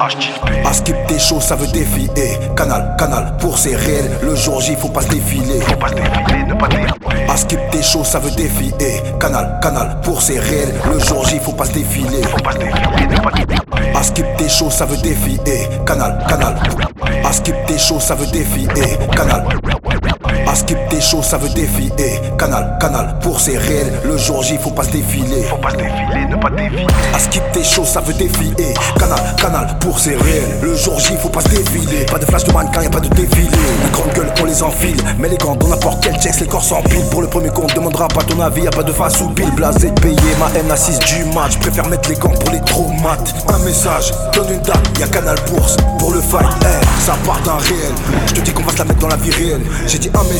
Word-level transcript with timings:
À 0.00 0.72
skip 0.72 0.96
t'es 1.06 1.18
chaud, 1.18 1.40
ça 1.40 1.54
veut 1.54 1.68
défier. 1.68 2.10
Canal, 2.56 2.96
canal, 2.98 3.36
pour 3.38 3.58
c'est 3.58 3.76
réel. 3.76 4.10
Le 4.22 4.34
jour 4.34 4.60
J, 4.60 4.74
faut 4.74 4.88
pas 4.88 5.02
se 5.02 5.08
défiler. 5.08 5.60
Faut 5.60 5.76
pas 5.76 5.88
se 5.88 5.94
défiler, 5.94 6.44
ne 6.44 6.54
pas 6.54 6.68
déraper. 6.68 7.24
À 7.28 7.36
skip 7.36 7.60
t'es 7.70 7.82
chaud, 7.82 8.02
ça 8.02 8.18
veut 8.18 8.30
défier. 8.32 8.72
Canal, 9.20 9.58
canal, 9.62 10.00
pour 10.02 10.20
c'est 10.20 10.38
réel. 10.40 10.74
Le 10.92 10.98
jour 10.98 11.24
J, 11.26 11.38
faut 11.38 11.52
pas 11.52 11.66
se 11.66 11.72
défiler. 11.72 12.22
Faut 12.22 12.42
pas 12.42 12.52
se 12.52 12.58
défiler, 12.58 13.06
ne 13.08 13.20
pas 13.20 13.30
déraper. 13.30 13.96
À 13.96 14.02
skip 14.02 14.26
t'es 14.36 14.48
chaud, 14.48 14.70
ça 14.70 14.84
veut 14.84 14.96
défier. 14.96 15.38
Canal, 15.86 16.24
canal. 16.28 16.56
À 17.24 17.32
skip 17.32 17.54
t'es 17.66 17.78
chaud, 17.78 18.00
ça 18.00 18.14
veut 18.14 18.26
défier. 18.26 18.68
Canal. 19.14 19.44
À 20.46 20.54
skip 20.54 20.78
t'es 20.88 21.00
chaud, 21.00 21.22
ça 21.22 21.38
veut 21.38 21.48
défier. 21.48 21.90
Canal, 22.38 22.76
canal, 22.80 23.16
pour 23.20 23.40
c'est 23.40 23.56
réel. 23.56 23.92
Le 24.04 24.16
jour 24.16 24.42
J, 24.42 24.58
faut 24.58 24.70
pas 24.70 24.84
se 24.84 24.90
défiler. 24.90 25.42
Faut 25.42 25.56
pas 25.56 25.70
se 25.70 25.76
défiler, 25.76 26.26
ne 26.28 26.36
pas 26.36 26.50
défiler. 26.50 26.86
À 27.14 27.18
skip 27.18 27.42
t'es 27.52 27.64
chaud, 27.64 27.84
ça 27.84 28.00
veut 28.00 28.14
défier. 28.14 28.52
Canal, 28.98 29.20
canal, 29.40 29.76
pour 29.80 29.98
c'est 29.98 30.16
réel. 30.16 30.44
Le 30.62 30.76
jour 30.76 30.98
J, 31.00 31.14
faut 31.20 31.28
pas 31.28 31.40
se 31.40 31.48
défiler. 31.48 32.04
Pas 32.06 32.18
de 32.18 32.24
flash 32.24 32.44
de 32.44 32.52
mannequin, 32.52 32.82
y'a 32.82 32.90
pas 32.90 33.00
de 33.00 33.08
défilé. 33.08 33.48
Les 33.84 33.90
grandes 33.90 34.12
gueules, 34.12 34.32
on 34.40 34.44
les 34.44 34.62
enfile. 34.62 34.96
Mais 35.18 35.28
les 35.28 35.36
gants, 35.36 35.56
dans 35.56 35.68
n'importe 35.68 36.04
quel 36.04 36.14
checks, 36.20 36.40
les 36.40 36.46
corps 36.46 36.64
s'empilent. 36.64 37.08
Pour 37.10 37.22
le 37.22 37.28
premier 37.28 37.50
compte, 37.50 37.74
demandera 37.74 38.08
pas 38.08 38.22
ton 38.22 38.40
avis. 38.40 38.62
Y'a 38.62 38.70
pas 38.70 38.82
de 38.82 38.92
face 38.92 39.20
ou 39.22 39.28
pile. 39.30 39.50
Blasé 39.52 39.90
de 39.90 40.00
payer 40.00 40.16
ma 40.38 40.58
haine 40.58 40.70
assise 40.70 40.98
du 40.98 41.24
match. 41.34 41.58
Préfère 41.58 41.88
mettre 41.88 42.08
les 42.08 42.16
gants 42.16 42.28
pour 42.28 42.52
les 42.52 42.60
traumates. 42.60 43.34
Un 43.48 43.58
message, 43.64 44.12
donne 44.34 44.52
une 44.52 44.62
date, 44.62 44.86
y'a 45.00 45.06
Canal 45.08 45.36
Bourse. 45.48 45.76
Pour 45.98 46.12
le 46.12 46.20
fight, 46.20 46.46
eh, 46.62 47.02
ça 47.02 47.14
part 47.24 47.40
d'un 47.42 47.56
réel. 47.56 47.92
Je 48.26 48.34
te 48.34 48.40
dis 48.40 48.52
qu'on 48.52 48.62
va 48.62 48.72
se 48.72 48.78
la 48.78 48.84
mettre 48.84 49.00
dans 49.00 49.08
la 49.08 49.16
vie 49.16 49.30
réelle. 49.30 49.62
J'ai 49.86 49.98
dit 49.98 50.10
un 50.14 50.22
message, 50.24 50.33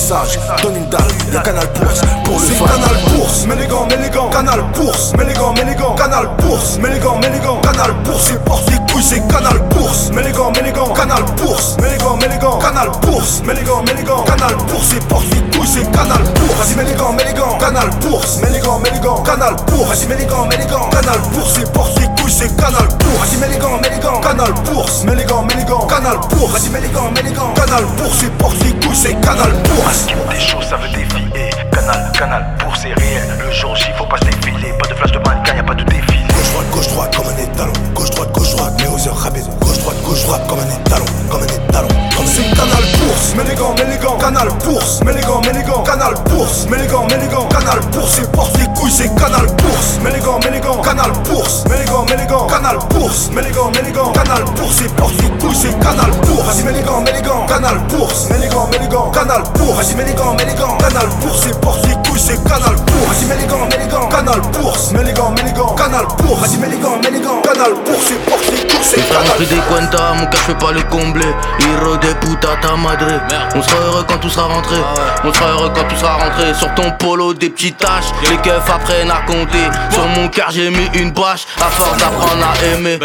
donne 0.62 0.76
une 0.76 0.88
date, 0.88 1.44
Canal 1.44 1.68
Bourse. 1.78 2.00
Pour 2.24 2.40
le 2.40 2.66
Canal 2.66 3.14
Bourse. 3.14 3.46
Mets 3.46 3.54
les 3.56 3.66
gants, 3.66 3.86
mets 3.86 3.96
les 3.96 4.10
gants. 4.10 4.28
Canal 4.28 4.64
Bourse. 4.74 5.12
Mets 5.16 5.24
les 5.24 5.34
gants, 5.34 5.52
mets 5.52 5.64
les 5.64 5.74
gants. 5.74 5.94
Canal 5.94 6.28
Bourse. 6.38 6.78
Mets 6.78 6.90
les 6.90 6.98
gants, 6.98 7.18
mets 7.18 7.30
les 7.30 7.38
gants. 7.38 7.60
Canal 7.60 7.92
Bourse. 8.04 8.24
C'est 8.26 8.44
porte 8.44 8.68
les 8.70 8.92
couilles, 8.92 9.02
c'est 9.04 9.28
Canal 9.28 9.60
Bourse. 9.70 10.10
Les 10.10 10.32
gants, 10.32 10.50
mets 10.50 10.62
les 10.62 10.72
gants. 10.72 10.92
Canal 10.94 11.22
Bourse. 11.36 11.76
Les 11.78 11.96
gants, 11.98 12.16
mets 12.16 12.28
les 12.28 12.38
gants. 12.38 12.58
Canal 12.58 12.88
Bourse. 13.02 13.42
Les 13.46 13.62
gants, 13.62 13.82
mets 13.82 13.94
les 13.94 14.02
gants. 14.02 14.24
Canal 14.24 14.56
Bourse. 14.68 14.86
C'est 14.90 15.08
porte 15.08 15.26
les 15.30 15.56
couilles, 15.56 15.68
c'est 15.68 15.90
Canal 15.92 16.22
Bourse. 16.22 16.58
Vas-y, 16.58 16.76
mets 16.76 16.90
les 16.90 16.94
gants, 16.94 17.12
mets 17.12 17.24
les 17.24 17.34
gants. 17.34 17.58
Canal 17.58 17.90
Bourse. 18.00 18.38
Mets 18.42 18.50
les 18.50 18.60
gants, 18.60 18.78
mets 18.80 18.90
les 18.90 19.00
gants. 19.00 19.22
Canal 19.22 19.54
Bourse. 19.68 19.88
Vas-y, 19.90 20.08
mets 20.08 20.16
les 20.16 20.26
gants, 20.26 20.46
mets 20.46 20.56
les 20.56 20.66
gants. 20.66 20.88
Canal 20.90 21.20
Bourse. 21.32 21.52
C'est 21.54 21.72
porte 21.72 22.00
les 22.00 22.13
couilles, 22.24 22.32
c'est 22.32 22.56
Canal 22.56 22.88
Bourse. 22.98 23.28
Vas-y, 23.28 23.38
mets 23.38 23.48
les 23.48 23.58
gants, 23.58 23.78
mets 23.80 23.90
les 23.90 23.98
gants. 24.00 24.20
Canal 24.20 24.52
Bourse. 24.64 25.04
Mets 25.04 25.14
les 25.14 25.24
gants, 25.24 25.42
mets 25.42 25.54
les 25.54 25.64
gants. 25.64 25.86
Canal 25.86 26.18
Bourse. 26.30 26.52
Vas-y, 26.52 26.70
mets 26.70 26.80
les 26.80 26.88
gants, 26.88 27.10
mets 27.10 27.22
les 27.22 27.32
gants. 27.32 27.52
Canal 27.54 27.84
Bourse. 27.96 28.18
C'est 28.20 28.32
porte 28.38 28.62
les 28.64 28.72
couilles, 28.72 28.96
c'est 28.96 29.14
Canal 29.20 29.52
Bourse. 29.64 30.06
T'es 30.30 30.40
chaud, 30.40 30.62
ça 30.68 30.76
veut 30.76 30.88
défiler. 30.88 31.50
Canal, 31.72 32.12
canal, 32.18 32.46
pour 32.58 32.76
c'est 32.76 32.94
réel. 32.94 33.28
Le 33.38 33.50
jour 33.52 33.76
J, 33.76 33.86
faut 33.96 34.06
pas 34.06 34.18
se 34.18 34.24
défiler. 34.24 34.72
Pas 34.78 34.88
de 34.88 34.94
flash 34.94 35.12
de 35.12 35.18
mannequin, 35.18 35.54
y'a 35.56 35.62
pas 35.62 35.74
de 35.74 35.84
défilé. 35.84 36.24
Gauche 36.28 36.52
droite, 36.52 36.70
gauche 36.72 36.88
droite, 36.88 37.16
comme 37.16 37.26
un 37.26 37.42
étalon. 37.42 37.72
Gauche 37.94 38.10
droite, 38.10 38.32
gauche 38.32 38.50
droite, 38.56 38.74
mais 38.78 38.88
aux 38.88 39.08
heures 39.08 39.18
rapides. 39.18 39.48
Gauche 39.60 39.78
droite, 39.78 39.96
gauche 40.04 40.22
droite, 40.24 40.46
comme 40.48 40.58
un 40.60 40.80
étalon. 40.80 41.04
Comme 41.30 41.42
un 41.42 41.46
étalon. 41.46 41.88
Comme 42.16 42.26
c'est 42.26 42.56
Canal 42.56 42.84
Bourse. 42.98 43.34
Mets 43.36 43.44
les 43.44 43.54
gants, 43.54 43.74
mets 43.76 43.90
les 43.90 43.98
gants. 43.98 44.18
Canal 44.18 44.48
Bourse. 44.64 45.00
Mets 45.04 45.12
les 45.12 45.22
gants, 45.22 45.40
mets 45.40 45.52
les 45.52 45.62
gants. 45.62 45.82
Canal 45.82 46.14
Bourse. 46.30 46.66
Mets 46.68 46.78
les 46.78 46.86
gants, 46.86 47.06
mets 47.06 47.18
les 47.18 47.28
gants. 47.28 47.48
Canal 47.64 47.80
Bourse. 47.92 48.12
C'est 48.16 48.32
porte 48.32 48.58
les 48.58 48.66
couilles, 48.78 48.90
c'est 48.90 49.14
Canal 49.14 49.46
Bourse. 49.56 49.98
Mets 50.02 50.10
les 50.10 50.20
gants, 50.20 50.38
mets 50.38 50.50
les 50.50 50.60
gants. 50.60 50.82
Canal 50.82 51.10
Bourse. 51.24 51.64
Mets 51.70 51.78
les 51.78 51.84
gants, 51.86 52.04
mets 52.04 52.16
les 52.16 52.26
gants. 52.26 52.46
Canal 52.46 52.76
Bourse. 52.90 53.30
Mets 53.30 53.42
les 53.42 53.50
gants, 53.50 53.70
mets 53.70 53.82
les 53.82 53.90
gants. 53.90 54.12
Canal 54.12 54.44
Bourse. 54.54 54.76
C'est 54.76 54.94
porte 54.96 55.14
les 55.22 55.30
couilles, 55.38 55.56
c'est 55.56 55.78
Canal 55.80 56.10
Bourse. 56.26 56.44
Vas-y, 56.44 56.64
mets 56.64 56.72
les 56.72 56.82
gants, 56.82 57.00
mets 57.00 57.12
les 57.12 57.22
gants. 57.22 57.46
Canal 57.46 57.78
Bourse. 57.88 58.28
Mets 58.28 58.38
les 58.38 58.48
gants, 58.48 58.68
mets 58.70 58.78
les 58.78 58.88
gants. 58.88 59.10
Canal 59.10 59.42
Bourse. 59.54 59.76
Vas-y, 59.76 59.94
mets 59.94 60.04
les 60.04 60.12
gants, 60.12 60.34
mets 60.34 60.44
les 60.44 60.54
gants. 60.54 60.76
Canal 60.76 61.08
Bourse. 61.22 61.40
C'est 61.42 61.60
porte 61.60 61.86
les 61.86 61.94
couilles, 61.94 62.20
c'est 62.20 62.44
Canal 62.44 62.76
Bourse. 62.76 63.08
Vas-y, 63.08 63.24
mets 63.28 63.36
les 63.40 63.46
gants, 63.46 63.66
mets 63.70 63.78
les 63.78 63.88
gants. 63.88 64.08
Canal 64.08 64.40
Bourse. 64.52 64.92
Mets 64.92 65.04
les 65.04 65.12
gants, 65.14 65.30
mets 65.30 65.42
les 65.44 65.52
gants. 65.52 65.74
Canal 65.74 66.06
Bourse. 66.18 66.40
Vas-y, 66.40 66.58
mets 66.58 66.68
les 66.68 66.78
gants, 66.78 66.98
mets 67.02 67.10
les 67.10 67.20
gants. 67.20 67.40
Canal 67.40 67.72
Bourse. 67.86 68.10
Les 68.10 68.16
couilles, 68.30 68.74
c'est 68.82 69.48
des 69.48 69.60
cuentas, 69.68 70.12
mon 70.14 70.26
pas 70.54 70.72
le 70.72 70.82
combler 70.82 71.26
Hiro 71.58 71.96
des 71.96 72.14
puta 72.14 72.48
ta 72.60 72.76
madre 72.76 73.20
On 73.54 73.62
sera 73.62 73.80
heureux 73.80 74.04
quand 74.06 74.18
tout 74.18 74.28
sera 74.28 74.46
rentré 74.46 74.76
On 75.24 75.32
sera 75.32 75.50
heureux 75.52 75.70
quand 75.74 75.84
tout 75.88 75.96
sera 75.96 76.14
rentré 76.16 76.54
Sur 76.54 76.72
ton 76.74 76.90
polo 76.92 77.32
des 77.34 77.50
petites 77.54 77.78
taches 77.78 78.12
Les 78.28 78.36
keufs 78.38 78.70
apprennent 78.70 79.10
à 79.10 79.20
compter. 79.26 79.66
Sur 79.90 80.06
mon 80.08 80.28
cœur 80.28 80.50
j'ai 80.50 80.70
mis 80.70 80.88
une 80.94 81.12
bâche 81.12 81.46
À 81.60 81.70
force 81.70 81.96
d'apprendre 81.98 82.44
à 82.44 82.66
aimer. 82.66 82.98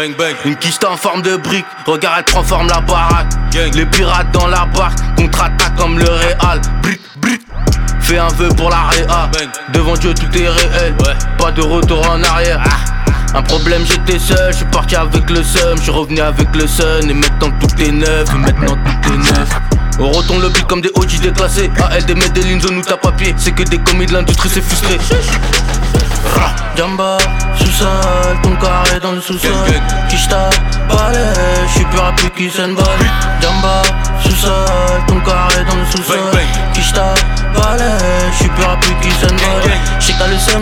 Une 0.44 0.56
quiche 0.56 0.78
en 0.88 0.96
forme 0.96 1.22
de 1.22 1.36
brique. 1.36 1.66
Regarde 1.86 2.16
elle 2.18 2.24
transforme 2.24 2.68
la 2.68 2.80
baraque. 2.80 3.28
Les 3.74 3.86
pirates 3.86 4.30
dans 4.32 4.46
la 4.48 4.66
barque. 4.66 4.98
Contre-attaque 5.16 5.76
comme 5.76 5.98
le 5.98 6.08
Real. 6.08 6.60
Brick, 6.82 7.00
brick 7.16 7.42
Fais 8.00 8.18
un 8.18 8.28
vœu 8.28 8.48
pour 8.56 8.70
la 8.70 8.88
réa 8.88 9.30
Devant 9.72 9.94
Dieu 9.94 10.14
tout 10.14 10.36
est 10.36 10.48
réel. 10.48 10.94
Pas 11.38 11.52
de 11.52 11.62
retour 11.62 12.08
en 12.10 12.22
arrière. 12.22 12.60
Un 13.32 13.42
problème 13.42 13.84
j'étais 13.86 14.18
seul, 14.18 14.52
je 14.52 14.56
suis 14.56 14.66
parti 14.66 14.96
avec 14.96 15.30
le 15.30 15.44
seum, 15.44 15.76
je 15.76 15.82
suis 15.82 15.92
revenu 15.92 16.20
avec 16.20 16.48
le 16.54 16.66
sun. 16.66 17.08
Et 17.08 17.14
maintenant 17.14 17.52
tout 17.60 17.82
est 17.82 17.92
neuf, 17.92 18.28
et 18.34 18.38
maintenant 18.38 18.74
tout 18.74 19.12
est 19.12 19.16
neuf. 19.16 19.48
On 20.02 20.10
retourne 20.12 20.40
le 20.40 20.48
beat 20.48 20.66
comme 20.66 20.80
des 20.80 20.90
OG 20.94 21.20
déclassés 21.20 21.70
AL 21.90 22.04
des 22.06 22.14
Medellin, 22.14 22.58
zone 22.58 22.78
où 22.78 22.82
t'as 22.82 22.96
papier 22.96 23.34
C'est 23.36 23.52
que 23.52 23.62
des 23.64 23.78
commis 23.78 24.06
de 24.06 24.14
l'industrie, 24.14 24.48
c'est 24.48 24.62
frustré. 24.62 24.98
Jamba, 26.76 27.18
sous-sol, 27.58 27.88
ton 28.42 28.56
carré 28.56 28.98
dans 29.00 29.12
le 29.12 29.20
sous-sol. 29.20 29.50
Kishta, 30.08 30.48
balai, 30.88 31.18
je 31.68 31.72
suis 31.74 31.84
plus 31.84 31.98
rapide 31.98 32.30
qu'Usain 32.32 32.74
Jamba, 33.42 33.82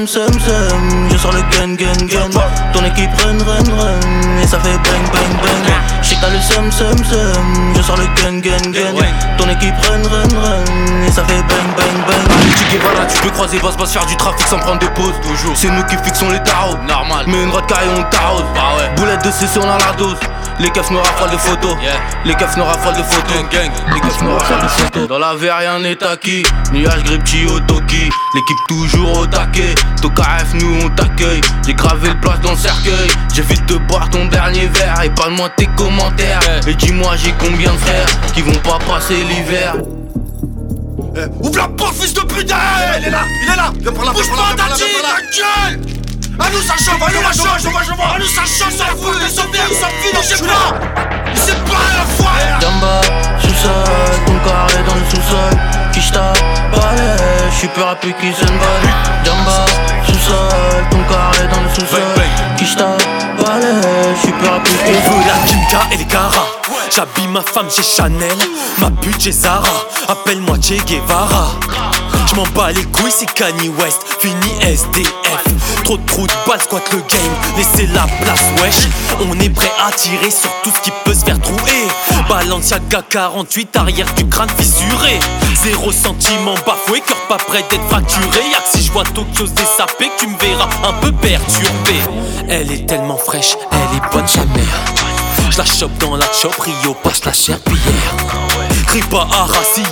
seum, 0.07 0.33
seum 0.39 1.09
Je 1.11 1.17
sors 1.17 1.33
le 1.33 1.41
gun, 1.51 1.75
gun, 1.75 2.07
gun. 2.07 2.31
Ton 2.73 2.85
équipe 2.85 3.11
run, 3.23 3.39
run, 3.39 3.77
run. 3.77 4.41
Et 4.43 4.47
ça 4.47 4.59
fait 4.61 4.77
bang, 4.77 5.05
bang, 5.13 5.35
bang. 5.43 5.73
Je 6.03 6.09
sais 6.09 6.15
que 6.17 6.21
t'as 6.21 6.31
le 6.31 6.41
seum, 6.41 6.71
seum, 6.71 7.05
seum 7.05 7.75
Je 7.77 7.83
sors 7.83 7.97
le 7.97 8.07
gun, 8.21 8.39
gun, 8.41 8.71
gun. 8.71 8.95
Ton 9.37 9.49
équipe 9.49 9.75
run, 9.89 10.03
run, 10.09 10.41
run. 10.41 11.05
Et 11.07 11.11
ça 11.11 11.25
fait 11.25 11.43
bang, 11.43 11.69
bang, 11.77 11.99
bang. 12.07 12.37
Allez, 12.39 12.51
tu 12.51 12.77
Guevara, 12.77 13.07
tu 13.07 13.21
peux 13.23 13.31
croiser, 13.31 13.59
va 13.59 13.87
se 13.87 13.93
faire 13.93 14.07
du 14.07 14.17
trafic 14.17 14.47
sans 14.47 14.59
prendre 14.59 14.81
de 14.81 14.89
pause. 14.89 15.15
Toujours. 15.23 15.57
C'est 15.57 15.71
nous 15.71 15.85
qui 15.85 15.97
fixons 16.05 16.31
les 16.31 16.43
tarots 16.43 16.77
Normal. 16.87 17.25
Mais 17.27 17.43
une 17.43 17.51
rate 17.51 17.67
carré, 17.67 17.87
on 17.97 18.03
t'arrose 18.05 18.45
Bah 18.55 18.77
ouais. 18.79 18.95
Boulette 18.97 19.25
de 19.25 19.31
CC, 19.31 19.59
on 19.59 19.69
a 19.69 19.79
la 19.79 19.97
dose 19.97 20.19
les 20.61 20.71
keufs 20.71 20.91
nous 20.91 20.99
raffolent 20.99 21.31
de 21.31 21.37
photos, 21.37 21.77
les 22.25 22.35
keufs 22.35 22.57
nous 22.57 22.65
raffolent 22.65 22.97
de 22.97 23.03
photos, 23.03 23.37
les 23.93 24.01
keufs 24.01 24.23
nous 24.23 24.33
raffolent 24.33 24.63
de 24.63 24.69
photos. 24.69 25.09
Dans 25.09 25.19
la 25.19 25.35
vie 25.35 25.51
rien 25.51 25.79
n'est 25.79 26.03
acquis, 26.05 26.43
nuage 26.73 27.03
gripchi 27.05 27.47
au 27.47 27.61
toki, 27.61 28.11
l'équipe 28.35 28.67
toujours 28.69 29.21
au 29.21 29.27
taquet. 29.27 29.75
Tokaref 30.01 30.55
nous 30.55 30.85
on 30.85 30.89
t'accueille, 30.91 31.41
j'ai 31.67 31.75
gravé 31.75 32.09
le 32.09 32.21
place 32.21 32.41
dans 32.41 32.53
le 32.53 32.57
cercueil. 32.57 33.09
J'évite 33.35 33.67
de 33.67 33.77
boire 33.77 34.09
ton 34.11 34.27
dernier 34.27 34.67
verre. 34.67 35.03
Et 35.05 35.11
parle-moi 35.11 35.49
tes 35.51 35.67
commentaires. 35.77 36.41
Et 36.67 36.75
dis-moi 36.75 37.17
j'ai 37.17 37.33
combien 37.39 37.73
de 37.73 37.79
frères 37.79 38.09
qui 38.35 38.43
vont 38.43 38.59
pas 38.61 38.79
passer 38.87 39.23
l'hiver? 39.25 39.77
Ouvre 41.41 41.57
la 41.57 41.69
porte, 41.69 41.95
fils 41.95 42.15
de 42.15 42.21
putain 42.21 42.57
Il 43.01 43.07
est 43.07 43.11
là, 43.11 43.23
il 43.43 43.53
est 43.53 43.57
là. 43.57 43.73
Viens 43.81 43.93
par 43.93 44.05
là, 44.05 44.13
Bouge 44.13 44.29
pas, 44.31 44.55
ta 44.57 44.77
gueule 44.77 45.81
À 46.39 46.51
nous 46.51 46.63
ça 46.63 46.75
chauffe, 46.77 47.03
à 47.03 47.11
nous 47.11 47.23
ça 47.33 47.59
chauffe, 47.59 48.01
à 48.01 48.19
nous 48.19 48.27
ça 48.27 48.43
chauffe, 48.43 48.77
ça 48.77 48.85
fout 48.87 49.19
des 49.21 49.29
souvenirs, 49.29 49.69
ça 49.81 49.89
finit, 50.01 50.23
je 50.23 50.37
sais 50.37 50.47
pas 50.47 50.75
C'est 51.35 51.65
pas 51.65 51.87
la 51.97 52.05
foi. 52.17 52.31
Jamba, 52.61 53.01
sous-sol, 53.41 53.73
ton 54.27 54.39
carré 54.49 54.83
dans 54.87 54.95
le 54.95 55.05
sous-sol. 55.11 55.59
Kishta, 55.93 56.33
balai, 56.73 57.17
je 57.51 57.57
suis 57.57 57.69
plus 57.69 57.83
rapide 57.83 58.15
qu'Usain 58.21 58.47
Bolt 58.47 58.95
Jamba, 59.25 59.65
sous-sol, 60.29 60.85
ton 60.91 61.03
carré 61.13 61.49
dans 61.49 61.63
le 61.63 61.69
sous-sol. 61.75 62.19
Suis 64.23 64.33
plus 64.33 64.49
rapide 64.49 64.77
On 64.87 64.93
veut 64.93 65.27
la 65.27 65.49
Kimka 65.49 65.81
et 65.93 65.97
les 65.97 66.05
Cara 66.05 66.47
J'habille 66.95 67.29
ma 67.29 67.43
femme 67.43 67.71
chez 67.71 67.83
Chanel 67.83 68.37
Ma 68.79 68.91
pute 68.91 69.21
chez 69.21 69.33
Zara. 69.33 69.63
Appelle-moi 70.09 70.57
Che 70.61 70.75
Guevara. 70.85 71.49
J'm'en 72.27 72.45
bats 72.55 72.73
les 72.73 72.85
couilles 72.85 73.11
c'est 73.11 73.33
Kanye 73.33 73.71
West 73.81 74.05
Fini 74.21 74.53
SDF 74.63 75.83
Trop 75.85 75.97
de 75.97 76.05
trous 76.07 76.27
de 76.27 76.33
balles 76.47 76.61
squat 76.61 76.83
le 76.93 76.99
game 76.99 77.35
Laissez 77.57 77.87
la 77.95 78.07
place 78.23 78.45
wesh. 78.63 78.89
On 79.31 79.39
est 79.41 79.51
prêt 79.51 79.73
à 79.87 79.93
tirer 79.93 80.31
sur 80.31 80.51
tout 80.63 80.71
ce 80.75 80.81
qui 80.83 80.93
peut 81.05 81.08
Balenciaga 82.39 83.03
48 83.03 83.77
arrière 83.79 84.15
du 84.15 84.25
crâne 84.29 84.49
fissuré 84.51 85.19
Zéro 85.65 85.91
sentiment 85.91 86.55
bafoué 86.65 87.01
Cœur 87.01 87.17
pas 87.29 87.37
prêt 87.37 87.65
d'être 87.69 87.85
fracturé 87.89 88.43
Y'a 88.53 88.61
que 88.61 88.79
si 88.79 88.85
je 88.85 88.93
vois 88.93 89.03
Tokyo 89.03 89.45
se 89.45 89.51
dessaper 89.55 90.09
tu 90.17 90.29
me 90.29 90.39
verras 90.39 90.69
un 90.85 90.93
peu 91.01 91.11
perturbé 91.11 91.95
Elle 92.49 92.71
est 92.71 92.87
tellement 92.87 93.17
fraîche 93.17 93.57
Elle 93.73 93.97
est 93.97 94.13
bonne 94.13 94.53
mère 94.55 94.85
je 95.51 95.57
la 95.57 95.65
chope 95.65 95.97
dans 95.99 96.15
la 96.15 96.27
chop, 96.33 96.55
Rio 96.61 96.95
passe 97.03 97.25
la 97.25 97.33
serpillière. 97.33 98.15
Crie 98.87 99.01
pas 99.03 99.27
à 99.33 99.47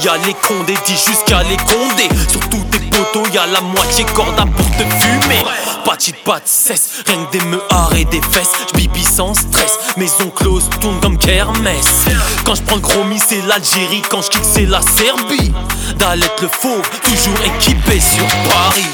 y'a 0.05 0.17
les 0.27 0.35
condés, 0.35 0.77
dis 0.87 0.93
jusqu'à 0.93 1.43
les 1.45 1.57
condés. 1.57 2.11
Sur 2.29 2.41
tous 2.51 2.63
tes 2.71 2.79
poteaux, 2.79 3.27
y'a 3.33 3.47
la 3.47 3.63
moitié 3.63 4.05
corda 4.15 4.45
pour 4.45 4.67
te 4.73 4.83
fumer. 4.83 5.43
Patite 5.86 6.24
pas 6.24 6.40
de 6.40 6.48
cesse, 6.48 7.04
rien 7.08 7.26
que 7.26 7.38
des 7.38 7.46
meuhards 7.46 7.96
et 7.96 8.06
des 8.06 8.22
fesses. 8.22 8.52
J'bibi 8.74 9.04
sans 9.04 9.34
stress, 9.34 9.78
maison 9.98 10.30
close, 10.30 10.70
tourne 10.80 11.00
comme 11.00 11.18
kermesse. 11.18 12.06
Quand 12.46 12.56
j'prends 12.56 12.76
le 12.76 12.82
chromie, 12.82 13.20
c'est 13.20 13.42
l'Algérie, 13.42 14.02
quand 14.10 14.22
j'kick, 14.22 14.42
c'est 14.44 14.66
la 14.66 14.82
Serbie. 14.82 15.52
Dalet 15.98 16.26
le 16.42 16.48
fauve, 16.48 16.88
toujours 17.04 17.40
équipé 17.46 18.00
sur 18.00 18.26
Paris. 18.50 18.86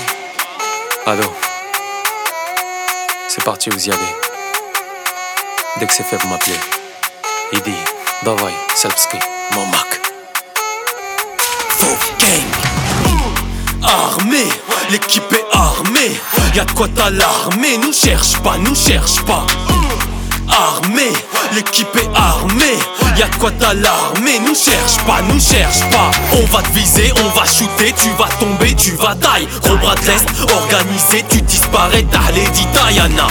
Allô 1.06 1.32
C'est 3.30 3.44
parti, 3.44 3.70
vous 3.70 3.88
y 3.88 3.92
allez. 3.92 4.16
Dès 5.80 5.86
que 5.86 5.94
c'est 5.94 6.04
fait, 6.04 6.18
vous 6.18 6.28
m'appelez. 6.28 6.60
Иди, 7.54 7.76
давай, 8.24 8.54
сербский, 8.76 9.20
мамак. 9.54 10.02
Faux 11.70 11.98
gang. 12.20 12.71
Armé, 13.85 14.49
l'équipe 14.91 15.33
est 15.33 15.57
armée. 15.57 16.13
Y'a 16.55 16.65
de 16.65 16.73
quoi 16.73 16.89
t'alarmer, 16.89 17.79
nous 17.79 17.93
cherche 17.93 18.39
pas, 18.43 18.57
nous 18.59 18.75
cherche 18.75 19.21
pas. 19.23 19.47
Armé, 20.49 21.13
l'équipe 21.55 21.95
est 21.97 22.11
armée. 22.15 22.79
Y'a 23.19 23.27
de 23.27 23.37
quoi 23.37 23.51
t'alarmer, 23.53 24.39
nous 24.47 24.55
cherche 24.55 24.99
pas, 25.07 25.23
nous 25.23 25.41
cherche 25.41 25.81
pas. 25.91 26.11
On 26.33 26.47
va 26.55 26.63
te 26.63 26.71
viser, 26.73 27.13
on 27.17 27.39
va 27.39 27.45
shooter, 27.45 27.93
tu 28.01 28.11
vas 28.19 28.29
tomber, 28.39 28.75
tu 28.75 28.93
vas 28.93 29.15
taille. 29.17 29.49
Gros 29.63 29.77
bras 29.77 29.95
de 29.97 30.07
l'Est, 30.07 30.27
organisé, 30.53 31.25
tu 31.29 31.43
disparais, 31.43 32.05
t'as 32.11 32.31
les 32.33 32.49
Diana 32.51 33.27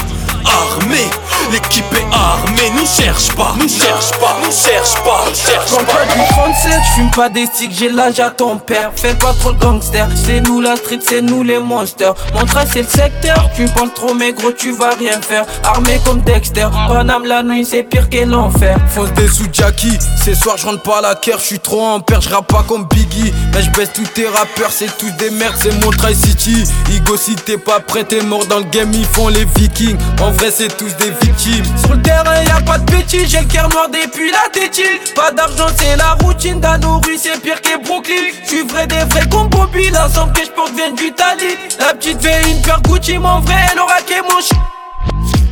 armé, 0.45 1.05
l'équipe 1.51 1.85
est 1.93 2.15
armée, 2.15 2.71
nous 2.75 2.85
cherche 2.85 3.29
pas, 3.35 3.53
nous 3.59 3.67
cherche 3.67 4.11
pas, 4.19 4.37
nous 4.43 4.51
cherche 4.51 4.95
pas, 5.03 5.25
nous 5.27 5.35
cherche 5.35 5.85
pas. 5.85 5.93
pas 5.93 6.13
du 6.13 6.27
37, 6.29 6.73
j'fume 6.91 7.11
pas 7.11 7.29
des 7.29 7.45
sticks, 7.45 7.71
j'ai 7.77 7.89
l'âge 7.89 8.19
à 8.19 8.29
ton 8.29 8.57
père. 8.57 8.91
Fais 8.95 9.13
pas 9.15 9.33
trop 9.33 9.51
le 9.51 9.57
gangster, 9.57 10.07
c'est 10.15 10.41
nous 10.41 10.61
la 10.61 10.75
street, 10.75 10.99
c'est 11.01 11.21
nous 11.21 11.43
les 11.43 11.59
monsters. 11.59 12.13
Mon 12.33 12.45
trace 12.45 12.69
c'est 12.73 12.83
le 12.83 12.87
secteur, 12.87 13.49
tu 13.55 13.65
penses 13.65 13.93
trop 13.95 14.13
mais 14.13 14.33
gros 14.33 14.51
tu 14.51 14.71
vas 14.71 14.91
rien 14.97 15.21
faire. 15.21 15.45
Armé 15.63 15.99
comme 16.05 16.21
Dexter, 16.21 16.67
Paname 16.87 17.25
la 17.25 17.43
nuit 17.43 17.65
c'est 17.65 17.83
pire 17.83 18.09
que 18.09 18.25
l'enfer. 18.25 18.77
Fonce 18.89 19.11
des 19.13 19.27
sous 19.27 19.47
Jackie, 19.51 19.97
ce 20.23 20.33
soir 20.33 20.57
je 20.57 20.67
rentre 20.67 20.81
pas 20.81 20.99
à 20.99 21.01
la 21.01 21.15
je 21.23 21.31
j'suis 21.37 21.59
trop 21.59 21.81
en 21.81 21.99
père, 21.99 22.21
j'rappe 22.21 22.47
pas 22.47 22.63
comme 22.67 22.85
Biggie. 22.85 23.33
Mais 23.53 23.61
j'baisse 23.61 23.91
tous 23.93 24.07
tes 24.13 24.27
rappeurs, 24.27 24.71
c'est 24.71 24.97
tous 24.97 25.11
des 25.11 25.29
merdes, 25.29 25.55
c'est 25.59 25.73
mon 25.83 25.91
city. 26.13 26.63
Igo 26.91 27.17
si 27.17 27.35
t'es 27.35 27.57
pas 27.57 27.79
prêt, 27.79 28.03
t'es 28.03 28.21
mort 28.21 28.45
dans 28.47 28.59
le 28.59 28.65
game, 28.65 28.91
ils 28.93 29.05
font 29.05 29.27
les 29.27 29.45
vikings. 29.45 29.97
En 30.31 30.33
vrai 30.35 30.49
c'est 30.49 30.77
tous 30.77 30.95
des 30.95 31.11
victimes. 31.25 31.65
Sur 31.77 31.93
le 31.93 32.01
terrain 32.01 32.41
y'a 32.43 32.61
pas 32.61 32.77
de 32.77 32.89
petit, 32.89 33.27
j'ai 33.27 33.41
le 33.41 33.47
cœur 33.47 33.67
noir 33.67 33.89
depuis 33.89 34.31
la 34.31 34.47
tétile 34.53 34.85
Pas 35.13 35.29
d'argent 35.31 35.67
c'est 35.77 35.97
la 35.97 36.13
routine 36.13 36.61
rues 37.05 37.17
c'est 37.17 37.41
pire 37.41 37.61
que 37.61 37.83
Brooklyn. 37.83 38.31
J'suis 38.45 38.65
vrai 38.65 38.87
des 38.87 38.95
vrais 38.95 39.27
comme 39.29 39.49
Bobby, 39.49 39.89
l'ensemble 39.89 40.31
que 40.31 40.45
j'porte 40.45 40.71
vient 40.73 40.91
du 40.93 41.11
Tali 41.11 41.57
La 41.79 41.93
petite 41.93 42.21
fait 42.21 42.49
une 42.49 42.61
paire 42.61 42.81
Gucci, 42.81 43.17
mon 43.17 43.41
vrai 43.41 43.55
elle 43.73 43.79
aura 43.79 44.01
qu'est 44.07 44.21
mon 44.21 44.39
ch... 44.41 44.57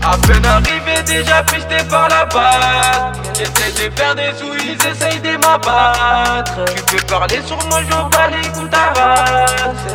A 0.02 0.18
peine 0.18 0.46
arrivé 0.46 1.04
déjà 1.06 1.44
pisté 1.44 1.78
par 1.90 2.08
la 2.10 2.26
balle 2.26 3.12
J'essaie 3.38 3.72
de 3.72 3.96
faire 3.96 4.16
des 4.16 4.32
sous, 4.38 4.54
ils 4.56 4.88
essayent 4.88 5.20
de 5.20 5.38
m'abattre. 5.38 6.66
Tu 6.76 6.84
peux 6.84 7.06
parler 7.06 7.42
sur 7.46 7.58
moi, 7.68 7.82
j'en 7.90 8.10
bats 8.10 8.28
les 8.28 8.48
coups 8.50 8.70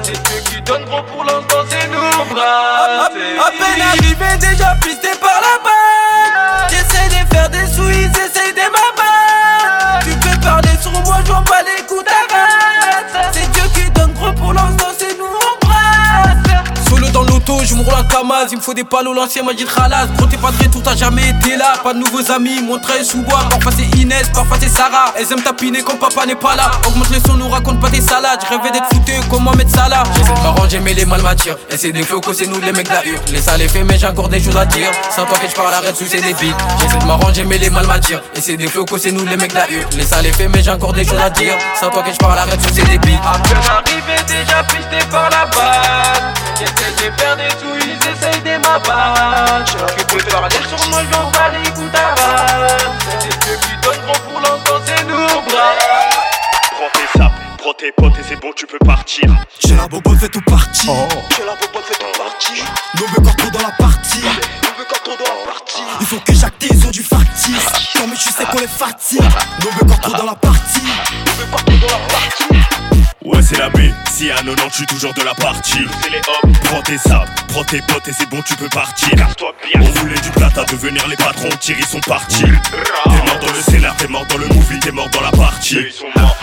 C'est 0.02 0.12
Dieu 0.12 0.40
qui 0.44 0.62
donne 0.62 0.84
gros 0.84 1.02
pour 1.02 1.24
l'instant, 1.24 1.64
c'est 1.68 1.88
nous 1.88 2.34
bras. 2.34 3.06
A 3.06 3.10
peine 3.10 3.82
arrivé 3.82 4.36
déjà 4.38 4.74
pisté 4.82 5.08
par 5.20 5.40
la 5.40 5.58
balle 5.64 6.68
J'essaie 6.70 7.08
de 7.08 7.34
faire 7.34 7.50
des 7.50 7.66
sous, 7.66 7.90
l'auto, 17.46 17.64
je 17.64 17.74
roule 17.74 17.94
un 17.94 18.04
Kamaz. 18.04 18.48
Il 18.50 18.58
me 18.58 18.62
faut 18.62 18.74
des 18.74 18.84
palos, 18.84 19.12
l'ancien 19.12 19.42
m'a 19.42 19.52
dit 19.52 19.64
Khalas. 19.64 20.06
Gros, 20.16 20.26
t'es 20.26 20.36
pas 20.36 20.52
très 20.52 20.68
tout, 20.68 20.80
t'as 20.80 20.96
jamais 20.96 21.28
été 21.28 21.56
là. 21.56 21.74
Pas 21.82 21.94
de 21.94 21.98
nouveaux 21.98 22.30
amis, 22.30 22.62
mon 22.62 22.78
train 22.78 23.02
sous 23.02 23.22
bois. 23.22 23.40
Parfois 23.50 23.72
c'est 23.72 23.98
Inès, 23.98 24.28
parfois 24.34 24.56
c'est 24.60 24.68
Sarah. 24.68 25.12
Elles 25.16 25.30
aiment 25.32 25.42
tapiner 25.42 25.82
quand 25.82 25.98
papa 25.98 26.26
n'est 26.26 26.34
pas 26.34 26.56
là. 26.56 26.70
Augmente 26.86 27.10
les 27.10 27.20
sons, 27.20 27.34
nous 27.34 27.48
raconte 27.48 27.80
pas 27.80 27.90
tes 27.90 28.00
salades. 28.00 28.40
Je 28.44 28.56
rêvais 28.56 28.70
d'être 28.70 28.88
foutu 28.92 29.12
comme 29.30 29.44
Mohamed 29.44 29.68
Salah. 29.68 30.02
J'essaie 30.16 30.34
de 30.34 30.42
m'arranger, 30.42 30.80
mais 30.80 30.94
les 30.94 31.04
mal. 31.04 31.20
Et 31.70 31.76
c'est 31.76 31.92
des 31.92 32.02
flocos, 32.02 32.34
c'est 32.34 32.46
nous 32.46 32.60
les 32.60 32.72
mecs 32.72 32.88
de 32.88 32.92
la. 32.92 33.02
Les 33.32 33.40
salles 33.40 33.68
fait, 33.68 33.82
mais 33.82 33.98
j'ai 33.98 34.06
encore 34.06 34.28
des 34.28 34.40
choses 34.40 34.56
à 34.56 34.66
dire. 34.66 34.88
Sans 35.14 35.24
toi 35.24 35.38
que 35.38 35.48
je 35.48 35.54
parle, 35.54 35.72
arrête 35.72 35.96
sous 35.96 36.06
ces 36.06 36.20
débiles. 36.20 36.54
J'essaie 36.80 36.98
de 36.98 37.04
m'arranger, 37.04 37.44
mais 37.44 37.58
les 37.58 37.70
mal 37.70 37.86
m'attirent. 37.86 38.22
Et 38.34 38.40
c'est 38.40 38.56
des 38.56 38.66
flocos, 38.66 38.98
c'est 38.98 39.12
nous 39.12 39.24
les 39.24 39.36
mecs 39.36 39.52
de 39.52 39.56
la. 39.56 39.66
Les 39.96 40.04
salles 40.04 40.26
fait, 40.34 40.48
mais 40.48 40.62
j'ai 40.62 40.70
encore 40.70 40.92
des 40.92 41.04
choses 41.04 41.20
à 41.20 41.30
dire. 41.30 41.54
Sans 41.80 41.90
toi 41.90 42.02
que 42.02 42.12
je 42.12 42.18
parle, 42.18 42.38
arrête 42.38 42.60
sous 42.62 42.74
ces 42.74 42.82
débiles. 42.82 43.18
arrivé 43.24 44.22
déjà 44.26 44.62
pisté 44.64 44.98
par 45.10 45.30
la 45.30 45.46
balle. 45.46 46.34
Des 47.36 47.50
sous 47.50 47.74
ils 47.74 48.08
essayent 48.08 48.42
de 48.42 48.62
m'abattre 48.62 49.76
Tu 49.96 50.04
peux 50.04 50.22
parler 50.30 50.56
sur 50.68 50.88
moi, 50.88 51.00
j'en 51.10 51.30
bats 51.30 51.50
les 51.52 51.70
coups 51.70 51.90
C'est 53.20 53.38
Dieu 53.38 53.56
qui 53.62 53.76
donne 53.82 54.00
pour 54.28 54.40
l'instant, 54.40 54.80
c'est 54.86 55.04
nous 55.04 55.16
bras. 55.16 55.74
Prends 56.72 56.90
tes 56.92 57.18
sapes, 57.18 57.32
prends 57.58 57.74
tes 57.74 57.92
potes 57.92 58.18
et 58.18 58.24
c'est 58.28 58.40
bon, 58.40 58.52
tu 58.54 58.66
peux 58.66 58.78
partir. 58.84 59.24
J'ai 59.66 59.76
la 59.76 59.88
bobo 59.88 60.14
fait 60.14 60.28
tout 60.28 60.42
parti 60.42 60.86
oh. 60.88 61.08
J'ai 61.36 61.44
la 61.44 61.54
bobo 61.54 61.80
fait 61.84 61.94
tout 61.94 62.18
parti 62.18 62.62
Nos 62.98 63.06
corps 63.06 63.50
dans 63.50 63.66
la 63.66 63.74
partie. 63.76 64.22
Nos 64.22 64.84
corps 64.84 65.16
dans 65.18 65.24
la 65.24 65.52
partie. 65.52 65.82
Il 66.00 66.06
faut 66.06 66.20
que 66.20 66.32
Jacques 66.32 66.54
ils 66.70 66.86
ont 66.86 66.90
du 66.90 67.02
factice. 67.02 67.66
Non 67.96 68.06
mais 68.08 68.16
tu 68.16 68.30
sais 68.30 68.44
qu'on 68.44 68.58
les 68.58 68.66
fatigue. 68.66 69.20
Nos 69.62 69.86
corps 69.86 70.18
dans 70.18 70.24
la 70.24 70.34
partie. 70.34 70.80
Nos 70.82 71.46
corps 71.46 71.62
dans 71.62 71.62
la 71.62 71.62
partie 71.62 71.63
c'est 73.54 73.60
la 73.60 73.68
B, 73.68 73.78
si 74.10 74.30
à 74.30 74.36
90 74.36 74.62
je 74.68 74.74
suis 74.74 74.86
toujours 74.86 75.14
de 75.14 75.22
la 75.22 75.34
partie. 75.34 75.84
C'est 76.02 76.10
les 76.10 76.18
hommes. 76.18 76.52
Prends 76.64 76.82
tes 76.82 76.98
sables, 76.98 77.30
prends 77.48 77.64
tes 77.64 77.80
potes 77.82 78.08
et 78.08 78.12
c'est 78.12 78.28
bon 78.28 78.42
tu 78.42 78.54
peux 78.56 78.68
partir. 78.68 79.14
Bien 79.14 79.28
On 79.76 79.84
voulait 80.00 80.20
du 80.20 80.30
plat 80.30 80.50
à 80.56 80.64
devenir 80.64 81.06
les 81.08 81.16
patrons, 81.16 81.48
Thierry 81.60 81.82
sont 81.82 82.00
partis. 82.00 82.42
T'es 82.42 83.10
mort 83.10 83.38
dans 83.40 83.52
le 83.52 83.60
scénar, 83.60 83.96
t'es 83.96 84.08
mort 84.08 84.26
dans 84.26 84.38
le 84.38 84.46
movie, 84.48 84.78
t'es 84.80 84.90
mort 84.90 85.08
dans 85.10 85.20
la 85.20 85.30
partie. 85.30 85.78
Ils 85.86 85.92
sont 85.92 86.06
morts 86.16 86.36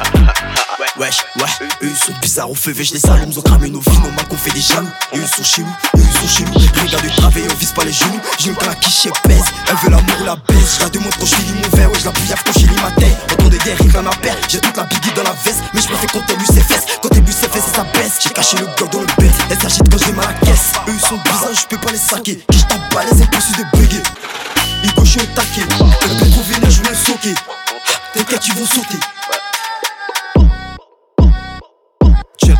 Wesh, 1.02 1.26
ouais, 1.38 1.68
eux 1.82 1.90
ils 1.90 1.98
sont 1.98 2.14
bizarres, 2.22 2.52
on 2.52 2.54
fait 2.54 2.76
je 2.76 2.94
les 2.94 3.00
salons, 3.00 3.26
ils 3.28 3.40
ont 3.40 3.42
cramé 3.42 3.72
nos 3.72 3.80
vies, 3.80 3.98
nos 4.04 4.12
mains 4.12 4.24
qu'on 4.30 4.38
fait 4.38 4.52
des 4.52 4.62
jaloux. 4.62 4.88
Eux 5.16 5.26
sont 5.36 5.44
chez 5.44 5.64
nous, 5.64 5.74
eux 5.98 6.06
ils 6.06 6.20
sont 6.20 6.28
chez 6.28 6.44
nous. 6.44 6.54
Regarde 6.54 7.04
le 7.04 7.10
travail, 7.10 7.44
on 7.50 7.56
vise 7.56 7.72
pas 7.72 7.84
les 7.86 7.92
genoux. 7.92 8.22
J'ai 8.38 8.50
une 8.50 8.56
la 8.64 8.76
quiche 8.76 9.08
pèse, 9.24 9.42
elle 9.68 9.76
veut 9.78 9.90
l'amour, 9.90 10.24
la 10.24 10.36
baisse. 10.36 10.78
Je 10.78 10.84
la 10.84 10.90
demande 10.90 11.12
quand 11.20 11.26
je 11.26 11.36
mon 11.56 11.76
verre, 11.76 11.90
ouais, 11.90 12.00
je 12.00 12.06
la 12.06 12.12
bouillave 12.12 12.44
quand 12.46 12.54
je 12.54 12.82
ma 12.84 12.92
tête. 12.92 13.18
Autant 13.34 13.50
de 13.50 13.58
guerre, 13.58 13.78
il 13.84 13.98
en 13.98 14.06
a 14.06 14.16
père. 14.18 14.38
J'ai 14.48 14.60
toute 14.60 14.78
la 14.78 14.84
biggie 14.84 15.12
dans 15.16 15.24
la 15.24 15.34
veste, 15.44 15.64
mais 15.74 15.82
je 15.82 15.88
fais 15.88 16.06
compter 16.06 16.36
lui 16.36 16.46
ses 16.46 16.62
fesses. 16.62 16.86
Quand 17.02 17.10
t'es 17.10 17.22
bu 17.22 17.32
ses 17.32 17.50
fesses, 17.50 17.74
ça 17.74 17.84
baisse. 17.96 18.20
J'ai 18.22 18.30
caché 18.30 18.58
le 18.58 18.66
gars 18.68 18.92
dans 18.92 19.02
le 19.02 19.08
bête, 19.18 19.34
elle 19.50 19.60
s'agite 19.60 19.90
quand 19.90 20.06
j'ai 20.06 20.14
mal 20.14 20.28
à 20.30 20.46
caisse. 20.46 20.70
Eux 20.88 20.94
ils 20.94 21.02
sont 21.02 21.18
bizarres, 21.18 21.56
je 21.60 21.66
peux 21.66 21.82
pas 21.82 21.92
les 21.92 21.98
saquer. 21.98 22.46
Qui 22.52 22.60
je 22.60 22.66
tape 22.66 23.08
les 23.12 23.24
impossible 23.24 23.58
de 23.58 23.78
bugger. 23.78 24.04
Ils 24.84 24.94
gauche 24.94 25.18
au 25.18 25.26
taquet, 25.34 25.66
peut 25.66 26.30
trouver 26.30 26.60
là, 26.62 26.70
je. 26.70 26.82
T'inquiète, 28.14 28.48
ils 28.48 28.54
vont 28.54 28.68
sauter. 28.68 29.00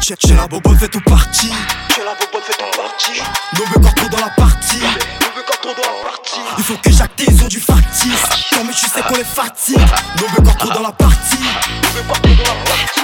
Check, 0.02 0.20
check, 0.20 0.36
la 0.36 0.48
bobo 0.48 0.74
fait 0.76 0.88
tout 0.88 1.02
parti. 1.02 1.52
J'ai 1.96 2.04
la 2.04 2.14
bobo 2.16 2.44
fait 2.44 2.54
tout 2.54 2.78
parti. 2.78 3.22
Nos 3.54 3.80
corps 3.80 4.10
dans 4.10 4.18
la 4.18 4.30
partie. 4.32 4.80
Nos 4.80 5.44
corps 5.44 5.76
dans 5.76 5.82
la 5.82 6.10
partie. 6.10 6.40
Il 6.58 6.64
faut 6.64 6.76
que 6.76 6.92
Jacques 6.92 7.12
ils 7.28 7.44
ont 7.44 7.48
du 7.48 7.60
factice. 7.60 8.24
Non 8.54 8.64
mais 8.66 8.74
tu 8.74 8.88
sais 8.88 9.02
qu'on 9.02 9.16
les 9.16 9.24
fatigue. 9.24 9.78
Nos 10.20 10.44
corps 10.44 10.74
dans 10.74 10.82
la 10.82 10.92
partie. 10.92 11.38
Dans 11.38 12.00
la 12.00 12.04
partie. 12.08 13.02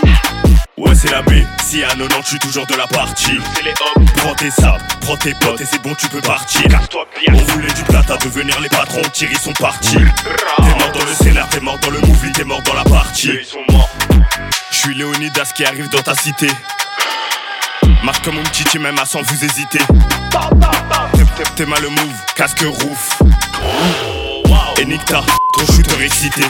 Ouais 0.77 0.93
c'est 0.93 1.09
la 1.09 1.23
B, 1.23 1.31
si 1.65 1.83
à 1.83 1.87
90 1.87 2.15
je 2.21 2.27
suis 2.27 2.39
toujours 2.39 2.67
de 2.67 2.75
la 2.75 2.85
partie 2.85 3.39
C'est 3.55 3.63
les 3.63 3.73
hommes 3.81 4.05
Prends 4.17 4.35
tes 4.35 4.51
sables, 4.51 4.83
prends 5.01 5.17
tes 5.17 5.33
potes 5.33 5.59
et 5.59 5.65
c'est 5.65 5.81
bon 5.81 5.95
tu 5.95 6.07
peux 6.07 6.21
partir 6.21 6.67
bien 6.67 6.79
On 7.33 7.37
voulait 7.51 7.73
du 7.73 7.81
plat 7.81 8.03
à 8.07 8.17
devenir 8.17 8.59
les 8.61 8.69
patrons, 8.69 9.01
Thierry 9.11 9.35
sont 9.37 9.53
partis 9.53 9.95
T'es 9.95 10.63
mort 10.63 10.91
dans 10.93 11.05
le 11.05 11.13
scénar, 11.15 11.49
t'es 11.49 11.61
mort 11.61 11.79
dans 11.79 11.89
le 11.89 11.99
movie, 12.01 12.31
t'es 12.31 12.43
mort 12.43 12.61
dans 12.61 12.75
la 12.75 12.83
partie 12.83 13.31
Ils 13.39 13.43
sont 13.43 13.65
morts 13.71 13.89
Je 14.69 14.77
suis 14.77 14.93
Léonidas 14.93 15.51
qui 15.55 15.65
arrive 15.65 15.89
dans 15.89 16.03
ta 16.03 16.13
cité 16.13 16.47
Marche 18.03 18.21
comme 18.21 18.37
un 18.37 18.43
petit 18.43 18.79
même 18.79 18.97
à 18.99 19.05
sans 19.05 19.21
vous 19.21 19.43
hésiter. 19.43 19.79
T'es 21.55 21.65
mal 21.65 21.81
le 21.81 21.89
move, 21.89 21.99
casque 22.35 22.61
roof. 22.61 23.19
Et 24.79 24.85
nique 24.85 25.05
ta, 25.05 25.21
ton 25.53 25.73
shooter 25.73 26.03
excité. 26.03 26.43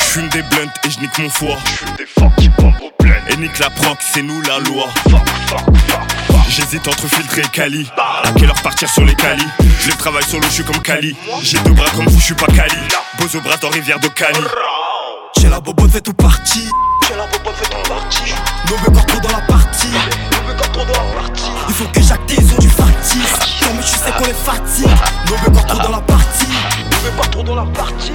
J'fume 0.00 0.28
des 0.28 0.42
blunts 0.42 0.72
et 0.84 0.90
j'nique 0.90 1.18
mon 1.18 1.28
foie. 1.28 1.56
des 1.98 2.06
Et 3.32 3.36
nique 3.36 3.58
la 3.58 3.70
proc, 3.70 3.98
c'est 4.00 4.22
nous 4.22 4.40
la 4.42 4.58
loi. 4.60 4.88
J'hésite 6.48 6.86
entre 6.88 7.08
filtre 7.08 7.38
et 7.38 7.48
Cali. 7.52 7.88
À 7.96 8.32
quelle 8.32 8.48
heure 8.48 8.62
partir 8.62 8.88
sur 8.88 9.04
les 9.04 9.14
Cali? 9.14 9.44
Je 9.80 9.90
travaille 9.92 10.24
solo, 10.24 10.42
je 10.48 10.54
suis 10.54 10.64
comme 10.64 10.80
Cali. 10.82 11.16
J'ai 11.42 11.58
deux 11.60 11.72
bras 11.72 11.90
comme 11.90 12.06
vous, 12.06 12.18
je 12.18 12.24
suis 12.24 12.34
pas 12.34 12.46
Cali. 12.46 12.76
Bozo 13.18 13.40
bras 13.40 13.56
dans 13.56 13.70
rivière 13.70 14.00
de 14.00 14.08
Cali. 14.08 14.40
J'ai 15.38 15.48
la 15.48 15.60
bobo 15.60 15.88
fait 15.88 16.00
tout 16.00 16.14
parti. 16.14 16.68
J'ai 17.10 17.16
la 17.16 17.26
bobo 17.26 17.50
fait 17.56 17.68
tout 17.68 17.88
parti. 17.88 18.34
Corps 18.68 19.06
trop 19.06 19.20
dans 19.20 19.36
la 19.36 19.40
partie. 19.48 19.88
Trop. 20.84 21.02
Il 21.68 21.74
faut 21.74 21.84
que 21.84 22.00
ont 22.00 22.58
du 22.58 22.68
factice. 22.68 23.62
Non 23.62 23.68
mais 23.76 23.82
tu 23.82 23.96
sais 23.96 24.12
qu'on 24.16 24.24
les 24.24 24.32
fatigue. 24.32 24.88
Nos 25.26 25.52
corps 25.52 25.66
trop 25.66 25.78
dans 25.78 25.96
la 25.96 26.00
partie. 26.00 26.46
Nos 27.04 27.10
corps 27.16 27.30
trop 27.30 27.42
dans 27.42 27.56
la 27.56 27.66
partie. 27.66 28.12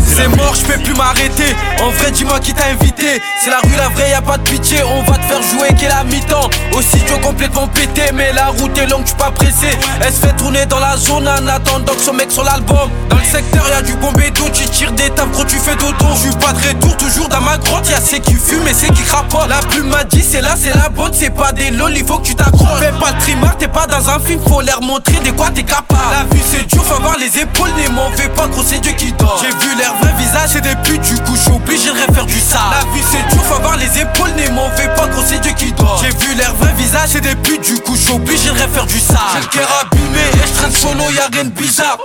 C'est 0.00 0.28
mort, 0.28 0.54
je 0.54 0.64
peux 0.64 0.80
plus 0.82 0.94
m'arrêter. 0.94 1.56
En 1.82 1.90
vrai, 1.90 2.10
dis-moi 2.10 2.38
qui 2.40 2.52
t'a 2.54 2.66
invité. 2.66 3.20
C'est 3.42 3.50
la 3.50 3.58
rue, 3.58 3.76
la 3.76 3.88
vraie, 3.88 4.10
y 4.10 4.14
a 4.14 4.22
pas 4.22 4.38
de 4.38 4.48
pitié. 4.48 4.78
On 4.82 5.02
va 5.02 5.16
te 5.16 5.22
faire 5.22 5.42
jouer 5.42 5.68
qu'est 5.78 5.88
la 5.88 6.04
mi-temps. 6.04 6.48
Aussi, 6.72 6.98
tu 7.06 7.20
complètement 7.20 7.66
pété, 7.68 8.02
mais 8.12 8.32
la 8.32 8.48
route 8.48 8.76
est 8.78 8.86
longue, 8.86 9.04
tu 9.04 9.14
pas 9.14 9.30
pressé. 9.30 9.76
Elle 10.00 10.12
se 10.12 10.20
fait 10.20 10.36
tourner 10.36 10.66
dans 10.66 10.78
la 10.78 10.96
zone 10.96 11.26
en 11.28 11.46
attendant 11.48 11.94
que 11.94 12.00
son 12.00 12.12
mec 12.12 12.30
sur 12.30 12.44
l'album. 12.44 12.90
Dans 13.08 13.16
le 13.16 13.24
secteur, 13.24 13.64
y 13.68 13.72
a 13.72 13.82
du 13.82 13.94
bombé 13.94 14.30
d'eau, 14.30 14.48
tu 14.52 14.64
tires 14.64 14.92
des 14.92 15.10
tables, 15.10 15.32
gros, 15.32 15.44
tu 15.44 15.56
fais 15.56 15.74
dodo. 15.76 15.94
Je 16.14 16.28
suis 16.28 16.36
pas 16.36 16.52
de 16.52 16.68
retour, 16.68 16.96
toujours 16.96 17.28
dans 17.28 17.40
ma 17.40 17.56
grotte. 17.58 17.88
Y'a 17.88 18.00
ceux 18.00 18.18
qui 18.18 18.34
fument 18.34 18.68
et 18.68 18.74
ceux 18.74 18.88
qui 18.88 19.02
crapotent. 19.02 19.48
La 19.48 19.58
plume 19.58 19.88
m'a 19.88 20.04
dit, 20.04 20.22
c'est 20.22 20.40
là, 20.40 20.54
c'est 20.56 20.74
la 20.74 20.88
bonne, 20.88 21.12
c'est 21.12 21.30
pas 21.30 21.52
des 21.52 21.63
lol, 21.70 21.92
il 21.96 22.04
faut 22.06 22.18
que 22.18 22.26
tu 22.26 22.34
t'accroches. 22.34 22.80
Fais 22.80 22.92
pas 22.92 23.12
le 23.12 23.18
trimar, 23.18 23.56
t'es 23.56 23.68
pas 23.68 23.86
dans 23.86 24.08
un 24.08 24.18
film, 24.20 24.40
faut 24.46 24.60
leur 24.60 24.80
montrer 24.82 25.18
de 25.24 25.30
quoi 25.30 25.50
t'es 25.50 25.62
capable. 25.62 26.00
La 26.10 26.24
vue, 26.34 26.42
c'est 26.44 26.66
dur, 26.66 26.84
faut 26.84 26.94
avoir 26.94 27.16
les 27.18 27.38
épaules, 27.38 27.70
ne 27.76 27.94
m'en 27.94 28.10
fais 28.12 28.28
pas, 28.28 28.48
gros, 28.48 28.62
c'est 28.64 28.80
Dieu 28.80 28.92
qui 28.92 29.12
dort. 29.12 29.40
J'ai 29.42 29.50
vu 29.50 29.74
leur 29.78 29.94
vrai 29.96 30.12
visage, 30.18 30.50
c'est 30.52 30.60
des 30.60 30.76
putes, 30.82 31.02
du 31.02 31.16
coup, 31.22 31.34
je 31.34 31.40
suis 31.40 31.52
obligé 31.52 31.90
de 31.90 32.06
refaire 32.06 32.26
du 32.26 32.40
sale. 32.40 32.60
La 32.70 32.84
vue, 32.92 33.02
c'est 33.10 33.34
dur, 33.34 33.44
faut 33.44 33.54
avoir 33.54 33.76
les 33.76 34.00
épaules, 34.00 34.32
ne 34.36 34.54
m'en 34.54 34.70
fais 34.70 34.88
pas, 34.88 35.06
gros, 35.08 35.22
c'est 35.26 35.40
Dieu 35.40 35.52
qui 35.52 35.72
dort. 35.72 36.02
J'ai 36.02 36.10
vu 36.26 36.34
leur 36.36 36.54
vrai 36.56 36.72
visage, 36.76 37.10
c'est 37.12 37.20
des 37.20 37.36
putes, 37.36 37.64
du 37.64 37.80
coup, 37.80 37.94
je 37.94 38.00
suis 38.00 38.12
obligé 38.12 38.50
de 38.50 38.60
refaire 38.60 38.86
du 38.86 38.98
sale. 38.98 39.18
J'ai 39.34 39.40
le 39.40 39.46
cœur 39.46 39.68
abîmé 39.82 40.18
et 40.18 40.46
je 40.46 40.52
traîne 40.52 40.72
solo, 40.72 41.10
y'a 41.10 41.28
rien 41.32 41.44
de 41.44 41.50
bizarre. 41.50 41.98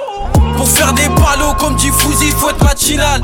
Pour 0.56 0.70
faire 0.70 0.94
des 0.94 1.08
ballots 1.10 1.54
comme 1.58 1.76
dit 1.76 1.90
Fouzi, 1.90 2.32
faut 2.32 2.50
être 2.50 2.64
matinal. 2.64 3.22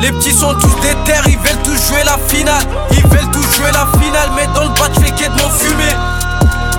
Les 0.00 0.12
petits 0.12 0.32
sont 0.32 0.54
tous 0.54 0.74
des 0.80 0.94
terres, 1.04 1.24
ils 1.26 1.38
veulent 1.38 1.62
tous 1.64 1.88
jouer 1.88 2.04
la 2.04 2.18
finale. 2.28 2.62
Ils 2.92 3.06
veulent 3.06 3.30
tous 3.32 3.56
jouer 3.56 3.72
la 3.72 3.86
finale, 4.00 4.30
mais 4.36 4.46
dans 4.54 4.64
le 4.64 4.70
bas, 4.70 4.88
tu 4.94 5.00
fais 5.00 5.10
quête 5.10 5.32
fumé. 5.58 6.15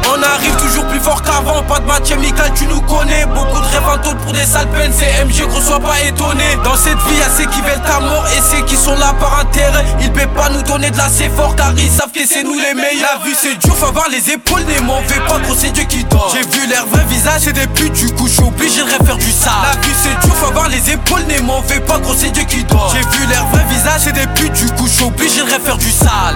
On 0.09 0.23
arrive 0.23 0.55
toujours 0.55 0.85
plus 0.85 0.99
fort 0.99 1.21
qu'avant, 1.21 1.61
pas 1.63 1.79
de 1.79 1.85
match 1.85 2.11
amical, 2.11 2.51
tu 2.55 2.65
nous 2.65 2.81
connais. 2.81 3.25
Beaucoup 3.25 3.59
de 3.59 3.65
rêves 3.65 4.15
pour 4.23 4.31
des 4.31 4.45
sales 4.45 4.69
peines, 4.69 4.93
c'est 4.97 5.25
MG, 5.25 5.47
gros, 5.47 5.61
sois 5.61 5.79
pas 5.79 5.99
étonné. 6.01 6.43
Dans 6.63 6.75
cette 6.75 6.97
vie, 6.97 7.17
y'a 7.17 7.29
ceux 7.29 7.49
qui 7.49 7.61
veulent 7.61 7.81
ta 7.85 7.99
mort 7.99 8.25
et 8.27 8.41
ceux 8.41 8.63
qui 8.65 8.75
sont 8.77 8.95
là 8.95 9.13
par 9.19 9.39
intérêt. 9.39 9.85
Ils 10.01 10.11
peuvent 10.11 10.27
pas 10.29 10.49
nous 10.49 10.61
donner 10.63 10.91
de 10.91 10.97
la 10.97 11.09
fort 11.35 11.55
car 11.55 11.73
ils 11.77 11.89
savent 11.89 12.11
que 12.11 12.25
c'est 12.25 12.43
nous 12.43 12.53
les 12.53 12.73
meilleurs. 12.73 13.19
La 13.19 13.25
vue, 13.25 13.35
c'est 13.39 13.57
dur, 13.59 13.75
faut 13.75 13.87
avoir 13.87 14.07
les 14.09 14.31
épaules, 14.31 14.63
ne 14.65 14.85
m'en 14.85 15.01
fais 15.01 15.19
pas, 15.21 15.39
gros, 15.39 15.55
c'est 15.57 15.71
Dieu 15.71 15.83
qui 15.83 16.03
dort. 16.05 16.33
J'ai 16.33 16.47
vu 16.57 16.67
leur 16.67 16.85
vrai 16.87 17.03
visage, 17.09 17.41
c'est 17.43 17.53
des 17.53 17.67
putes, 17.67 17.93
du 17.93 18.13
coup, 18.13 18.27
je 18.27 18.41
obligé 18.41 18.83
de 18.83 18.91
refaire 18.97 19.17
du 19.17 19.31
sale. 19.31 19.53
La 19.63 19.81
vue, 19.81 19.93
c'est 20.01 20.25
dur, 20.25 20.35
faut 20.35 20.47
avoir 20.47 20.69
les 20.69 20.89
épaules, 20.89 21.25
ne 21.27 21.41
m'en 21.41 21.61
fais 21.63 21.81
pas, 21.81 21.99
gros, 21.99 22.15
c'est 22.17 22.31
Dieu 22.31 22.43
qui 22.43 22.63
dort. 22.63 22.93
J'ai 22.93 23.17
vu 23.17 23.27
leur 23.29 23.45
vrai 23.47 23.65
visage, 23.69 24.01
c'est 24.05 24.13
des 24.13 24.27
putes, 24.27 24.53
du 24.53 24.71
coup, 24.71 24.87
je 24.87 25.03
obligé 25.03 25.41
de 25.41 25.53
refaire 25.53 25.77
du 25.77 25.91
sale. 25.91 26.35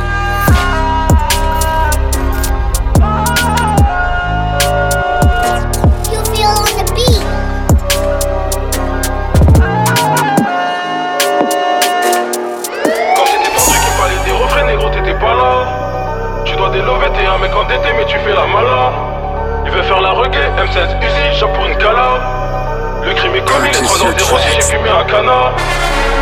T'es 16.82 17.26
un 17.28 17.38
mec 17.38 17.52
endetté, 17.56 17.90
mais 17.96 18.06
tu 18.06 18.18
fais 18.18 18.34
la 18.34 18.48
mala. 18.48 18.92
Il 19.66 19.72
veut 19.72 19.84
faire 19.84 20.02
la 20.02 20.12
reggae, 20.12 20.50
M16 20.58 20.98
Uzi, 21.06 21.40
shop 21.40 21.50
pour 21.50 21.66
une 21.68 21.78
cala. 21.78 22.18
Le 23.04 23.14
crime 23.14 23.36
est 23.36 23.46
commis, 23.48 23.70
les 23.70 23.86
3 23.86 23.98
dans 24.00 24.18
0 24.18 24.40
si 24.40 24.56
j'ai 24.56 24.62
fumé 24.62 24.90
un 24.90 25.04
canard. 25.04 25.52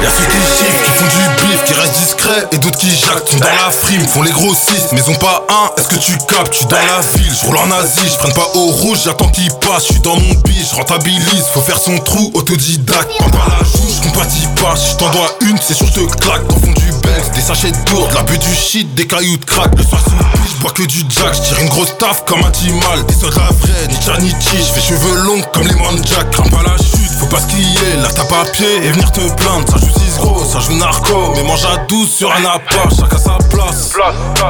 Y'a 0.01 0.09
ceux 0.09 0.25
qui 0.25 0.37
chiffrent, 0.37 0.83
qui 0.83 0.91
font 0.91 1.05
du 1.05 1.45
bif, 1.45 1.63
qui 1.65 1.73
restent 1.73 1.99
discrets 1.99 2.47
Et 2.51 2.57
d'autres 2.57 2.77
qui 2.77 2.89
jactent, 2.89 3.29
sont 3.29 3.37
dans 3.37 3.47
la 3.47 3.69
frime, 3.69 4.07
font 4.07 4.21
les 4.21 4.31
grossistes 4.31 4.91
Mais 4.93 5.01
ont 5.09 5.15
pas 5.15 5.45
un, 5.49 5.79
est-ce 5.79 5.87
que 5.89 5.97
tu 5.97 6.17
captes? 6.27 6.51
Tu 6.51 6.65
dans 6.65 6.77
la 6.77 7.01
ville, 7.15 7.33
je 7.33 7.45
roule 7.45 7.57
en 7.57 7.71
Asie, 7.71 8.07
je 8.09 8.17
prenne 8.17 8.33
pas 8.33 8.47
au 8.55 8.67
rouge, 8.67 8.99
j'attends 9.05 9.29
qu'il 9.29 9.51
passe, 9.55 9.87
je 9.87 9.93
suis 9.93 10.01
dans 10.01 10.15
mon 10.15 10.33
biche, 10.45 10.71
rentabilise, 10.73 11.45
faut 11.53 11.61
faire 11.61 11.79
son 11.79 11.97
trou, 11.99 12.31
autodidacte, 12.33 13.11
pas 13.17 13.25
la 13.25 13.63
joue, 13.65 13.87
je 13.95 14.07
compatis 14.07 14.47
pas, 14.61 14.75
si 14.75 14.91
je 14.91 14.95
t'en 14.97 15.09
dois 15.09 15.35
une, 15.41 15.57
c'est 15.61 15.73
sûr 15.73 15.87
je 15.87 16.01
te 16.01 16.15
claque, 16.17 16.49
fond 16.49 16.71
du 16.71 16.91
Benz, 17.03 17.31
des 17.33 17.41
sachets 17.41 17.71
d'ours, 17.85 18.13
la 18.13 18.23
but 18.23 18.39
du 18.39 18.55
shit, 18.55 18.93
des 18.95 19.05
cailloux 19.05 19.37
de 19.37 19.45
crack, 19.45 19.75
le 19.75 19.83
soir 19.83 20.01
je 20.05 20.61
bois 20.61 20.71
que 20.71 20.83
du 20.83 21.03
jack, 21.09 21.33
je 21.35 21.41
tire 21.41 21.59
une 21.59 21.69
grosse 21.69 21.97
taf 21.97 22.25
comme 22.25 22.43
un 22.43 22.51
timal, 22.51 23.05
des 23.07 23.13
sols 23.13 23.33
la 23.35 23.49
vraie, 23.53 23.87
ni 23.87 23.95
tcha 23.95 24.17
ni 24.17 24.29
je 24.29 24.73
fais 24.73 24.81
cheveux 24.81 25.15
longs 25.23 25.41
comme 25.53 25.63
les 25.63 25.75
Jack, 26.07 26.31
crains 26.31 26.49
pas 26.49 26.63
la 26.63 26.77
chute, 26.77 27.08
faut 27.19 27.27
pas 27.27 27.41
skier, 27.41 27.95
là 28.01 28.07
t'as 28.15 28.23
pas 28.23 28.45
pied 28.51 28.77
et 28.77 28.91
venir 28.91 29.11
te 29.11 29.19
plaindre, 29.19 29.69
ça 29.69 29.77
joue 29.77 29.91
6 29.91 30.17
gros, 30.19 30.43
ça 30.45 30.59
joue 30.59 30.77
narco, 30.77 31.33
mais 31.35 31.43
mange 31.43 31.65
à 31.65 31.77
12 31.87 32.09
sur 32.09 32.31
un 32.31 32.45
appart, 32.45 32.89
chacun 32.95 33.17
sa 33.17 33.37
place. 33.49 33.93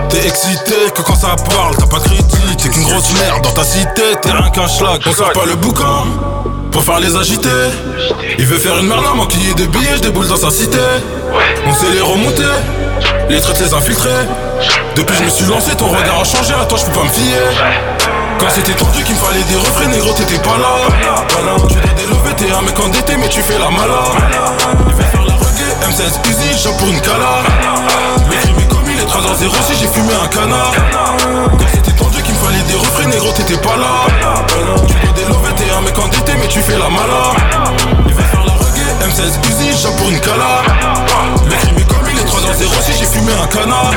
T'es 0.09 0.27
excité 0.27 0.75
que 0.93 1.01
quand 1.01 1.15
ça 1.15 1.35
parle, 1.49 1.75
t'as 1.77 1.87
pas 1.87 1.99
critique, 1.99 2.57
t'es 2.57 2.69
qu'une 2.69 2.83
grosse 2.83 3.11
merde 3.13 3.43
dans 3.43 3.51
ta 3.51 3.63
cité, 3.63 4.03
t'es 4.21 4.31
rien 4.31 4.49
qu'un 4.51 4.67
schlag, 4.67 5.01
on 5.05 5.11
sort 5.11 5.31
pas 5.31 5.45
le 5.45 5.55
boucan. 5.55 6.05
Pour 6.71 6.83
faire 6.83 6.99
les 6.99 7.15
agiter, 7.15 7.49
il 8.37 8.45
veut 8.45 8.59
faire 8.59 8.77
une 8.77 8.87
merde 8.87 9.05
à 9.11 9.15
manquiller 9.15 9.55
de 9.55 9.65
billets, 9.65 9.97
je 9.97 10.01
déboule 10.01 10.27
dans 10.27 10.37
sa 10.37 10.51
cité. 10.51 10.77
On 11.65 11.73
sait 11.73 11.91
les 11.91 12.01
remonter, 12.01 12.43
les 13.29 13.41
traites 13.41 13.59
les 13.59 13.73
infiltrer. 13.73 14.27
Depuis 14.95 15.15
je 15.17 15.23
me 15.23 15.29
suis 15.29 15.45
lancé, 15.45 15.75
ton 15.75 15.87
regard 15.87 16.21
a 16.21 16.23
changé, 16.23 16.53
à 16.53 16.65
toi 16.65 16.77
je 16.77 16.85
peux 16.85 16.99
pas 16.99 17.03
me 17.03 17.09
fier. 17.09 17.98
Quand 18.39 18.49
c'était 18.49 18.73
tendu 18.73 19.03
qu'il 19.03 19.15
me 19.15 19.19
fallait 19.19 19.43
des 19.43 19.55
refrains, 19.55 19.87
négro 19.87 20.13
t'étais 20.13 20.39
pas 20.39 20.57
là. 20.57 20.87
Tu 21.67 21.75
dois 21.75 21.93
délever, 21.93 22.33
t'es 22.37 22.51
un 22.51 22.61
mec 22.61 22.79
endetté, 22.79 23.17
mais 23.17 23.27
tu 23.27 23.41
fais 23.41 23.59
la 23.59 23.69
mala. 23.69 24.15
Il 24.87 24.95
veut 24.95 25.03
faire 25.03 25.25
la 25.25 25.33
reggae, 25.35 25.75
M16 25.89 26.29
Uzi, 26.29 26.63
j'en 26.63 26.73
pour 26.77 26.89
une 26.89 27.01
cala. 27.01 27.43
Le 28.29 28.35
crime 28.37 28.59
est 28.59 28.67
commis, 28.67 28.95
les 28.95 29.05
3 29.05 29.21
0 29.35 29.53
si 29.67 29.75
j'ai 29.79 29.87
fumé 29.87 30.13
un 30.23 30.27
canard. 30.27 30.71
Quand 31.59 31.67
c'était 31.73 31.91
tendu 31.91 32.21
qu'il 32.23 32.33
me 32.33 32.39
fallait 32.39 32.63
des 32.63 32.75
refrains, 32.75 33.07
négro 33.07 33.31
t'étais 33.33 33.57
pas 33.57 33.75
là. 33.75 34.07
Tu 34.87 34.93
dois 34.93 35.13
délever, 35.13 35.53
t'es 35.57 35.69
un 35.77 35.81
mec 35.81 35.99
endetté, 35.99 36.31
mais 36.39 36.47
tu 36.47 36.61
fais 36.61 36.77
la 36.77 36.89
mala. 36.89 37.35
Il 38.07 38.13
veut 38.13 38.23
faire 38.23 38.45
la 38.45 38.53
reggae, 38.53 38.87
M16 39.03 39.35
Uzi, 39.49 39.81
j'en 39.83 39.91
pour 39.97 40.09
une 40.09 40.19
cala. 40.21 40.63
Le 41.45 41.55
crime 41.55 41.77
est 41.77 41.87
commis, 41.87 42.13
les 42.15 42.23
3 42.23 42.39
0 42.53 42.71
si 42.85 42.93
j'ai 42.97 43.05
fumé 43.05 43.33
un 43.33 43.47
canard. 43.47 43.91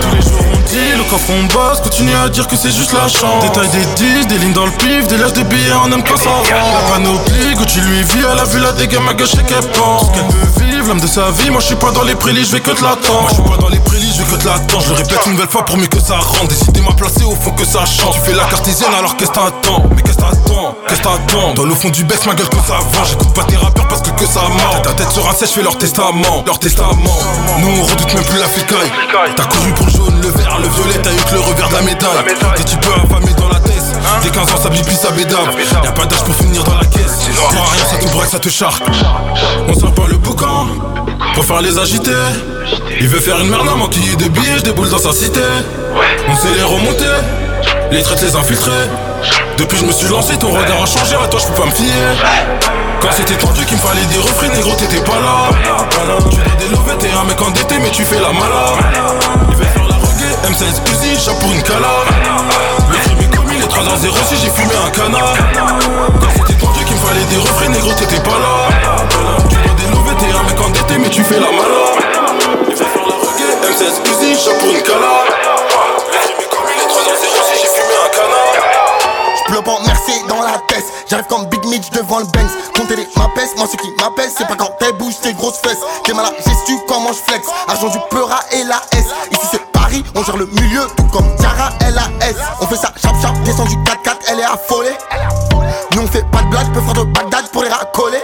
Tous 0.00 0.10
les 0.16 0.22
jours 0.22 0.55
le 0.96 1.02
coffre 1.04 1.30
on 1.30 1.44
bosse, 1.44 1.80
continue 1.80 2.14
à 2.14 2.28
dire 2.28 2.46
que 2.46 2.56
c'est 2.56 2.70
juste 2.70 2.92
la 2.92 3.08
chance. 3.08 3.42
Détail 3.42 3.68
des 3.68 3.84
10, 3.96 4.26
des 4.26 4.38
lignes 4.38 4.52
dans 4.52 4.66
le 4.66 4.72
pif, 4.72 5.06
des 5.08 5.16
lèches 5.16 5.32
de 5.32 5.42
billets, 5.42 5.72
on 5.84 5.92
aime 5.92 6.02
quand 6.02 6.16
ça. 6.16 6.30
La 6.50 6.92
panoplie, 6.92 7.54
que 7.56 7.64
tu 7.64 7.80
lui 7.80 8.02
vis, 8.02 8.24
elle 8.30 8.38
a 8.38 8.44
vu 8.44 8.60
la 8.60 8.72
dégâts, 8.72 8.98
ma 9.04 9.14
gueule, 9.14 9.26
je 9.26 9.36
sais 9.36 9.44
qu'elle 9.44 9.66
pense. 9.72 10.10
Qu'elle 10.12 10.24
veut 10.24 10.66
vivre, 10.66 10.88
l'âme 10.88 11.00
de 11.00 11.06
sa 11.06 11.30
vie, 11.30 11.50
moi 11.50 11.60
je 11.60 11.66
suis 11.66 11.76
pas 11.76 11.90
dans 11.90 12.02
les 12.02 12.14
prélis, 12.14 12.44
je 12.44 12.52
vais 12.52 12.60
que 12.60 12.70
te 12.70 12.82
l'attendre. 12.82 13.22
Moi 13.22 13.30
je 13.30 13.34
suis 13.34 13.42
pas 13.42 13.56
dans 13.56 13.68
les 13.68 13.80
prélis, 13.80 13.95
je 14.16 14.22
vais 14.22 14.38
que 14.38 14.46
l'attendre. 14.46 14.82
Je 14.82 14.88
le 14.90 14.94
répète 14.94 15.20
une 15.26 15.32
nouvelle 15.32 15.48
fois 15.48 15.64
pour 15.64 15.76
mieux 15.76 15.86
que 15.86 16.00
ça 16.00 16.16
rentre. 16.16 16.48
Décidé 16.48 16.80
m'a 16.80 16.92
placé 16.92 17.24
au 17.24 17.34
fond 17.34 17.50
que 17.50 17.64
ça 17.64 17.84
chante. 17.84 18.14
Tu 18.14 18.20
fais 18.20 18.34
la 18.34 18.44
cartésienne 18.44 18.92
alors 18.98 19.16
qu'est-ce 19.16 19.32
t'attends 19.32 19.82
Mais 19.94 20.02
qu'est-ce 20.02 20.16
t'attends 20.16 20.76
Qu'est-ce 20.88 21.02
t'attends 21.02 21.54
Dans 21.54 21.64
le 21.64 21.74
fond 21.74 21.90
du 21.90 22.04
bec, 22.04 22.24
ma 22.26 22.34
gueule 22.34 22.48
que 22.48 22.56
ça 22.56 22.78
vend. 22.92 23.04
J'écoute 23.04 23.32
pas 23.34 23.44
tes 23.44 23.56
rappeurs 23.56 23.88
parce 23.88 24.02
que 24.02 24.10
que 24.10 24.26
ça 24.26 24.42
ment. 24.42 24.80
Ta 24.82 24.92
tête 24.92 25.10
sur 25.10 25.28
un 25.28 25.32
sèche, 25.32 25.50
je 25.50 25.54
fais 25.54 25.62
leur 25.62 25.76
testament. 25.76 26.44
Leur 26.46 26.58
testament. 26.58 27.18
Nous 27.60 27.68
on 27.68 27.82
redoute 27.82 28.14
même 28.14 28.24
plus 28.24 28.38
la 28.38 28.48
flicaille. 28.48 28.90
T'as 29.36 29.44
couru 29.44 29.72
pour 29.72 29.86
le 29.86 29.92
jaune, 29.92 30.20
le 30.22 30.28
vert, 30.28 30.58
le 30.60 30.68
violet, 30.68 30.98
t'as 31.02 31.12
eu 31.12 31.16
que 31.16 31.34
le 31.34 31.40
revers 31.40 31.68
de 31.68 31.74
la 31.74 31.82
médaille. 31.82 32.34
T'es 32.56 32.64
tu 32.64 32.76
peux 32.78 32.92
affamer 32.92 33.34
dans 33.36 33.48
la 33.48 33.60
tête. 33.60 33.84
Dès 34.22 34.30
15 34.30 34.52
ans, 34.52 34.56
ça 34.62 34.68
bibi, 34.70 34.94
ça 34.94 35.10
bédave. 35.10 35.54
Y'a 35.84 35.92
pas 35.92 36.06
d'âge 36.06 36.24
pour 36.24 36.34
finir 36.34 36.64
dans 36.64 36.74
la 36.74 36.86
caisse. 36.86 37.28
Quand 37.50 37.50
rien, 37.50 37.84
ça 37.84 37.96
te 37.98 38.12
braque, 38.12 38.30
ça 38.30 38.38
te 38.38 38.48
charque. 38.48 38.82
On 39.68 39.74
sort 39.74 39.92
pas 39.92 40.06
le 40.08 40.16
boucan 40.16 40.66
pour 41.34 41.44
faire 41.44 41.60
les 41.60 41.78
agiter. 41.78 42.12
Il 43.00 43.08
veut 43.08 43.20
faire 43.20 43.38
une 43.40 43.48
merde 43.48 43.68
à 43.68 43.76
manquiller 43.76 44.16
de 44.16 44.28
billets, 44.28 44.58
je 44.58 44.62
déboule 44.62 44.88
dans 44.88 44.98
sa 44.98 45.12
cité. 45.12 45.40
On 46.28 46.36
sait 46.36 46.54
les 46.56 46.62
remonter, 46.62 47.04
les 47.90 48.02
traites 48.02 48.22
les 48.22 48.34
infiltrer. 48.34 48.72
Depuis 49.58 49.78
je 49.78 49.84
me 49.84 49.92
suis 49.92 50.08
lancé, 50.08 50.36
ton 50.36 50.48
regard 50.48 50.82
a 50.82 50.86
changé, 50.86 51.14
à 51.14 51.28
toi 51.28 51.40
je 51.40 51.46
peux 51.46 51.60
pas 51.60 51.66
me 51.66 51.70
fier. 51.70 51.92
Quand 53.00 53.08
c'était 53.12 53.34
tendu 53.34 53.64
qu'il 53.66 53.76
me 53.76 53.82
fallait 53.82 54.04
des 54.06 54.18
refrains, 54.18 54.48
négro 54.48 54.74
t'étais 54.74 55.00
pas 55.00 55.20
là. 55.20 55.50
Tu 56.30 56.38
l'as 56.38 56.56
délevé, 56.56 56.92
t'es 56.98 57.10
un 57.10 57.24
mec 57.24 57.40
endetté, 57.40 57.76
mais 57.80 57.90
tu 57.90 58.04
fais 58.04 58.20
la 58.20 58.32
mala. 58.32 58.74
Il 59.50 59.56
veut 59.56 59.64
faire 59.64 59.86
la 59.88 59.96
reggae, 59.96 60.50
M16 60.50 60.82
Uzi, 60.90 61.24
chat 61.24 61.34
pour 61.38 61.52
une 61.52 61.62
cala. 61.62 62.02
Le 62.90 62.96
crime 62.98 63.20
est 63.20 63.36
commis, 63.36 63.58
les 63.58 63.68
3 63.68 63.82
ans 63.84 63.96
0 63.96 64.16
si 64.28 64.36
j'ai 64.36 64.50
fumé 64.50 64.74
un 64.84 64.90
canard. 64.90 65.34
Quand 66.20 66.30
c'était 66.34 66.58
tendu 66.58 66.84
qu'il 66.84 66.96
me 66.96 67.00
fallait 67.00 67.24
des 67.30 67.36
refrains, 67.36 67.68
négro 67.68 67.92
t'étais 67.92 68.20
pas 68.20 68.38
là. 68.38 68.68
Tu 69.48 69.56
l'as 69.56 69.74
délevé, 69.74 70.16
t'es 70.18 70.36
un 70.36 70.42
mec 70.42 70.60
endetté, 70.60 70.98
mais 70.98 71.10
tu 71.10 71.22
fais 71.22 71.38
la 71.38 71.52
mala. 71.52 72.15
Il 73.78 73.84
veut 73.84 73.92
faire 73.92 74.08
la 74.08 74.08
reggae, 74.08 74.08
M16 74.08 74.08
Uzi, 74.10 74.44
chat 74.44 74.54
pour 74.58 74.70
une 74.70 74.82
cala. 74.82 75.24
Le 76.12 76.18
crime 76.18 76.40
est 76.40 76.48
commis, 76.48 76.76
les 76.80 76.88
3 76.88 77.02
ans 77.02 77.18
0 77.20 77.44
si 77.44 77.60
j'ai 77.60 77.68
fumé 77.68 77.94
un 78.04 78.08
canard. 78.08 78.56
J'bloque 79.46 79.68
en 79.68 79.80
Mercé 79.82 80.12
dans 80.28 80.42
la 80.42 80.58
tête. 80.68 80.84
J'arrive 81.08 81.26
comme 81.26 81.46
Big 81.46 81.64
Mitch 81.66 81.90
devant 81.90 82.18
le 82.20 82.24
Benz. 82.26 82.50
Compter 82.74 82.96
les 82.96 83.06
m'appelle, 83.16 83.48
moi 83.56 83.66
ce 83.70 83.76
qui 83.76 83.90
m'appelle. 84.00 84.30
C'est 84.36 84.46
pas 84.48 84.56
quand 84.56 84.70
t'es 84.78 84.92
bouge 84.92 85.14
tes 85.22 85.32
grosses 85.34 85.58
fesses 85.58 85.78
T'es 86.04 86.14
malade, 86.14 86.34
gestu 86.44 86.78
comment 86.88 87.12
je 87.12 87.18
flex? 87.30 87.46
Argent 87.68 87.88
du 87.88 87.98
Peura 88.10 88.40
et 88.52 88.64
la 88.64 88.80
S. 88.92 89.06
Ici 89.30 89.46
c'est 89.50 89.72
Paris, 89.72 90.02
on 90.14 90.24
gère 90.24 90.36
le 90.36 90.46
milieu 90.46 90.86
Tout 90.96 91.06
comme 91.12 91.28
Diarra, 91.36 91.70
LAS 91.80 92.34
On 92.60 92.66
fait 92.66 92.76
ça 92.76 92.92
chap 93.00 93.14
chap, 93.22 93.34
descend 93.44 93.68
du 93.68 93.76
4-4 93.76 94.16
Elle 94.28 94.40
est 94.40 94.44
affolée. 94.44 94.96
Nous 95.94 96.02
on 96.02 96.06
fait 96.06 96.24
pas 96.30 96.42
de 96.42 96.48
blague, 96.48 96.72
peut 96.72 96.80
faire 96.80 96.94
de 96.94 97.04
Bagdad 97.04 97.48
pour 97.52 97.62
les 97.62 97.68
racoler. 97.68 98.22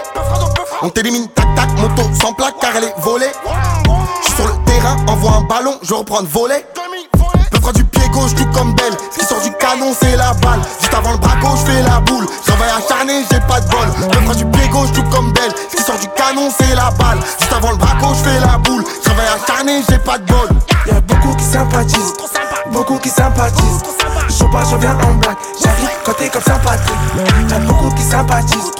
On 0.82 0.88
t'élimine 0.88 1.28
tac 1.28 1.46
tac, 1.54 1.70
moto 1.78 2.02
sans 2.20 2.32
plaque 2.32 2.58
car 2.60 2.74
elle 2.76 2.84
est 2.84 2.94
volée. 2.98 3.30
J'suis 4.22 4.34
sur 4.34 4.46
le 4.46 4.61
terrain, 4.82 4.96
envoie 5.08 5.32
un 5.32 5.42
ballon, 5.42 5.78
je 5.82 5.94
reprends 5.94 6.22
de 6.22 6.28
voler 6.28 6.64
Peu 7.50 7.58
fera 7.60 7.72
du 7.72 7.84
pied 7.84 8.08
gauche 8.08 8.34
tout 8.34 8.46
comme 8.52 8.74
Belle 8.74 8.92
Ce 9.12 9.18
qui 9.18 9.26
sort 9.26 9.40
du 9.40 9.50
canon 9.52 9.94
c'est 10.00 10.16
la 10.16 10.34
balle 10.34 10.60
Juste 10.80 10.94
avant 10.94 11.12
le 11.12 11.18
braco 11.18 11.56
je 11.56 11.70
fais 11.70 11.82
la 11.82 12.00
boule 12.00 12.26
J'envoie 12.46 12.66
acharné 12.76 13.24
j'ai 13.30 13.40
pas 13.40 13.60
de 13.60 13.68
bol 13.68 14.08
Peu 14.10 14.18
fera 14.20 14.34
du 14.34 14.44
pied 14.46 14.68
gauche 14.68 14.92
tout 14.92 15.04
comme 15.04 15.32
Belle 15.32 15.52
Ce 15.70 15.76
qui 15.76 15.82
sort 15.82 15.98
du 15.98 16.08
canon 16.08 16.22
c'est 16.58 16.74
la 16.74 16.90
balle. 16.92 17.18
Juste 17.38 17.52
avant 17.52 17.70
le 17.70 17.76
braco, 17.76 18.14
je 18.14 18.28
fais 18.28 18.40
la 18.40 18.58
boule. 18.58 18.84
Travaille 19.02 19.26
acharné, 19.26 19.82
j'ai 19.88 19.98
pas 19.98 20.18
de 20.18 20.24
bol. 20.24 20.48
Y'a 20.86 21.00
beaucoup 21.00 21.34
qui 21.36 21.44
sympathisent, 21.44 22.14
beaucoup 22.72 22.98
qui 22.98 23.08
sympathisent. 23.08 23.82
Je 24.28 24.44
pas, 24.44 24.64
je 24.70 24.76
viens 24.76 24.96
en 24.98 25.14
blague. 25.14 25.36
J'arrive 25.62 25.88
t'es 26.18 26.28
comme 26.28 26.42
sympathique. 26.42 26.94
Y'a 27.50 27.58
beaucoup 27.60 27.90
qui 27.94 28.02
sympathisent, 28.02 28.72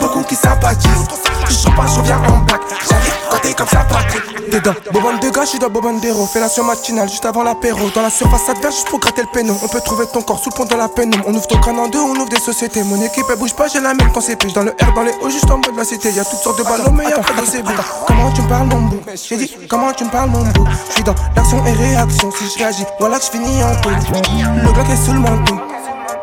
beaucoup 0.00 0.22
qui 0.22 0.34
sympathisent. 0.34 1.08
Je 1.48 1.68
pas, 1.76 1.86
je 1.86 2.00
viens 2.02 2.18
en 2.18 2.38
blague. 2.38 2.60
J'arrive 2.88 3.20
t'es 3.42 3.54
comme 3.54 3.68
sympathique. 3.68 4.50
T'es 4.50 4.60
dans 4.60 4.74
Bobon 4.92 5.16
de 5.18 5.30
gars, 5.30 5.42
je 5.44 5.50
suis 5.50 5.58
dans 5.58 5.68
Bobon 5.68 5.98
d'héros. 5.98 6.26
Fais 6.26 6.40
la 6.40 6.48
matinale 6.62 7.08
juste 7.08 7.24
avant 7.24 7.42
l'apéro. 7.42 7.90
Dans 7.94 8.02
la 8.02 8.10
surface 8.10 8.48
adverse, 8.48 8.76
juste 8.76 8.88
pour 8.88 9.00
gratter 9.00 9.22
le 9.22 9.28
péno. 9.32 9.54
On 9.62 9.68
peut 9.68 9.80
trouver 9.80 10.06
ton 10.06 10.22
corps 10.22 10.38
sous 10.38 10.50
le 10.50 10.54
pont 10.56 10.64
de 10.64 10.74
la 10.74 10.88
pénombre. 10.88 11.24
On 11.26 11.34
ouvre 11.34 11.46
ton 11.46 11.58
crâne 11.58 11.78
en 11.78 11.88
deux, 11.88 11.98
on 11.98 12.14
ouvre 12.14 12.28
des 12.28 12.40
sociétés. 12.40 12.82
Mon 12.82 13.00
équipe 13.02 13.24
elle 13.30 13.38
bouge 13.38 13.54
pas, 13.54 13.68
j'ai 13.68 13.80
la 13.80 13.94
même 13.94 14.10
quand 14.12 14.20
c'est 14.20 14.36
pige. 14.36 14.52
Dans 14.52 14.62
le 14.62 14.70
R, 14.70 14.92
dans 14.94 15.02
les 15.02 15.12
hauts, 15.22 15.30
juste 15.30 15.50
en 15.50 15.56
mode 15.58 15.76
la 15.76 15.84
cité. 15.84 16.10
Y'a 16.12 16.24
toutes 16.24 16.40
sortes 16.40 16.58
de 16.58 16.64
ballons, 16.64 16.92
mais 16.92 17.04
y'a 17.04 17.18
pas 17.18 17.32
de. 17.32 18.06
Comment 18.06 18.32
tu 18.32 18.42
me 18.42 18.48
parles, 18.48 18.66
mon 18.66 18.80
beau? 18.82 19.00
J'ai 19.28 19.36
dit, 19.36 19.56
comment 19.68 19.92
tu 19.92 20.04
me 20.04 20.10
parles, 20.10 20.30
mon 20.30 20.44
beau? 20.44 20.64
Je 20.88 20.94
suis 20.94 21.04
dans 21.04 21.14
l'action 21.34 21.64
et 21.66 21.72
réaction. 21.72 22.30
Si 22.30 22.44
je 22.52 22.58
réagis, 22.58 22.84
voilà 22.98 23.18
que 23.18 23.24
je 23.24 23.30
finis 23.30 23.62
en 23.62 23.74
tout. 23.80 23.90
Le 23.90 24.72
bloc 24.72 24.86
est 24.90 25.04
sous 25.04 25.12
le 25.12 25.20
manteau. 25.20 25.56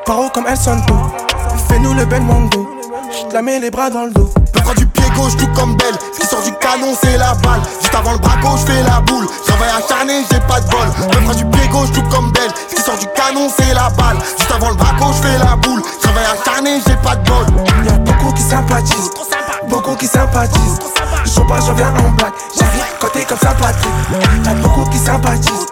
Paro 0.05 0.29
comme 0.29 0.48
El 0.48 0.57
Santo. 0.57 0.93
Fais-nous 1.69 1.93
le 1.93 2.05
bel 2.05 2.22
mondo. 2.22 2.76
Je 3.10 3.34
la 3.34 3.42
mets 3.42 3.60
les 3.60 3.72
bras 3.72 3.90
dans 3.90 4.06
le 4.06 4.12
dos. 4.12 4.30
Peu 4.54 4.74
du 4.76 4.86
pied 4.88 5.04
gauche, 5.16 5.38
tout 5.38 5.48
comme 5.56 5.76
belle. 5.78 5.96
Ce 6.14 6.20
qui 6.20 6.28
sort 6.28 6.42
du 6.42 6.52
canon, 6.54 6.94
c'est 7.02 7.18
la 7.18 7.34
balle. 7.36 7.62
Juste 7.82 7.96
avant 7.96 8.14
le 8.14 8.18
braco, 8.20 8.58
je 8.58 8.72
fais 8.72 8.84
la 8.84 9.00
boule. 9.02 9.28
Travaille 9.46 9.70
acharné, 9.70 10.24
j'ai 10.30 10.40
pas 10.42 10.60
de 10.60 10.70
bol. 10.70 10.88
Peu 11.26 11.36
du 11.36 11.46
pied 11.46 11.68
gauche, 11.70 11.92
tout 11.94 12.04
comme 12.04 12.32
belle. 12.32 12.52
Ce 12.70 12.76
qui 12.76 12.82
sort 12.82 12.98
du 12.98 13.06
canon, 13.16 13.50
c'est 13.58 13.74
la 13.74 13.90
balle. 13.92 14.18
Juste 14.38 14.52
avant 14.52 14.70
le 14.70 14.76
braco, 14.76 15.14
je 15.14 15.28
fais 15.28 15.38
la 15.38 15.56
boule. 15.56 15.82
Travaille 16.02 16.26
acharné, 16.26 16.82
j'ai 16.86 16.96
pas 16.98 17.16
de 17.16 17.30
bol. 17.30 17.46
Y'a 17.86 17.94
beaucoup 17.94 18.34
qui 18.34 18.42
sympathisent, 18.42 19.12
beaucoup 19.70 19.96
qui 19.96 20.08
sympathisent. 20.08 20.80
Je 21.26 21.42
pas, 21.42 21.60
je 21.66 21.72
viens 21.74 21.90
en 21.90 22.12
blague. 22.12 22.34
J'arrive 22.58 22.84
côté 23.00 23.24
comme 23.24 23.40
sympathie. 23.40 23.88
Y'a 24.46 24.54
beaucoup 24.56 24.90
qui 24.90 24.98
sympathisent, 24.98 25.66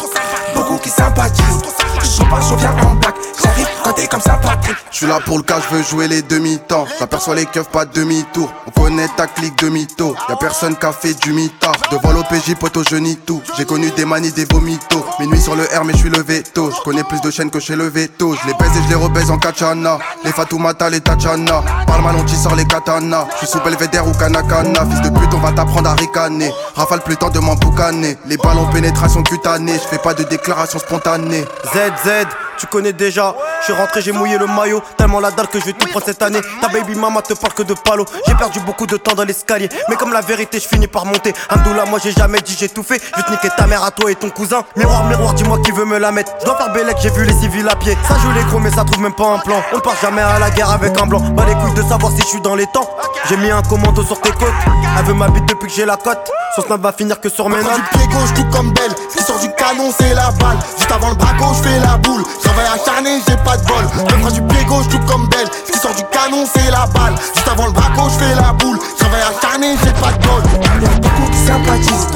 beaucoup 0.55 0.77
qui 0.77 0.89
sympathisent. 0.89 1.61
Je 2.03 2.23
pas, 2.23 2.39
je 2.39 2.55
viens 2.55 2.71
en 2.71 2.95
blague. 2.95 3.13
J'arrive 3.43 3.67
côté 3.83 4.07
comme 4.07 4.21
sympathie. 4.21 4.71
Je 4.91 4.97
suis 4.97 5.07
là 5.07 5.19
pour 5.25 5.37
le 5.37 5.43
cas, 5.43 5.59
je 5.59 5.75
veux 5.75 5.83
jouer 5.83 6.07
les 6.07 6.21
demi-temps. 6.21 6.85
J'aperçois 6.97 7.35
les 7.35 7.45
keufs, 7.45 7.69
pas 7.69 7.85
demi-tour. 7.85 8.51
On 8.67 8.71
connaît 8.71 9.07
ta 9.17 9.27
clique 9.27 9.57
demi-taux. 9.59 10.15
Y'a 10.29 10.35
personne 10.37 10.75
qui 10.75 10.85
a 10.85 10.93
fait 10.93 11.13
du 11.13 11.33
mitard. 11.33 11.75
Devant 11.91 12.11
l'OPJ, 12.11 12.55
poteau, 12.55 12.83
je 12.89 12.95
nie 12.95 13.17
tout. 13.17 13.41
J'ai 13.57 13.65
connu 13.65 13.91
des 13.91 14.05
manies, 14.05 14.31
des 14.31 14.45
vomitos. 14.45 15.05
Minuit 15.19 15.39
sur 15.39 15.55
le 15.55 15.63
R, 15.63 15.83
mais 15.83 15.93
je 15.93 15.97
suis 15.97 16.09
levé 16.09 16.43
tôt. 16.43 16.71
Je 16.71 16.81
connais 16.83 17.03
plus 17.03 17.19
de 17.21 17.29
chaînes 17.31 17.51
que 17.51 17.59
chez 17.59 17.75
le 17.75 17.87
veto. 17.87 18.35
Je 18.35 18.47
les 18.47 18.53
baise 18.53 18.71
et 18.77 18.83
je 18.83 18.89
les 18.89 18.95
rebaise 18.95 19.29
en 19.31 19.37
kachana. 19.37 19.99
Les 20.23 20.31
Fatoumata, 20.31 20.89
les 20.89 21.01
Tachana. 21.01 21.63
Parle 21.85 22.01
mal, 22.01 22.15
on 22.15 22.27
sort 22.27 22.55
les 22.55 22.65
katanas. 22.65 23.27
Je 23.33 23.37
suis 23.39 23.47
sous 23.47 23.59
Belvedere 23.59 24.07
ou 24.07 24.11
Kanakana. 24.13 24.85
Fils 24.85 25.01
de 25.01 25.09
pute, 25.09 25.33
on 25.33 25.39
va 25.39 25.51
t'apprendre 25.51 25.89
à 25.89 25.93
ricaner. 25.95 26.51
Rafale 26.75 27.01
plus 27.01 27.17
temps 27.17 27.29
de 27.29 27.39
m'emboucaner. 27.39 28.17
Les 28.27 28.37
balles 28.37 28.57
en 28.57 28.65
pénétration 28.67 29.21
cutanée. 29.23 29.73
Je 29.73 29.87
fais 29.87 29.97
pas 29.97 30.13
de 30.13 30.23
déclaration 30.23 30.44
spontanée. 30.79 31.45
ZZ, 31.73 32.27
tu 32.57 32.67
connais 32.67 32.93
déjà. 32.93 33.35
Je 33.59 33.65
suis 33.65 33.73
rentré, 33.73 34.01
j'ai 34.01 34.11
mouillé 34.11 34.37
le 34.37 34.47
maillot. 34.47 34.81
Tellement 34.97 35.19
la 35.19 35.31
dalle 35.31 35.47
que 35.47 35.59
je 35.59 35.65
vais 35.65 35.73
tout 35.73 35.87
prendre 35.87 36.05
cette 36.05 36.21
année. 36.21 36.39
Ta 36.61 36.67
baby 36.67 36.95
mama 36.95 37.21
te 37.21 37.33
parle 37.33 37.53
que 37.53 37.63
de 37.63 37.73
palo. 37.73 38.05
J'ai 38.27 38.35
perdu 38.35 38.59
beaucoup 38.59 38.85
de 38.85 38.97
temps 38.97 39.13
dans 39.15 39.23
l'escalier. 39.23 39.69
Mais 39.89 39.95
comme 39.95 40.13
la 40.13 40.21
vérité, 40.21 40.59
je 40.59 40.67
finis 40.67 40.87
par 40.87 41.05
monter. 41.05 41.33
Hamdoullah, 41.49 41.85
moi 41.85 41.99
j'ai 42.03 42.11
jamais 42.11 42.39
dit 42.41 42.55
j'ai 42.57 42.69
tout 42.69 42.83
fait. 42.83 43.01
Je 43.11 43.17
vais 43.17 43.23
te 43.23 43.31
niquer 43.31 43.49
ta 43.57 43.67
mère 43.67 43.83
à 43.83 43.91
toi 43.91 44.11
et 44.11 44.15
ton 44.15 44.29
cousin. 44.29 44.63
Miroir, 44.75 45.05
miroir, 45.05 45.33
dis-moi 45.33 45.59
qui 45.63 45.71
veut 45.71 45.85
me 45.85 45.97
la 45.97 46.11
mettre. 46.11 46.31
Je 46.39 46.45
dois 46.45 46.57
faire 46.57 46.71
Bélec, 46.73 46.97
j'ai 47.01 47.09
vu 47.09 47.23
les 47.25 47.33
civils 47.33 47.67
à 47.67 47.75
pied. 47.75 47.97
Ça 48.07 48.15
joue 48.19 48.31
les 48.31 48.43
gros, 48.45 48.59
mais 48.59 48.71
ça 48.71 48.83
trouve 48.83 49.01
même 49.01 49.15
pas 49.15 49.27
un 49.27 49.39
plan. 49.39 49.61
On 49.73 49.79
part 49.79 49.95
jamais 50.01 50.21
à 50.21 50.39
la 50.39 50.49
guerre 50.51 50.71
avec 50.71 50.99
un 50.99 51.05
blanc. 51.05 51.21
Pas 51.35 51.45
les 51.45 51.55
couilles 51.55 51.73
de 51.73 51.83
savoir 51.83 52.11
si 52.11 52.21
je 52.21 52.27
suis 52.27 52.41
dans 52.41 52.55
les 52.55 52.67
temps. 52.67 52.89
J'ai 53.29 53.37
mis 53.37 53.51
un 53.51 53.61
commando 53.63 54.03
sur 54.03 54.19
tes 54.21 54.31
côtes. 54.31 54.53
Elle 54.97 55.05
veut 55.05 55.13
ma 55.13 55.27
bite 55.29 55.45
depuis 55.47 55.67
que 55.67 55.73
j'ai 55.73 55.85
la 55.85 55.97
cote. 55.97 56.29
Son 56.55 56.61
snap 56.61 56.81
va 56.81 56.93
finir 56.93 57.19
que 57.19 57.29
sur 57.29 57.49
mes 57.49 57.57
notes. 57.57 57.75
du 57.75 57.97
pied 57.97 58.07
gauche, 58.07 58.33
tout 58.35 58.45
comme 58.51 58.71
belle. 58.71 58.91
Ce 59.09 59.17
qui 59.17 59.23
sort 59.23 59.39
du 59.39 59.51
canon, 59.55 59.91
c'est 59.97 60.13
la 60.13 60.31
balle. 60.31 60.57
Juste 60.77 60.91
avant 60.91 61.09
le 61.09 61.15
braco, 61.15 61.53
je 61.53 61.69
fais 61.69 61.79
la 61.79 61.97
boule. 61.97 62.23
Travaille 62.45 62.67
acharné, 62.67 63.19
j'ai 63.27 63.35
pas 63.37 63.57
de 63.57 63.65
bol. 63.65 63.85
Le 64.23 64.31
du 64.31 64.41
pied 64.43 64.63
gauche, 64.65 64.87
tout 64.89 64.99
comme 64.99 65.27
belle. 65.27 65.49
Ce 65.65 65.71
qui 65.71 65.79
sort 65.79 65.95
du 65.95 66.03
canon, 66.11 66.45
c'est 66.45 66.69
la 66.71 66.85
balle. 66.87 67.15
Juste 67.33 67.47
avant 67.47 67.65
le 67.65 67.71
braco, 67.73 68.07
je 68.09 68.23
fais 68.23 68.35
la 68.35 68.53
boule. 68.53 68.77
Travaille 68.97 69.21
acharné, 69.21 69.75
j'ai 69.83 69.91
pas 69.99 70.11
de 70.13 70.21
bol. 70.27 70.43
Y'a 70.81 70.89
beaucoup 71.01 71.31
qui 71.31 71.39
sympathisent, 71.39 72.07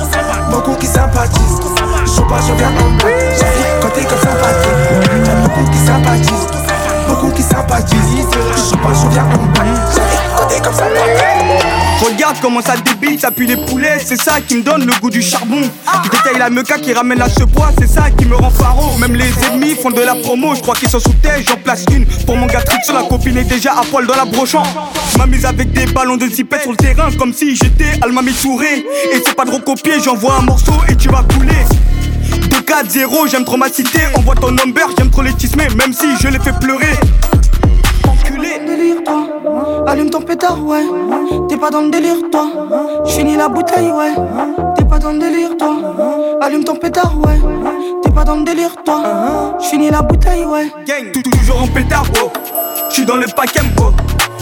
beaucoup 0.52 0.76
qui 0.76 0.88
sympathisent. 0.88 1.60
Je 2.06 2.22
pas, 2.22 2.40
je 2.48 2.54
viens 2.54 2.70
en 2.70 2.92
bas. 3.02 3.10
J'arrive 3.38 3.92
t'es 3.96 4.06
comme 4.06 4.20
sympathique. 4.20 5.26
Y'a 5.26 5.36
beaucoup 5.36 5.72
qui 5.72 5.80
sympathisent, 5.80 6.69
beaucoup 7.10 7.32
qui 7.32 7.42
sympathisent. 7.42 8.28
Je 8.70 8.76
pas, 8.76 8.94
je 8.94 9.08
viens. 9.10 9.28
J'arrive 9.96 10.62
comme. 10.62 10.74
Regarde 12.02 12.38
comment 12.42 12.62
ça 12.62 12.76
débite, 12.78 13.20
ça 13.20 13.32
pue 13.32 13.46
les 13.46 13.58
poulets, 13.66 13.98
c'est 14.04 14.22
ça 14.22 14.40
qui 14.40 14.56
me 14.56 14.64
donne 14.64 14.86
le 14.86 14.94
goût 15.02 15.10
du 15.10 15.22
charbon. 15.22 15.62
Qui 16.04 16.10
détaille 16.10 16.40
la 16.40 16.50
meca 16.50 16.78
qui 16.78 16.94
ramène 16.94 17.20
la 17.20 17.28
bois, 17.46 17.72
c'est 17.78 17.88
ça 17.88 18.10
qui 18.12 18.26
me 18.26 18.36
rend 18.36 18.50
faro. 18.50 18.98
Même 19.00 19.16
les 19.16 19.32
ennemis 19.46 19.76
font 19.76 19.90
de 19.90 20.02
la 20.02 20.16
promo, 20.16 20.56
je 20.56 20.62
crois 20.62 20.76
qu'ils 20.76 20.90
sont 20.90 21.00
sous 21.00 21.14
terre, 21.22 21.40
j'en 21.46 21.58
place 21.58 21.84
une. 21.92 22.06
Pour 22.26 22.38
mon 22.38 22.46
gars 22.46 22.64
sur 22.84 22.94
la 22.94 23.04
copine 23.04 23.38
est 23.38 23.44
déjà 23.44 23.74
à 23.74 23.82
poil 23.84 24.08
dans 24.08 24.16
la 24.16 24.26
brochant. 24.26 24.64
M'amuse 25.18 25.46
avec 25.46 25.74
des 25.74 25.88
ballons 25.88 26.18
de 26.18 26.28
zipette 26.28 26.62
sur 26.62 26.72
le 26.72 26.78
terrain, 26.78 27.10
comme 27.18 27.34
si 27.34 27.56
j'étais 27.56 28.00
Almami 28.02 28.32
Touré. 28.34 28.86
Et 29.14 29.22
c'est 29.26 29.36
pas 29.36 29.46
de 29.46 29.52
recopier, 29.52 30.00
j'envoie 30.04 30.36
un 30.36 30.44
morceau 30.44 30.74
et 30.88 30.96
tu 30.96 31.10
vas 31.10 31.24
couler. 31.24 31.66
2-4-0, 32.30 33.30
j'aime 33.30 33.46
trop 33.46 33.58
ma 33.58 33.70
cité, 33.70 34.02
envoie 34.16 34.36
ton 34.36 34.52
number, 34.52 34.90
j'aime 34.98 35.10
trop 35.10 35.22
les 35.22 35.34
tismer, 35.34 35.68
même 35.78 35.94
si 35.94 36.06
je 36.22 36.28
les 36.28 36.40
fais 36.40 36.54
pleurer 36.54 36.96
délire, 38.70 38.98
toi. 39.04 39.28
Allume 39.88 40.10
ton 40.10 40.22
pétard, 40.22 40.64
ouais. 40.64 40.86
T'es 41.48 41.58
pas 41.58 41.70
dans 41.70 41.82
le 41.82 41.90
délire, 41.90 42.18
toi. 42.32 42.48
J'finis 43.06 43.36
la 43.36 43.50
bouteille, 43.50 43.92
ouais. 43.92 44.14
T'es 44.76 44.86
pas 44.86 45.00
dans 45.00 45.12
le 45.12 45.20
délire, 45.20 45.58
toi. 45.58 45.76
Allume 46.42 46.64
ton 46.64 46.76
pétard, 46.76 47.18
ouais. 47.20 47.40
T'es 48.04 48.12
pas 48.12 48.24
dans 48.24 48.36
le 48.36 48.44
délire, 48.44 48.76
toi. 48.86 49.58
J'finis 49.60 49.90
la 49.90 50.02
bouteille, 50.02 50.46
ouais. 50.46 50.72
Gang, 50.88 51.12
toujours 51.12 51.64
en 51.64 51.68
pétard, 51.68 52.06
wow. 52.22 52.32
J'suis 52.90 53.06
dans 53.06 53.18
le 53.18 53.26
paquet, 53.36 53.62
wow. 53.78 53.94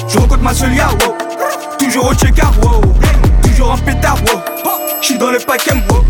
Je 0.08 0.18
rencontre 0.18 0.44
ma 0.44 0.54
solia, 0.54 0.88
wow. 1.06 1.16
Toujours 1.80 2.10
au 2.10 2.14
check-up, 2.14 2.54
wow. 2.64 2.82
Toujours 3.58 3.72
en 3.72 3.78
pétard, 3.80 4.18
wow. 4.18 4.40
J'suis 5.02 5.18
dans 5.18 5.32
le 5.32 5.40
paquet, 5.40 5.74
wow. 5.90 6.06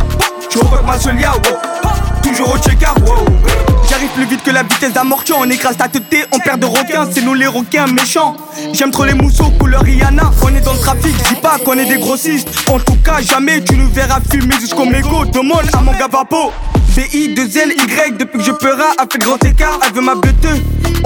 Je 0.51 0.59
rencontre 0.59 0.83
ma 0.83 0.99
solia, 0.99 1.31
wow. 1.31 1.96
Toujours 2.27 2.53
au 2.53 2.57
check-up, 2.57 2.99
wow. 3.07 3.25
J'arrive 3.89 4.09
plus 4.09 4.25
vite 4.25 4.43
que 4.43 4.51
la 4.51 4.63
vitesse 4.63 4.91
d'un 4.91 5.03
on 5.37 5.49
écrase 5.49 5.77
ta 5.77 5.87
tête, 5.87 6.27
on 6.33 6.39
perd 6.39 6.59
de 6.59 6.65
requins, 6.65 7.07
c'est 7.09 7.21
nous 7.21 7.33
les 7.33 7.47
requins 7.47 7.87
méchants. 7.87 8.35
J'aime 8.73 8.91
trop 8.91 9.05
les 9.05 9.13
mousseaux 9.13 9.49
couleur 9.57 9.81
Rihanna, 9.81 10.31
on 10.43 10.49
est 10.49 10.59
dans 10.59 10.73
le 10.73 10.79
trafic, 10.79 11.15
dis 11.29 11.35
pas 11.35 11.57
qu'on 11.63 11.73
est 11.73 11.85
des 11.85 11.97
grossistes. 11.97 12.49
En 12.69 12.79
tout 12.79 12.97
cas, 13.03 13.21
jamais 13.21 13.63
tu 13.63 13.77
nous 13.77 13.89
verras 13.89 14.19
fumer 14.29 14.55
jusqu'au 14.59 14.85
mégot, 14.85 15.23
demande 15.25 15.69
à 15.73 15.81
mon 15.81 15.93
gars 15.93 16.09
Vapo. 16.11 16.51
BI, 16.97 17.33
2 17.33 17.41
L, 17.59 17.73
Y, 17.77 18.17
depuis 18.17 18.39
que 18.39 18.43
je 18.43 18.51
peur 18.51 18.77
a 18.97 19.03
fait 19.09 19.19
grand 19.19 19.41
écart, 19.45 19.79
elle 19.85 19.93
veut 19.93 20.01
ma 20.01 20.15
bête. 20.15 20.33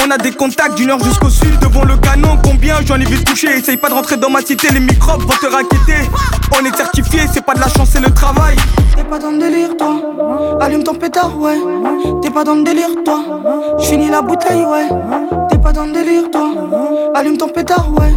On 0.04 0.10
a 0.10 0.18
des 0.18 0.32
contacts 0.32 0.76
du 0.76 0.86
nord 0.86 1.04
jusqu'au 1.04 1.30
sud, 1.30 1.60
devant 1.60 1.84
le 1.84 1.98
canon, 1.98 2.38
combien 2.44 2.78
j'en 2.86 3.00
ai 3.00 3.06
vu 3.06 3.22
toucher. 3.24 3.58
Essaye 3.58 3.78
pas 3.78 3.90
de 3.90 3.94
rentrer 3.94 4.18
dans 4.18 4.30
ma 4.30 4.42
cité, 4.42 4.70
les 4.74 4.80
microbes 4.80 5.22
vont 5.22 5.36
te 5.40 5.48
raqueter. 5.48 6.10
On 6.58 6.66
est 6.66 6.76
certifié, 6.76 7.22
c'est 7.32 7.46
pas 7.46 7.54
de 7.54 7.60
la 7.60 7.68
chance, 7.68 7.90
c'est 7.92 8.00
le 8.00 8.10
travail. 8.10 8.56
T'es 8.96 9.04
pas 9.04 9.20
dans 9.20 9.32
le 9.32 9.38
délire, 9.40 9.76
toi. 9.78 9.98
Allume 10.62 10.84
ton 10.84 10.94
pétard, 10.94 11.11
ouais. 11.20 11.60
T'es 12.22 12.30
pas 12.30 12.44
dans 12.44 12.56
le 12.56 12.64
délire, 12.64 12.90
toi. 13.04 13.20
J'finis 13.80 14.10
la 14.10 14.22
bouteille, 14.22 14.64
ouais. 14.64 14.88
T'es 15.50 15.58
pas 15.58 15.72
dans 15.72 15.86
le 15.86 15.92
délire, 15.92 16.30
toi. 16.32 16.50
Allume 17.16 17.38
ton 17.38 17.48
pétard, 17.50 17.88
ouais. 17.94 18.14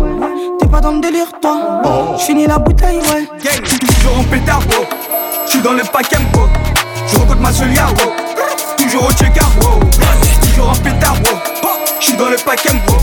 T'es 0.59 0.67
pas 0.67 0.81
dans 0.81 0.93
le 0.93 1.01
délire, 1.01 1.31
toi. 1.41 1.83
J'finis 2.19 2.47
la 2.47 2.59
bouteille, 2.59 2.99
ouais. 2.99 3.29
Gang, 3.43 3.63
toujours 3.63 4.19
en 4.19 4.25
pétard, 4.25 4.61
wow. 4.61 4.85
J'suis 5.47 5.61
dans 5.61 5.73
le 5.73 5.83
paquet, 5.83 6.17
wow. 6.35 6.49
Je 7.07 7.35
ma 7.43 7.53
solia, 7.53 7.87
wow. 7.87 8.13
Toujours 8.77 9.07
au 9.09 9.13
check-up, 9.13 9.45
wow. 9.63 9.81
Toujours 10.43 10.71
en 10.71 10.75
pétard, 10.75 11.15
wow. 11.15 11.71
J'suis 12.01 12.17
dans 12.17 12.29
le 12.29 12.37
paquet, 12.37 12.71
wow. 12.71 12.97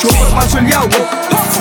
Je 0.00 0.06
rencontre 0.06 0.34
ma 0.34 0.48
solia, 0.48 0.80
wow. 0.80 0.88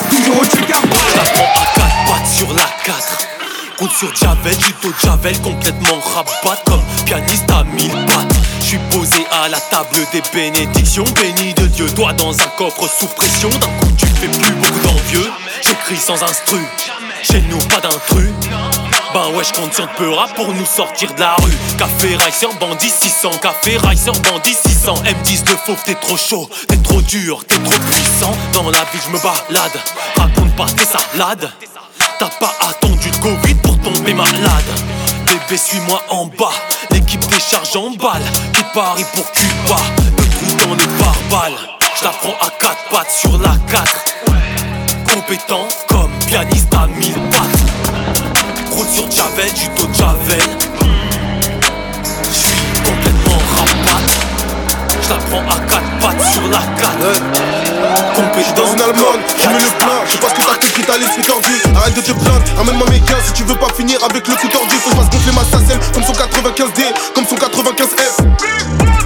Toujours 0.09 0.41
au 0.41 0.45
check-up, 0.45 0.83
wow. 0.83 1.21
À 1.21 1.65
quatre 1.75 2.05
pattes 2.07 2.27
sur 2.27 2.47
la 2.49 2.63
4 2.85 3.32
Compte 3.77 3.91
sur 3.91 4.15
Javel, 4.15 4.53
Juto 4.53 4.89
Javel, 5.03 5.39
complètement 5.41 5.99
rabat 6.13 6.61
comme 6.65 6.81
pianiste 7.05 7.49
à 7.51 7.63
mille 7.63 7.91
pattes. 8.05 8.35
Je 8.59 8.65
suis 8.65 8.77
posé 8.91 9.25
à 9.31 9.49
la 9.49 9.59
table 9.59 9.97
des 10.11 10.21
bénédictions, 10.33 11.05
béni 11.15 11.53
de 11.55 11.65
Dieu. 11.67 11.87
Toi 11.95 12.13
dans 12.13 12.33
un 12.33 12.47
coffre 12.57 12.87
sous 12.87 13.07
pression, 13.07 13.49
d'un 13.49 13.67
coup 13.79 13.91
tu 13.97 14.05
fais 14.05 14.27
plus 14.27 14.51
beaucoup 14.53 14.79
d'envieux. 14.79 15.31
J'écris 15.61 15.97
sans 15.97 16.21
instru, 16.21 16.59
chez 17.23 17.41
nous 17.49 17.57
pas 17.69 17.79
d'intrus. 17.79 18.31
Ben 19.13 19.29
ouais, 19.35 19.43
je 19.43 19.53
compte 19.53 19.73
sur 19.73 19.87
Peura 19.89 20.27
pour 20.35 20.47
nous 20.53 20.65
sortir 20.65 21.13
de 21.13 21.19
la 21.19 21.35
rue. 21.35 21.53
Café 21.77 22.15
Ricer, 22.15 22.47
bandit 22.59 22.89
600. 22.89 23.29
Café 23.41 23.77
Ricer, 23.77 24.11
bandit 24.23 24.55
600. 24.55 24.95
M10 25.03 25.43
de 25.43 25.55
fauve, 25.65 25.81
t'es 25.85 25.95
trop 25.95 26.17
chaud, 26.17 26.49
t'es 26.67 26.77
trop 26.77 27.01
dur, 27.01 27.43
t'es 27.47 27.57
trop 27.57 27.79
puissant. 27.91 28.35
Dans 28.53 28.69
la 28.71 28.79
vie, 28.79 28.99
je 29.05 29.11
me 29.11 29.19
balade. 29.19 29.79
Raconte 30.17 30.55
pas 30.55 30.65
tes 30.65 30.85
salades. 30.85 31.51
T'as 32.19 32.29
pas 32.39 32.53
attendu 32.69 33.09
le 33.09 33.17
Covid 33.17 33.55
pour 33.55 33.77
tomber 33.79 34.13
malade. 34.13 34.63
Bébé, 35.25 35.57
suis-moi 35.57 36.01
en 36.09 36.25
bas. 36.25 36.51
L'équipe 36.91 37.25
décharge 37.27 37.75
en 37.75 37.91
balle. 37.91 38.23
Qui 38.53 38.63
parie 38.73 39.05
pour 39.15 39.31
Cuba. 39.31 39.77
Le 40.17 40.29
trou 40.29 40.67
dans 40.67 40.75
les 40.75 40.87
pare-balles. 40.99 41.59
Je 41.95 42.07
prends 42.19 42.37
à 42.41 42.49
quatre 42.59 42.89
pattes 42.91 43.11
sur 43.11 43.37
la 43.39 43.55
4. 43.71 43.83
Compétent 45.13 45.67
comme 45.87 46.11
pianiste 46.27 46.73
à 46.73 46.87
mille 46.87 47.13
pattes. 47.31 48.71
Route 48.71 48.89
sur 48.89 49.09
Javel, 49.09 49.51
du 49.53 49.67
dos 49.77 49.87
de 49.87 49.93
Javel. 49.93 50.41
J'suis 52.31 52.83
complètement 52.83 53.39
rapate. 53.57 54.17
Je 55.01 55.29
prends 55.29 55.47
à 55.49 55.59
quatre 55.67 55.99
pattes 56.01 56.31
sur 56.31 56.47
la 56.49 56.59
4. 56.59 57.62
Ton 58.15 58.23
dans 58.55 58.71
une 58.71 58.81
allemande, 58.81 59.19
je 59.37 59.47
mets 59.47 59.55
le 59.55 59.77
plein, 59.77 59.99
je 60.05 60.11
sais 60.11 60.17
pas 60.17 60.29
ce 60.29 60.33
que 60.35 60.41
t'as 60.41 60.53
fait 60.53 60.73
qui 60.73 60.81
t'a 60.81 60.97
laissé 60.97 61.21
tordu 61.21 61.51
Arrête 61.75 61.95
de 61.95 62.01
te 62.01 62.11
plaindre, 62.11 62.43
ramène-moi 62.57 62.87
mes 62.89 62.99
gains 62.99 63.21
si 63.25 63.33
tu 63.33 63.43
veux 63.43 63.55
pas 63.55 63.67
finir 63.75 63.99
avec 64.03 64.27
le 64.27 64.35
coup 64.35 64.47
tordu 64.47 64.75
Faut 64.75 64.89
que 64.89 64.95
je 64.95 65.01
fasse 65.01 65.09
gonfler 65.09 65.33
ma 65.33 65.43
sacelle 65.43 65.79
comme 65.93 66.03
son 66.03 66.13
95D, 66.13 66.81
comme 67.13 67.25
son 67.25 67.35
95F 67.35 68.63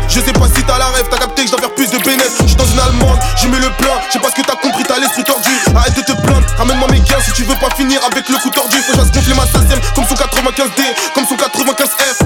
je 0.10 0.22
sais 0.22 0.32
pas 0.32 0.48
si 0.48 0.64
t'as 0.64 0.80
la 0.80 0.88
rêve, 0.88 1.06
t'as 1.12 1.18
capté 1.18 1.44
que 1.44 1.48
je 1.48 1.52
dois 1.52 1.60
faire 1.60 1.76
plus 1.76 1.92
de 1.92 1.98
bénéfices. 2.00 2.42
J'suis 2.46 2.56
dans 2.56 2.66
une 2.66 2.80
allemande, 2.80 3.20
je 3.36 3.48
mets 3.50 3.60
le 3.60 3.70
plein. 3.78 4.00
Je 4.08 4.14
sais 4.14 4.20
pas 4.20 4.30
ce 4.30 4.36
que 4.36 4.42
t'as 4.42 4.56
compris, 4.56 4.84
t'as 4.88 5.00
l'esprit 5.00 5.24
tordu. 5.24 5.52
Arrête 5.76 5.96
de 5.96 6.02
te 6.02 6.14
plaindre, 6.14 6.48
ramène-moi 6.58 6.88
mes 6.92 7.02
gains 7.02 7.20
si 7.22 7.34
tu 7.34 7.44
veux 7.44 7.56
pas 7.56 7.70
finir 7.76 8.00
avec 8.10 8.28
le 8.30 8.38
coup 8.38 8.50
tordu. 8.50 8.78
Faut 8.78 8.98
que 8.98 9.06
je 9.06 9.12
gonfler 9.12 9.36
ma 9.36 9.46
sacelle 9.46 9.82
comme 9.94 10.06
son 10.08 10.16
95D, 10.16 10.82
comme 11.14 11.28
son 11.28 11.36
95F. 11.36 12.24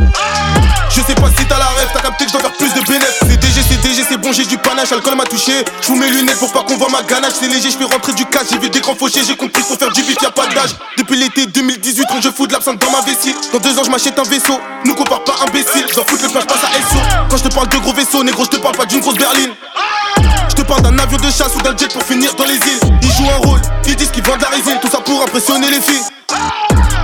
Je 0.90 1.02
sais 1.02 1.16
pas 1.16 1.30
si 1.36 1.46
t'as 1.48 1.58
la 1.58 1.68
rêve, 1.68 1.90
t'as 1.94 2.02
capté 2.02 2.26
que 2.26 2.32
je 2.32 2.38
dois 2.38 2.48
faire 2.48 2.58
plus 2.58 2.74
de 2.74 2.82
bénéfices. 2.88 3.41
DG, 3.82 4.04
c'est 4.08 4.18
bon, 4.18 4.32
j'ai 4.32 4.46
du 4.46 4.58
panache, 4.58 4.92
l'alcool 4.92 5.16
m'a 5.16 5.24
touché. 5.24 5.66
J'fous 5.82 5.96
mes 5.96 6.10
lunettes 6.10 6.40
pour 6.40 6.52
pas 6.52 6.64
qu'on 6.64 6.78
voit 6.78 6.90
ma 6.90 7.02
ganache, 7.04 7.34
c'est 7.40 7.48
léger, 7.48 7.72
j'fais 7.72 7.84
rentrer 7.84 8.14
du 8.14 8.26
cash, 8.26 8.48
j'ai 8.52 8.60
vu 8.60 8.70
des 8.70 8.80
grands 8.80 8.96
fauchés, 8.96 9.22
j'ai 9.26 9.36
compris 9.36 9.64
pour 9.64 9.78
faire 9.78 9.92
du 9.92 10.04
beat, 10.04 10.22
y'a 10.22 10.32
pas 10.32 10.48
d'âge. 10.48 10.72
Depuis 10.98 11.18
l'été 11.18 11.48
2018, 11.48 12.06
quand 12.10 12.22
je 12.22 12.30
fous 12.30 12.48
de 12.48 12.54
l'absinthe 12.54 12.80
dans 12.80 12.92
ma 12.92 13.02
vessie. 13.02 13.36
Dans 13.52 13.60
deux 13.60 13.78
ans, 13.80 13.84
je 13.84 13.90
m'achète 13.90 14.18
un 14.20 14.24
vaisseau, 14.24 14.60
nous 14.86 14.94
compare 14.94 15.24
pas 15.24 15.36
imbécile. 15.48 15.86
Je 15.90 15.96
dois 15.96 16.06
foutre 16.08 16.24
le 16.24 16.30
plage, 16.30 16.46
passe 16.46 16.64
à 16.64 16.74
SO. 16.90 17.00
Quand 17.30 17.38
je 17.38 17.44
te 17.44 17.54
parle 17.54 17.70
de 17.70 17.78
gros 17.78 17.94
vaisseaux, 17.94 18.24
négro, 18.24 18.44
je 18.46 18.50
te 18.50 18.58
parle 18.58 18.76
pas 18.76 18.86
d'une 18.86 19.00
grosse 19.00 19.16
berline. 19.16 19.52
Je 20.50 20.56
te 20.56 20.62
parle 20.62 20.82
d'un 20.82 20.98
avion 21.00 21.18
de 21.18 21.32
chasse 21.32 21.56
ou 21.56 21.62
d'un 21.62 21.76
jet 21.76 21.92
pour 21.92 22.04
finir 22.04 22.34
dans 22.36 22.46
les 22.46 22.56
îles. 22.56 22.80
Ils 23.02 23.12
jouent 23.12 23.30
un 23.30 23.48
rôle, 23.48 23.62
ils 23.88 23.96
disent 23.96 24.12
qu'ils 24.12 24.24
vendent 24.24 24.38
de 24.38 24.44
la 24.44 24.50
résine, 24.50 24.78
tout 24.82 24.90
ça 24.90 25.00
pour 25.00 25.22
impressionner 25.24 25.70
les 25.70 25.82
filles. 25.82 26.04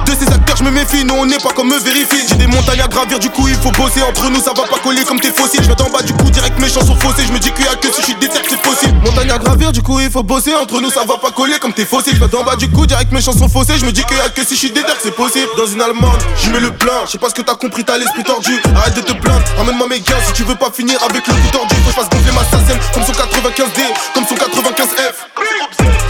De 0.05 0.11
ces 0.13 0.33
acteurs, 0.33 0.55
je 0.55 0.63
me 0.63 0.71
méfie, 0.71 1.03
non, 1.03 1.15
on 1.19 1.25
n'est 1.25 1.37
pas 1.37 1.49
comme 1.49 1.67
me 1.67 1.77
vérifie. 1.79 2.25
J'ai 2.29 2.35
des 2.35 2.47
montagnes 2.47 2.81
à 2.81 2.87
gravir, 2.87 3.19
du 3.19 3.29
coup, 3.29 3.47
il 3.47 3.55
faut 3.55 3.71
bosser. 3.71 4.01
Entre 4.03 4.29
nous, 4.29 4.39
ça 4.39 4.53
va 4.55 4.63
pas 4.63 4.79
coller 4.81 5.03
comme 5.03 5.19
tes 5.19 5.31
fossiles. 5.31 5.61
Je 5.63 5.73
d'en 5.73 5.89
bas, 5.89 6.01
du 6.01 6.13
coup, 6.13 6.26
mes 6.67 6.73
chansons 6.73 6.95
faussées. 6.95 7.23
Je 7.25 7.31
me 7.31 7.39
dis 7.39 7.51
qu'il 7.51 7.65
y 7.65 7.67
a 7.67 7.75
que 7.75 7.87
si 7.87 8.01
je 8.01 8.05
suis 8.07 8.15
déter, 8.15 8.39
c'est 8.47 8.61
possible. 8.61 8.97
Montagne 9.03 9.31
à 9.31 9.37
gravir, 9.37 9.71
du 9.71 9.81
coup, 9.81 9.99
il 9.99 10.09
faut 10.09 10.23
bosser. 10.23 10.53
Entre 10.53 10.81
nous, 10.81 10.91
ça 10.91 11.03
va 11.07 11.17
pas 11.17 11.31
coller 11.31 11.57
comme 11.59 11.73
tes 11.73 11.85
fossiles. 11.85 12.15
Je 12.15 12.19
vais 12.19 12.27
d'en 12.27 12.43
bas, 12.43 12.55
du 12.55 12.69
coup, 12.69 12.85
direct 12.85 13.11
mes 13.11 13.21
chansons 13.21 13.47
faussées. 13.47 13.77
Je 13.79 13.85
me 13.85 13.91
dis 13.91 14.03
qu'il 14.03 14.17
y 14.17 14.19
a 14.19 14.29
que 14.29 14.43
si 14.43 14.55
je 14.55 14.59
suis 14.59 14.71
déter, 14.71 14.91
c'est 15.01 15.15
possible. 15.15 15.47
Dans 15.57 15.65
une 15.65 15.81
allemande, 15.81 16.19
je 16.43 16.49
mets 16.49 16.59
le 16.59 16.71
plein. 16.71 17.05
Je 17.05 17.11
sais 17.11 17.17
pas 17.17 17.29
ce 17.29 17.35
que 17.35 17.41
t'as 17.41 17.55
compris, 17.55 17.85
t'as 17.85 17.97
l'esprit 17.97 18.23
tordu. 18.23 18.61
Arrête 18.75 18.95
de 18.95 19.01
te 19.01 19.13
plaindre, 19.13 19.43
emmène-moi 19.59 19.87
mes 19.87 20.01
gars 20.01 20.19
si 20.25 20.33
tu 20.33 20.43
veux 20.43 20.55
pas 20.55 20.71
finir 20.71 20.99
avec 21.09 21.25
le 21.27 21.33
coup 21.33 21.51
tordu. 21.51 21.75
Faut 21.75 21.89
que 21.89 21.95
je 21.95 22.01
fasse 22.01 22.09
gonfler 22.09 22.33
ma 22.33 22.43
sacelle 22.43 22.79
comme 22.93 23.03
son 23.03 23.13
95D, 23.13 23.79
comme 24.13 24.25
son 24.27 24.35
95F. 24.35 25.27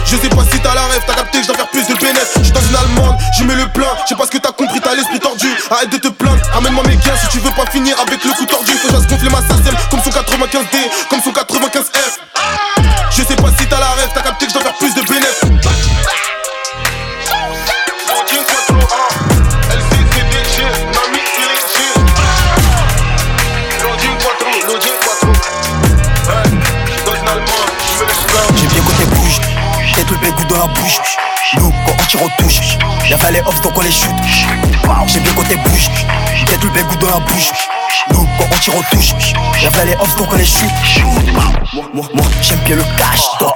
Je 0.04 0.16
sais 0.16 0.28
pas 0.30 0.42
si 0.50 0.58
t'as 0.60 0.74
la 0.74 0.86
rêve, 0.86 1.02
t'as 1.06 1.14
capté 1.14 1.40
que 1.40 1.46
je 1.46 1.52
faire 1.52 1.68
plus 1.68 1.86
de 1.86 1.94
bénéfices. 1.94 2.42
J'suis 2.42 2.52
dans 2.52 2.62
une 2.62 2.76
allemande, 2.76 3.16
je 3.38 3.44
mets 3.44 3.54
le 3.54 3.68
plein. 3.68 3.92
Je 4.04 4.08
sais 4.08 4.16
pas 4.16 4.24
ce 4.24 4.30
que 4.30 4.38
t'as 4.38 4.52
compris, 4.52 4.80
t'as 4.80 4.94
l'esprit 4.94 5.20
tordu. 5.20 5.48
Arrête 5.70 5.90
de 5.90 5.98
te 5.98 6.08
plaindre, 6.08 6.40
amène-moi 6.56 6.82
mes 6.88 6.96
gains 6.96 7.16
si 7.20 7.28
tu 7.28 7.38
veux 7.38 7.50
pas 7.50 7.70
finir 7.70 7.94
avec 8.00 8.24
le 8.24 8.32
coup 8.32 8.46
tordu. 8.46 8.72
Faut 8.72 8.88
que 8.88 8.94
je 8.94 9.04
fasse 9.04 9.30
ma 9.30 9.42
95D, 10.48 10.78
comme 11.10 11.20
son 11.20 11.30
95F. 11.30 12.18
Je 13.10 13.22
sais 13.22 13.36
pas 13.36 13.50
si 13.58 13.66
t'as 13.66 13.80
la 13.80 13.90
rêve, 13.90 14.08
t'as 14.14 14.22
capté 14.22 14.46
que 14.46 14.52
je 14.52 14.58
dois 14.58 14.64
faire 14.64 14.78
plus 14.78 14.94
de 14.94 15.02
bénéfices. 15.02 15.42
J'ai 29.84 30.44
dans 30.46 30.58
la 30.58 30.66
bouche. 30.66 30.98
Nous, 31.56 31.70
quand 31.70 31.92
on 31.92 32.06
tire, 32.06 32.20
on 32.22 32.42
touche. 32.42 32.78
Y'a 33.10 33.30
les 33.30 33.40
off, 33.40 33.60
donc 33.60 33.76
on 33.76 33.80
les 33.82 33.90
shoot. 33.90 34.10
J'ai 35.06 35.20
bien 35.20 35.32
côté 35.34 35.56
bouge, 35.56 35.90
tête 36.46 36.62
le 36.62 36.70
bégout 36.70 36.96
dans 36.96 37.10
la 37.10 37.18
bouche. 37.18 37.52
Nous, 38.12 38.28
quand 38.38 38.44
on 38.50 38.58
tire, 38.58 38.74
on 38.76 38.96
touche. 38.96 39.32
Y'a 39.62 39.70
pas 39.70 39.84
les 39.84 39.94
off, 39.96 40.16
donc 40.16 40.32
on 40.32 40.36
les 40.36 40.44
shoot. 40.44 40.68
Moi, 41.94 42.06
moi, 42.14 42.24
j'aime 42.42 42.58
bien 42.60 42.76
le 42.76 42.84
cash, 42.96 43.22
toi. 43.38 43.54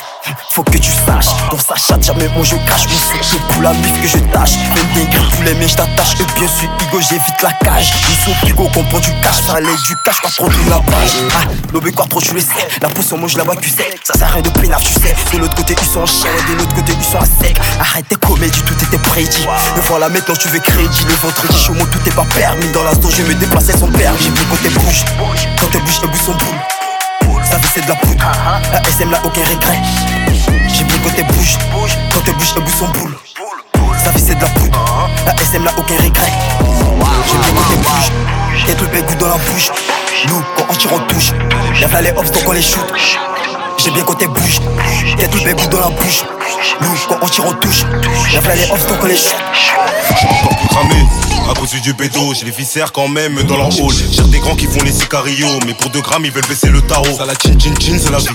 Faut 0.50 0.62
que 0.62 0.78
tu 0.78 0.92
saches, 0.92 1.32
dans 1.50 1.58
sa 1.58 1.74
chatte, 1.74 2.04
jamais 2.04 2.28
moi 2.28 2.44
je 2.44 2.54
cache 2.68 2.86
mon 2.86 3.22
je 3.22 3.36
pour 3.52 3.62
la 3.62 3.72
bif 3.72 4.02
que 4.02 4.06
je 4.06 4.18
tâche. 4.32 4.52
Même 4.74 4.86
bien 4.94 5.04
gris 5.04 5.28
tous 5.34 5.42
les 5.42 5.54
mais 5.54 5.66
je 5.66 5.74
t'attache. 5.74 6.14
Et 6.20 6.38
bien 6.38 6.46
sûr, 6.46 6.68
Igo, 6.80 7.00
j'évite 7.00 7.42
la 7.42 7.52
cage. 7.64 7.92
Ils 8.08 8.24
sont 8.24 8.46
Pigo, 8.46 8.68
comprend 8.68 9.00
du 9.00 9.10
cash, 9.22 9.40
fallait 9.46 9.66
du 9.66 9.96
cash, 10.04 10.20
pas 10.22 10.28
trop 10.28 10.48
de 10.48 10.70
la 10.70 10.78
page. 10.78 11.10
Ah, 11.34 11.48
l'obé 11.72 11.90
quoi 11.92 12.06
trop, 12.06 12.20
tu 12.20 12.34
le 12.34 12.40
sais. 12.40 12.68
La 12.80 12.88
potion, 12.88 13.18
moi 13.18 13.28
je 13.28 13.38
la 13.38 13.44
vois, 13.44 13.56
tu 13.56 13.70
sais. 13.70 13.98
Ça 14.04 14.12
sert 14.12 14.28
à 14.28 14.32
rien 14.32 14.42
de 14.42 14.50
peinard, 14.50 14.80
tu 14.80 14.92
sais. 14.92 15.16
De 15.32 15.38
l'autre 15.38 15.56
côté, 15.56 15.74
ils 15.80 15.88
sont 15.88 16.00
en 16.00 16.06
chien, 16.06 16.30
de 16.48 16.54
l'autre 16.58 16.74
côté, 16.74 16.92
ils 16.96 17.04
sont 17.04 17.18
à 17.18 17.24
sec. 17.24 17.56
Arrête 17.80 18.06
tes 18.08 18.16
comédies, 18.16 18.62
tout 18.62 18.84
était 18.84 18.98
prédit. 18.98 19.46
Me 19.76 19.80
voilà 19.88 20.08
maintenant, 20.08 20.36
tu 20.36 20.48
veux 20.48 20.60
crédit. 20.60 21.04
Le 21.08 21.14
ventre 21.14 21.46
dit 21.48 21.58
chaud, 21.58 21.74
tout 21.90 22.08
est 22.08 22.14
pas 22.14 22.26
permis. 22.36 22.70
Dans 22.72 22.84
la 22.84 22.94
zone, 22.94 23.10
je 23.16 23.22
me 23.22 23.34
déplacer 23.34 23.72
son 23.76 23.88
permis. 23.88 24.21
J'ai 24.22 24.30
vu 24.30 24.44
côté 24.44 24.68
bouge. 24.68 25.04
Quand 25.58 25.66
t'es 25.72 25.78
bouge, 25.80 26.00
bouge 26.00 26.20
son 26.24 26.32
boule. 26.32 27.42
Ça 27.42 27.58
fait 27.58 27.68
c'est 27.74 27.84
de 27.84 27.88
la 27.88 27.96
poudre. 27.96 28.24
La 28.72 28.80
SM 28.88 29.10
là, 29.10 29.20
aucun 29.24 29.40
regret. 29.40 29.80
J'ai 30.68 30.84
vu 30.84 30.96
côté 31.02 31.24
bouge. 31.24 31.58
Quand 32.14 32.20
t'es 32.20 32.30
bouge, 32.32 32.54
bouge 32.54 32.74
son 32.78 32.86
boule. 32.90 33.16
Ça 33.98 34.12
fait 34.12 34.20
c'est 34.20 34.34
de 34.36 34.40
la 34.40 34.46
poudre. 34.50 35.10
La 35.26 35.34
SM 35.34 35.64
là, 35.64 35.72
aucun 35.76 35.96
regret. 35.96 36.32
J'ai 37.26 37.36
vu 37.36 37.52
côté 37.52 37.76
bouge. 37.78 38.64
Tête 38.64 38.80
le 38.80 38.86
bégout 38.86 39.16
dans 39.16 39.28
la 39.28 39.38
bouche. 39.38 39.72
Nous, 40.28 40.40
quand 40.56 40.66
on 40.70 40.74
tire, 40.74 40.92
on 40.92 41.00
touche. 41.00 41.32
Y'a 41.80 42.00
les 42.00 42.12
donc 42.12 42.26
on 42.46 42.52
les 42.52 42.62
shoot. 42.62 42.80
J'ai 43.84 43.90
bien 43.90 44.04
côté 44.04 44.26
bouge. 44.26 44.60
Tête 45.18 45.34
le 45.34 45.44
bégout 45.44 45.66
dans 45.68 45.80
la 45.80 45.88
bouche. 45.88 46.22
Nous, 46.80 46.88
quand 47.08 47.18
on 47.20 47.28
tire, 47.28 47.46
on 47.46 47.52
touche. 47.54 47.82
Y'a 48.32 48.40
pas 48.40 48.54
les 48.54 48.70
hops, 48.70 48.86
donc 48.86 48.98
on 49.02 49.06
les. 49.06 49.16
Cramé, 50.68 50.94
à 51.50 51.54
cause 51.58 51.70
du 51.80 51.92
bédo, 51.92 52.32
j'ai 52.32 52.44
les 52.44 52.52
viscères 52.52 52.92
quand 52.92 53.08
même 53.08 53.42
dans 53.42 53.56
leur 53.56 53.68
hall. 53.80 53.94
J'ai 54.10 54.22
des 54.22 54.38
grands 54.38 54.54
qui 54.54 54.66
font 54.66 54.82
les 54.84 54.92
sicarios, 54.92 55.58
mais 55.66 55.74
pour 55.74 55.90
2 55.90 56.00
grammes 56.00 56.24
ils 56.24 56.30
veulent 56.30 56.46
baisser 56.46 56.68
le 56.68 56.80
tarot. 56.82 57.16
Ça 57.16 57.26
la 57.26 57.34
chin 57.34 57.58
chin 57.58 57.74
chin, 57.80 57.98
c'est 58.00 58.10
la 58.10 58.18
vie. 58.18 58.28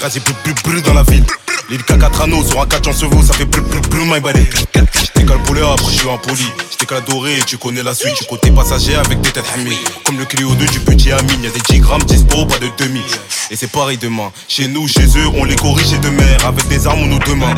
Quasi 0.00 0.20
plus 0.20 0.34
plus 0.34 0.54
plus 0.54 0.82
dans 0.82 0.94
la 0.94 1.02
ville. 1.02 1.24
Les 1.70 1.78
cacatrano 1.78 2.44
sur 2.44 2.60
un 2.60 2.66
4 2.66 2.88
en 2.88 2.92
chevaux, 2.92 3.22
ça 3.22 3.32
fait 3.32 3.46
plus 3.46 3.62
plus 3.62 3.80
plus 3.80 4.04
my 4.04 4.20
body. 4.20 4.44
J'étais 4.74 5.24
calpolé, 5.24 5.62
après 5.62 5.92
je 5.92 5.98
suis 5.98 6.10
impoli. 6.10 6.46
J'étais 6.70 6.86
caladoré, 6.86 7.38
tu 7.46 7.58
connais 7.58 7.82
la 7.82 7.94
suite. 7.94 8.14
Tu 8.16 8.24
côté 8.24 8.50
passager 8.50 8.96
avec 8.96 9.20
des 9.20 9.30
têtes 9.30 9.44
hamées. 9.54 9.78
Comme 10.04 10.18
le 10.18 10.24
Clio 10.24 10.54
2 10.54 10.66
du 10.66 10.80
petit 10.80 11.12
Amine, 11.12 11.42
y'a 11.42 11.50
des 11.50 11.60
10 11.60 11.80
grammes, 11.80 12.02
10 12.02 12.24
pas 12.24 12.58
de 12.58 12.70
demi. 12.84 13.02
Et 13.50 13.56
c'est 13.56 13.70
pareil 13.70 13.98
demain. 13.98 14.30
Chez 14.48 14.68
nous, 14.68 14.86
chez 14.90 15.06
eux, 15.06 15.28
on 15.34 15.44
les 15.44 15.56
corrige 15.56 15.92
et 15.92 15.98
de 15.98 16.08
mer. 16.10 16.46
Avec 16.46 16.66
des 16.68 16.86
armes 16.86 17.02
ou 17.02 17.06
nos 17.06 17.18
deux 17.18 17.34
mains. 17.34 17.54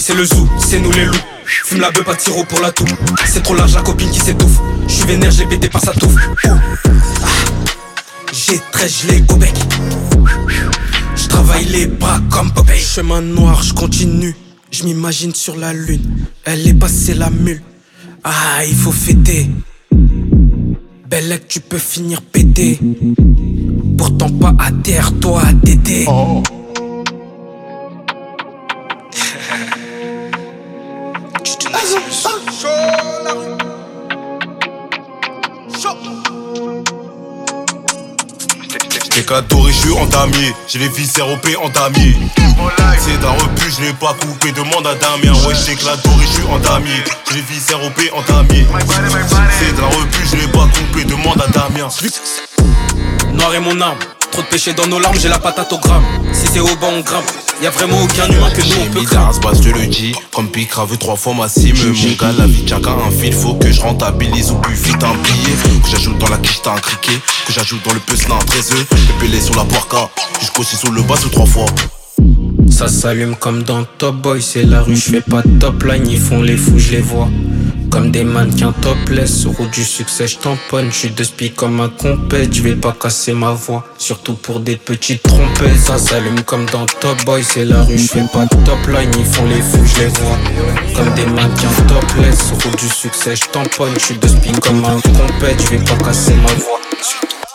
C'est 0.00 0.14
le 0.14 0.24
zoo, 0.24 0.48
c'est 0.58 0.80
nous 0.80 0.90
les 0.90 1.04
loups. 1.04 1.14
Fume 1.46 1.80
la 1.80 1.92
beuh, 1.92 2.02
pas 2.02 2.18
sirop 2.18 2.44
pour 2.44 2.60
la 2.60 2.72
toux. 2.72 2.84
C'est 3.24 3.42
trop 3.42 3.54
large, 3.54 3.74
la 3.74 3.82
copine 3.82 4.10
qui 4.10 4.18
s'étouffe. 4.18 4.58
J'suis 4.88 5.04
vénère, 5.04 5.30
j'ai 5.30 5.46
pété 5.46 5.68
par 5.68 5.80
sa 5.80 5.92
touffe. 5.92 6.16
Ah. 6.44 6.48
J'ai 8.32 8.60
très 8.72 8.88
gelé 8.88 9.22
au 9.28 9.36
bec. 9.36 9.54
J'travaille 11.32 11.64
les 11.64 11.86
bras 11.86 12.20
comme 12.30 12.52
Popeye. 12.52 12.78
Chemin 12.78 13.22
noir, 13.22 13.62
j'continue. 13.62 14.36
J'm'imagine 14.70 15.34
sur 15.34 15.56
la 15.56 15.72
lune. 15.72 16.26
Elle 16.44 16.68
est 16.68 16.74
passée 16.74 17.14
la 17.14 17.30
mule. 17.30 17.62
Ah, 18.22 18.62
il 18.68 18.74
faut 18.74 18.92
fêter. 18.92 19.48
Belle 21.08 21.40
tu 21.48 21.60
peux 21.60 21.78
finir 21.78 22.20
pété. 22.20 22.78
Pourtant 23.96 24.28
pas 24.28 24.54
à 24.58 24.70
terre, 24.72 25.10
toi 25.20 25.40
à 25.42 25.54
tété. 25.54 26.04
J'étais 39.32 39.48
cadoré, 39.48 39.72
je 39.72 39.78
suis 39.78 39.92
en 39.92 40.06
damier. 40.06 40.54
J'ai 40.68 40.78
les 40.78 40.88
viscères 40.88 41.26
OP 41.30 41.48
en 41.58 41.70
damier. 41.70 42.16
C'est 42.98 43.18
d'un 43.18 43.30
repu, 43.30 43.70
je 43.70 43.80
l'ai 43.80 43.92
pas 43.94 44.14
coupé, 44.20 44.52
demande 44.52 44.86
à 44.86 44.94
Damien. 44.94 45.32
Ouais, 45.46 45.54
j'étais 45.54 45.82
cadoré, 45.82 46.26
je 46.26 46.32
suis 46.32 46.44
en 46.44 46.58
damier. 46.58 47.02
J'ai 47.30 47.36
les 47.36 47.42
viscères 47.42 47.82
OP 47.82 47.98
en 48.12 48.20
damier. 48.30 48.66
C'est 49.58 49.74
d'un 49.74 49.86
repu, 49.86 50.26
je 50.30 50.36
l'ai 50.36 50.48
pas 50.48 50.66
coupé, 50.66 51.04
demande 51.04 51.40
à 51.40 51.46
Damien. 51.46 51.88
Noir 53.32 53.54
est 53.54 53.60
mon 53.60 53.80
arme. 53.80 53.98
Trop 54.32 54.40
de 54.40 54.46
péché 54.46 54.72
dans 54.72 54.86
nos 54.86 54.98
larmes, 54.98 55.18
j'ai 55.20 55.28
la 55.28 55.38
patate 55.38 55.70
au 55.74 55.78
gramme. 55.78 56.04
Si 56.32 56.46
c'est 56.46 56.60
au 56.60 56.74
banc, 56.76 56.90
on 56.90 57.00
grimpe. 57.00 57.30
Y'a 57.62 57.68
vraiment 57.68 58.02
aucun 58.02 58.26
humain 58.26 58.50
que 58.50 58.62
nous 58.62 58.76
on 58.82 58.90
peut 58.90 59.40
base, 59.42 59.62
je 59.62 59.68
le 59.68 59.86
dis. 59.86 60.14
Comme 60.32 60.48
Picrave, 60.48 60.96
trois 60.96 61.16
fois 61.16 61.34
ma 61.34 61.50
cime. 61.50 61.76
Mon 61.76 62.12
gars, 62.16 62.32
la 62.38 62.46
vie 62.46 62.66
chacun 62.66 62.96
un 63.06 63.10
fil. 63.10 63.34
Faut 63.34 63.54
que 63.54 63.70
je 63.70 63.80
rentabilise 63.82 64.50
au 64.50 64.54
plus 64.54 64.74
vite 64.74 65.04
un 65.04 65.14
billet. 65.22 65.54
Que 65.84 65.90
j'ajoute 65.90 66.16
dans 66.16 66.28
la 66.28 66.38
quiche, 66.38 66.62
t'as 66.62 66.72
un 66.72 66.78
criquet. 66.78 67.18
Que 67.46 67.52
j'ajoute 67.52 67.84
dans 67.84 67.92
le 67.92 68.00
puzzle, 68.00 68.32
un 68.32 68.38
13 68.38 68.72
œufs. 68.72 68.86
Le 68.90 69.20
pelé 69.20 69.38
sur 69.38 69.54
la 69.54 69.64
porca. 69.64 70.08
Jusqu'au 70.40 70.62
sous 70.64 70.90
le 70.90 71.02
bas, 71.02 71.16
sous 71.16 71.28
trois 71.28 71.46
fois. 71.46 71.66
Ça 72.70 72.88
s'allume 72.88 73.36
comme 73.36 73.62
dans 73.62 73.84
Top 73.84 74.16
Boy, 74.16 74.40
c'est 74.40 74.64
la 74.64 74.80
rue, 74.80 74.96
je 74.96 75.10
fais 75.10 75.20
pas 75.20 75.42
de 75.42 75.58
top 75.58 75.82
line, 75.84 76.06
ils 76.08 76.18
font 76.18 76.40
les 76.40 76.56
fous, 76.56 76.78
je 76.78 76.92
les 76.92 77.00
vois. 77.00 77.28
Comme 77.92 78.10
des 78.10 78.24
mannequins 78.24 78.72
topless, 78.80 79.44
route 79.44 79.70
du 79.70 79.84
succès, 79.84 80.26
je 80.26 80.38
tamponne. 80.38 80.90
Je 80.90 80.96
suis 80.96 81.10
de 81.10 81.22
spi 81.22 81.50
comme 81.50 81.78
un 81.78 81.90
compète, 81.90 82.54
je 82.54 82.62
vais 82.62 82.74
pas 82.74 82.96
casser 82.98 83.34
ma 83.34 83.50
voix. 83.50 83.84
Surtout 83.98 84.32
pour 84.32 84.60
des 84.60 84.76
petites 84.76 85.22
trompettes, 85.22 85.78
ça 85.78 85.98
s'allume 85.98 86.40
comme 86.40 86.64
dans 86.70 86.86
Top 86.86 87.22
Boy. 87.26 87.44
C'est 87.44 87.66
la 87.66 87.82
rue, 87.82 87.98
je 87.98 88.06
fais 88.06 88.24
pas 88.32 88.46
de 88.46 88.64
top 88.64 88.86
line, 88.88 89.10
ils 89.18 89.26
font 89.26 89.44
les 89.44 89.60
fous, 89.60 89.84
je 89.84 90.00
les 90.00 90.06
vois. 90.06 90.38
Comme 90.96 91.12
des 91.12 91.26
mannequins 91.26 91.68
topless, 91.86 92.52
route 92.64 92.78
du 92.78 92.88
succès, 92.88 93.36
je 93.36 93.44
tamponne. 93.50 93.92
Je 93.98 94.06
suis 94.06 94.16
de 94.16 94.26
spi 94.26 94.52
comme 94.52 94.82
un 94.86 94.98
compète, 94.98 95.62
je 95.62 95.76
vais 95.76 95.84
pas 95.84 96.02
casser 96.02 96.32
ma 96.36 96.54
voix. 96.54 96.80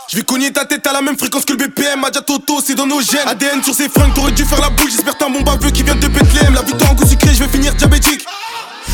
Je 0.08 0.18
vais 0.18 0.24
cogner 0.24 0.54
ta 0.54 0.66
tête 0.66 0.86
à 0.86 0.94
la 0.94 1.02
même 1.02 1.18
fréquence 1.18 1.46
que 1.46 1.54
le 1.54 1.58
BPM, 1.58 2.04
Adja 2.06 2.22
Toto, 2.22 2.60
c'est 2.64 2.76
dans 2.76 2.86
nos 2.86 3.02
gènes. 3.02 3.28
ADN 3.28 3.64
sur 3.64 3.74
ses 3.74 3.90
fringues, 3.90 4.14
t'aurais 4.14 4.32
dû 4.34 4.46
faire 4.46 4.62
la 4.62 4.70
boule. 4.70 4.90
J'espère 4.92 5.18
t'as 5.18 5.30
bon 5.30 5.42
baveux 5.42 5.72
qui 5.72 5.82
vient 5.82 5.96
de 5.96 6.08
Bethlehem. 6.08 6.54
La 6.54 6.62
victoire 6.62 6.92
en 6.92 6.94
goût 6.94 7.08
sucré, 7.08 7.34
je 7.34 7.44
vais 7.44 7.50
finir 7.50 7.74
diabétique. 7.74 8.24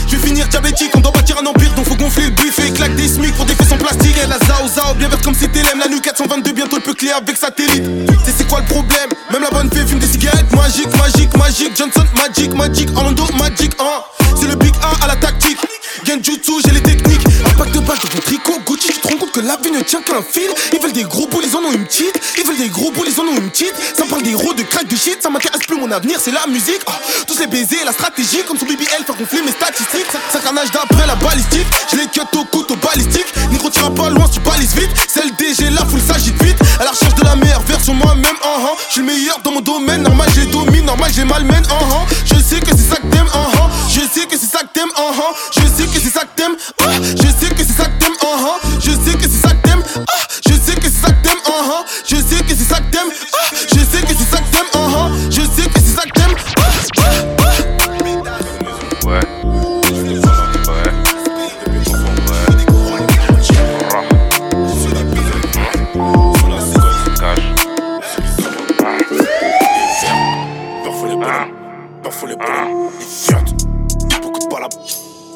Je 0.08 0.16
vais 0.16 0.28
finir 0.28 0.48
diabétique, 0.48 0.92
on 0.96 1.00
doit 1.00 1.12
bâtir 1.12 1.38
un 1.42 1.46
empire, 1.46 1.74
donc 1.74 1.88
faut 1.88 1.96
gonfler 1.96 2.26
le 2.26 2.32
buffet. 2.32 2.72
Claque 2.72 2.96
des 2.96 3.08
smic 3.08 3.34
pour 3.36 3.46
des 3.46 3.56
faits 3.56 3.72
en 3.72 3.78
plastique. 3.78 4.16
Elle 4.22 4.32
a 4.32 4.40
zao 4.40 4.94
bien 4.96 5.08
verte 5.08 5.24
comme 5.24 5.36
c'était 5.36 5.64
l'aime. 5.64 5.80
La 5.80 5.88
nu 5.88 6.02
422, 6.02 6.52
bientôt 6.52 6.76
le 6.76 6.82
peut 6.82 6.94
clé 6.94 7.12
avec 7.12 7.38
satellite. 7.38 7.84
C'est 8.26 8.34
c'est 8.38 8.48
quoi 8.48 8.60
le 8.60 8.66
problème? 8.66 9.10
Même 9.32 9.42
la 9.42 9.50
bonne 9.50 9.70
fée 9.72 9.86
fume 9.86 10.00
des 10.00 10.08
cigarettes. 10.08 10.52
Magique, 10.54 10.96
magique, 10.98 11.36
magique. 11.38 11.78
Johnson, 11.78 12.06
magic, 12.16 12.54
magic. 12.54 12.90
Orlando, 12.96 13.26
magic, 13.38 13.74
hein. 13.80 14.02
C'est 14.40 14.48
le 14.48 14.56
big 14.56 14.74
A 14.82 15.04
à 15.04 15.08
la 15.08 15.16
tactique. 15.16 15.58
Genjutsu, 16.06 16.54
j'ai 16.66 16.72
les 16.72 16.82
techniques. 16.82 17.22
Un 17.46 17.58
pack 17.58 17.72
de 17.72 17.80
balles 17.80 17.98
dans 18.02 18.10
ton 18.10 18.20
tricot. 18.20 18.60
Gucci, 18.66 18.88
tu 18.88 19.00
te 19.00 19.08
rends 19.08 19.18
compte 19.18 19.32
que 19.32 19.40
la 19.40 19.58
vie 19.58 19.72
ne 19.72 19.82
tient 19.82 20.02
qu'à 20.02 20.18
un 20.18 20.24
fil. 20.24 20.50
Ils 20.74 20.80
veulent 20.80 20.92
des 20.92 21.04
gros 21.04 21.28
boules, 21.28 21.44
ils 21.46 21.56
en 21.56 21.60
ont 21.60 21.72
une 21.72 21.86
petite. 21.86 22.20
Ils 22.38 22.46
veulent 22.46 22.58
des 22.58 22.70
gros 22.70 22.92
boules, 22.92 23.08
ils 23.08 23.20
en 23.20 23.24
ont 23.24 23.38
une 23.38 23.50
petite. 23.50 23.74
Ça 23.96 24.04
me 24.04 24.10
parle 24.10 24.24
des 24.24 24.32
héros, 24.32 24.54
de 24.54 24.64
crack, 24.64 24.88
de 24.88 24.96
shit. 24.96 25.22
Ça 25.22 25.30
m'intéresse 25.30 25.62
plus, 25.68 25.78
mon 25.78 25.92
avenir, 25.92 26.20
c'est 26.20 26.32
la 26.32 26.46
musique. 26.48 26.82
Ah, 26.88 27.00
tous 27.28 27.40
les 27.40 27.48
baisers, 27.48 27.86
la 27.86 27.92
stratégie. 27.94 28.44
Comme 28.48 28.58
son 28.58 28.66
BBL, 28.66 29.06
faire 29.06 29.16
gonfler 29.16 29.42
mes 29.44 29.52
statistiques. 29.52 29.83
Ça 30.32 30.40
carnage 30.40 30.72
d'après 30.72 31.06
la 31.06 31.16
balistique. 31.16 31.68
Je 31.92 31.98
les 31.98 32.08
cut 32.08 32.22
au 32.38 32.46
couteau 32.46 32.76
balistique. 32.78 33.26
Négro, 33.52 33.70
tu 33.70 33.80
pas 33.80 34.10
loin, 34.10 34.28
tu 34.28 34.40
balises 34.40 34.76
vite. 34.76 34.90
C'est 35.08 35.24
le 35.26 35.32
DG, 35.32 35.70
la 35.72 35.86
foule 35.86 36.02
s'agite 36.02 36.42
vite. 36.42 36.58
À 36.80 36.86
la 36.86 36.92
recherche 36.92 37.16
de 37.16 37.24
la 37.26 37.36
meilleure 37.36 37.62
version 37.62 37.94
moi-même. 37.94 38.36
Uh 38.44 38.62
-huh. 38.64 38.76
Je 38.88 38.92
suis 38.94 39.02
le 39.02 39.08
meilleur 39.08 39.40
dans 39.44 39.52
mon 39.52 39.62
domaine. 39.62 40.04
Normal, 40.04 40.30
j'ai 40.34 40.46
domine. 40.46 40.86
Normal, 40.86 41.12
j'ai 41.14 41.26
malmène. 41.26 41.64
Uh 41.66 41.84
-huh. 41.90 42.04
Je 42.26 42.36
sais 42.50 42.60
que 42.62 42.72
c'est 42.78 42.90
ça 42.92 42.98
que 43.02 43.08
t'aimes. 43.14 43.32
Uh 43.34 43.52
-huh. 43.54 43.68
Je 43.96 44.02
sais 44.14 44.26
que 44.30 44.38
c'est 44.42 44.52
ça 44.56 44.62
que 44.66 44.72
t'aimes. 44.76 44.94
Uh. 44.98 45.22
Je 45.58 45.66
sais 45.76 45.88
que 45.92 46.00
c'est 46.04 46.14
ça 46.18 46.22
que 46.28 46.34
t'aimes. 46.38 46.56
Ah, 46.86 46.92
je 47.22 47.28
sais 47.40 47.52
que 47.58 47.64
c'est 47.68 47.78
ça 47.80 47.86
que 47.90 47.98
t'aimes. 48.02 48.18
Uh. 48.28 48.46
Je 48.86 48.92
sais 49.04 49.16
que 49.22 49.28
c'est 49.32 49.42
ça 49.46 49.52
que 49.56 49.62
t'aimes. 49.66 49.84
Ah, 50.12 50.24
je 50.50 50.56
sais 50.66 50.76
que 50.82 50.88
c'est 50.94 51.02
ça 51.04 51.10
que 51.16 51.22
t'aimes. 51.26 51.44
Uh. 51.72 51.82
Je 52.12 52.18
sais 52.30 52.42
que 52.48 52.54
c'est 52.60 52.70
ça 52.74 52.80
que 52.84 52.90
t'aimes. 52.94 53.12
Ah, 53.40 53.48
je 53.74 53.80
sais 53.92 54.02
que 54.08 54.14
c'est 54.20 54.30
ça 54.34 54.40
que 54.44 54.50
t'aimes. 54.54 54.72
Uh. 54.82 55.08
Je 55.36 55.42
sais 55.56 55.68
que 55.74 55.80
c'est 55.86 55.96
ça 55.98 56.04
que 56.08 56.14
t'aimes. 56.18 57.43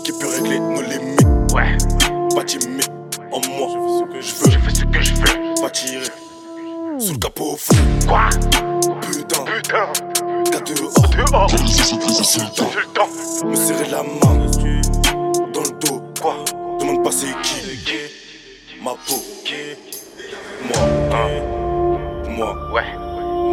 Qui 0.04 0.12
peut 0.14 0.28
régler 0.28 0.60
nos 0.60 0.82
limites. 0.82 1.22
Ouais, 1.54 1.78
pas 2.34 2.44
timide 2.44 2.86
en 3.32 3.42
moi. 3.50 3.68
Je 4.14 4.34
veux, 4.36 4.52
je 4.52 4.60
fais 4.60 4.74
ce 4.74 4.86
que 4.86 5.02
je 5.02 5.14
veux. 5.16 5.62
Pas 5.62 5.70
tirer 5.70 6.06
sous 7.00 7.14
le 7.14 7.20
capot 7.20 7.56
fou. 7.58 7.76
Quoi? 8.08 8.30
Putain, 9.02 9.44
putain. 9.44 9.92
Gars 10.52 10.62
dehors, 10.62 11.10
dehors. 11.10 11.50
C'est 12.24 12.40
le 12.40 12.50
temps. 12.94 13.10
Me 13.46 13.56
serrer 13.56 13.90
la 13.90 14.04
main 14.04 14.38
dans 15.54 15.62
le 15.62 15.72
dos. 15.80 16.02
Quoi? 16.22 16.36
Demande 16.80 17.04
pas 17.04 17.12
c'est 17.12 17.36
qui. 17.44 17.62
Ma 18.82 18.92
peau. 18.92 19.22
Moi, 20.64 20.80
hein. 21.12 21.28
Moi, 22.30 22.56
ouais. 22.74 22.90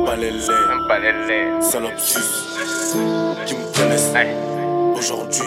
Balélé, 0.07 1.61
salope 1.61 1.99
sus 1.99 2.21
qui 3.47 3.55
me 3.55 3.77
connaissent. 3.77 4.13
Aujourd'hui, 4.97 5.44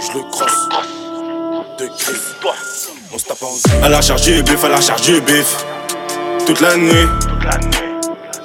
je 0.00 0.18
le 0.18 0.24
crosse. 0.30 0.68
De 1.78 1.86
crise, 1.86 2.34
on 3.12 3.18
se 3.18 3.24
tape 3.24 3.42
en 3.42 3.84
À 3.84 3.88
la 3.88 4.00
charge 4.00 4.22
du 4.22 4.42
bif, 4.42 4.62
à 4.64 4.68
la 4.68 4.80
charge 4.80 5.02
du 5.02 5.20
bif. 5.20 5.64
Toute 6.46 6.60
la 6.60 6.76
nuit. 6.76 7.08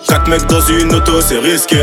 Quatre 0.08 0.28
mecs 0.28 0.46
dans 0.48 0.62
une 0.62 0.94
auto, 0.96 1.22
c'est 1.22 1.38
risqué. 1.38 1.78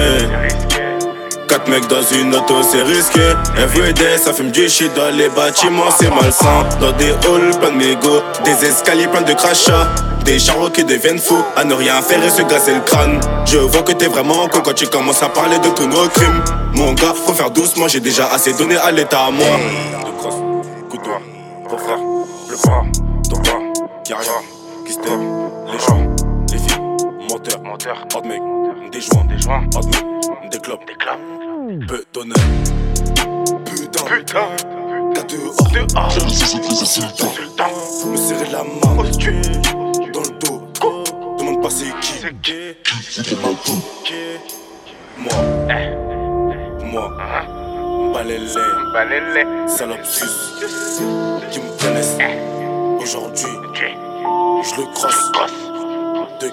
Quatre 1.49 1.69
mecs 1.69 1.87
dans 1.87 2.03
une 2.03 2.35
auto, 2.35 2.55
c'est 2.63 2.83
risqué. 2.83 3.21
Everyday, 3.57 4.19
ça 4.19 4.33
fume 4.33 4.51
du 4.51 4.69
shit 4.69 4.93
dans 4.95 5.15
les 5.17 5.29
bâtiments, 5.29 5.91
c'est 5.97 6.11
malsain. 6.11 6.67
Dans 6.81 6.93
des 6.93 7.11
halls, 7.11 7.57
plein 7.61 7.71
de 7.71 7.77
mégots. 7.77 8.23
Des 8.45 8.65
escaliers, 8.65 9.07
plein 9.07 9.23
de 9.23 9.33
crachats. 9.35 9.89
Des 10.25 10.41
charros 10.41 10.71
qui 10.71 10.85
deviennent 10.85 11.21
fous. 11.21 11.45
À 11.55 11.65
ne 11.65 11.75
rien 11.75 12.03
faire 12.03 12.23
et 12.25 12.31
se 12.31 12.43
gazer 12.43 12.75
le 12.75 12.81
crâne. 12.81 13.21
Je 13.45 13.59
vois 13.59 13.83
que 13.83 13.93
t'es 13.93 14.07
vraiment 14.09 14.49
con 14.49 14.61
quand 14.65 14.75
tu 14.75 14.89
commences 14.89 15.23
à 15.23 15.29
parler 15.29 15.59
de 15.59 15.69
tous 15.69 15.87
nos 15.87 16.09
crimes. 16.09 16.43
Mon 16.77 16.93
gars, 16.93 17.15
faut 17.15 17.33
faire 17.33 17.51
doucement, 17.51 17.89
j'ai 17.89 18.01
déjà 18.01 18.27
assez 18.27 18.53
donné 18.53 18.77
à 18.77 18.91
l'état 18.91 19.27
à 19.27 19.31
moi. 19.31 19.47
De 20.05 20.11
crosse, 20.19 20.35
couteau, 20.91 21.11
pour 21.69 21.81
frère, 21.81 21.99
le 21.99 22.57
bras, 22.57 22.85
ton 23.31 23.39
bras, 23.39 23.59
y'a 24.09 24.17
rien 24.19 24.33
qui 24.85 24.93
se. 24.93 24.99
Les 24.99 25.79
gens, 25.79 26.15
les 26.53 26.59
filles, 26.59 26.81
menteur, 27.31 27.63
menteur, 27.63 28.07
hot 28.15 28.23
mec, 28.23 28.43
des 28.93 29.01
joints, 29.01 29.25
des 29.25 29.39
joints, 29.39 29.65
hot 29.75 29.87
mec, 29.87 30.51
des 30.51 30.59
clopes, 30.59 30.87
des 30.87 30.95
clopes, 30.95 31.87
peu 31.89 32.05
d'honneur. 32.13 32.37
Putain, 33.65 34.05
putain, 34.05 34.47
gars 35.15 35.23
dehors, 35.23 35.71
dehors, 35.73 36.13
c'est 36.85 37.01
le 37.01 37.49
temps, 37.57 37.71
me 38.07 38.17
serrer 38.17 38.51
la 38.53 38.63
main, 38.63 38.97
dans 40.13 40.21
le 40.21 40.39
dos, 40.39 40.63
demande 41.39 41.63
pas 41.63 41.71
c'est 41.71 41.87
qui, 42.03 42.21
c'est 42.21 43.23
qui, 43.23 43.35
ma 43.37 43.49
peau, 43.49 43.73
moi, 45.19 45.33
moi, 46.87 47.13
balélé, 48.13 48.47
balélé, 48.93 49.45
salope 49.67 50.05
sus, 50.05 50.25
qui 51.51 51.61
me 51.61 51.71
connaissent, 51.81 52.19
aujourd'hui, 53.01 53.53
je 54.63 54.81
le 54.81 54.87
crosse, 54.95 55.33
de 56.41 56.49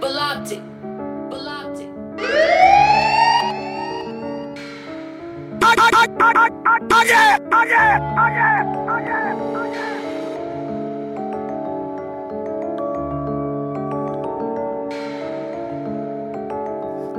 Belati. 0.00 0.60
Belati. 1.30 1.88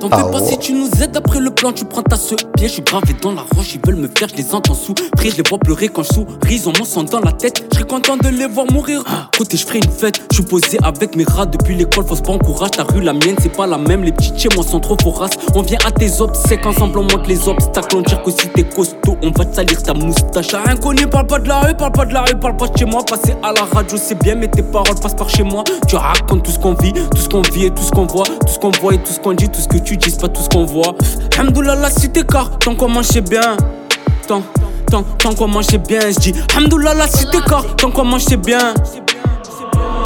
T'en 0.09 0.17
Ah 0.17 0.25
fais 0.25 0.31
pas 0.31 0.39
si 0.39 0.57
tu 0.59 0.73
nous 0.73 0.87
aides 1.01 1.17
après 1.17 1.39
le 1.39 1.49
plan, 1.49 1.71
tu 1.71 1.83
prends 1.83 2.03
ta 2.03 2.15
ce 2.15 2.35
pied. 2.35 2.67
Je 2.67 2.73
suis 2.73 2.83
gravé 2.83 3.15
dans 3.23 3.31
la 3.31 3.41
roche, 3.55 3.73
ils 3.73 3.81
veulent 3.83 3.95
me 3.95 4.07
faire, 4.07 4.27
je 4.29 4.35
les 4.35 4.53
entends 4.53 4.75
souffrir. 4.75 5.09
Je 5.23 5.37
les 5.37 5.43
vois 5.49 5.57
pleurer 5.57 5.87
quand 5.87 6.03
je 6.03 6.13
souris, 6.13 6.35
ils 6.51 6.69
ont 6.69 6.73
mon 6.77 6.85
sang 6.85 7.03
dans 7.03 7.21
la 7.21 7.31
tête. 7.31 7.65
Je 7.71 7.77
serais 7.77 7.87
content 7.87 8.15
de 8.15 8.29
les 8.29 8.45
voir 8.45 8.67
mourir. 8.71 9.03
Côté, 9.35 9.57
je 9.57 9.65
ferai 9.65 9.79
une 9.79 9.89
fête. 9.89 10.21
Je 10.29 10.35
suis 10.35 10.45
posé 10.45 10.77
avec 10.83 11.15
mes 11.15 11.23
rats 11.23 11.47
depuis 11.47 11.75
l'école, 11.75 12.05
faut 12.05 12.15
se 12.15 12.21
pas 12.21 12.33
encourage. 12.33 12.71
Ta 12.71 12.83
rue, 12.83 13.01
la 13.01 13.13
mienne, 13.13 13.35
c'est 13.41 13.51
pas 13.51 13.65
la 13.65 13.79
même. 13.79 14.03
Les 14.03 14.11
petits 14.11 14.31
chez 14.37 14.49
moi 14.53 14.63
sont 14.63 14.79
trop 14.79 14.95
voraces. 15.03 15.31
On 15.55 15.63
vient 15.63 15.79
à 15.83 15.91
tes 15.91 16.21
obsèques, 16.21 16.67
ensemble 16.67 16.99
on 16.99 17.03
monte 17.03 17.27
les 17.27 17.47
obstacles. 17.49 17.95
On 17.95 18.01
dire 18.01 18.21
que 18.21 18.29
si 18.29 18.47
t'es 18.49 18.63
costaud, 18.63 19.17
on 19.23 19.31
va 19.31 19.45
te 19.45 19.55
salir 19.55 19.81
ta 19.81 19.95
moustache. 19.95 20.53
À 20.53 20.69
inconnu, 20.69 21.07
parle 21.07 21.25
pas 21.25 21.39
de 21.39 21.47
la 21.47 21.61
rue, 21.61 21.73
parle 21.73 21.93
pas 21.93 22.05
de 22.05 22.13
la 22.13 22.21
rue, 22.21 22.35
parle 22.39 22.57
pas 22.57 22.67
de 22.67 22.77
chez 22.77 22.85
moi. 22.85 23.03
Passer 23.03 23.33
à 23.41 23.53
la 23.53 23.63
radio, 23.63 23.97
c'est 23.97 24.21
bien, 24.21 24.35
mais 24.35 24.49
tes 24.49 24.61
paroles 24.61 24.99
passent 25.01 25.15
par 25.15 25.29
chez 25.29 25.43
moi. 25.43 25.63
Tu 25.87 25.95
racontes 25.95 26.43
tout 26.43 26.51
ce 26.51 26.59
qu'on 26.59 26.75
vit, 26.75 26.93
tout 26.93 27.17
ce 27.17 27.27
qu'on 27.29 27.41
vit 27.41 27.65
et 27.65 27.71
tout 27.71 27.81
ce 27.81 27.89
qu'on 27.89 28.05
voit. 28.05 28.25
Tout 28.25 28.53
ce 28.53 28.59
qu'on 28.59 28.71
voit 28.71 28.93
et 28.93 28.99
tout 28.99 29.11
ce 29.11 29.19
qu'on 29.19 29.33
dit, 29.33 29.49
tout 29.49 29.61
ce 29.61 29.67
que 29.67 29.77
tu 29.77 29.94
dis, 29.97 30.11
c'est 30.11 30.21
pas 30.21 30.29
tout 30.29 30.41
ce 30.41 30.49
qu'on 30.49 30.65
voit. 30.65 30.95
Hamdoullah, 31.37 31.75
la 31.75 31.89
cité 31.89 32.23
car, 32.23 32.57
tant 32.59 32.75
qu'on 32.75 32.89
mange, 32.89 33.05
c'est 33.05 33.21
bien. 33.21 33.57
Tant, 34.27 34.41
tant, 34.89 35.03
tant 35.03 35.33
qu'on 35.33 35.47
mange, 35.47 35.65
c'est 35.69 35.77
bien. 35.77 35.99
Je 36.09 36.19
dis, 36.19 36.33
Hamdoullah, 36.55 36.93
la 36.93 37.07
cité 37.07 37.37
car, 37.47 37.75
tant 37.75 37.91
qu'on 37.91 38.05
mange, 38.05 38.23
c'est 38.27 38.37
bien. 38.37 38.73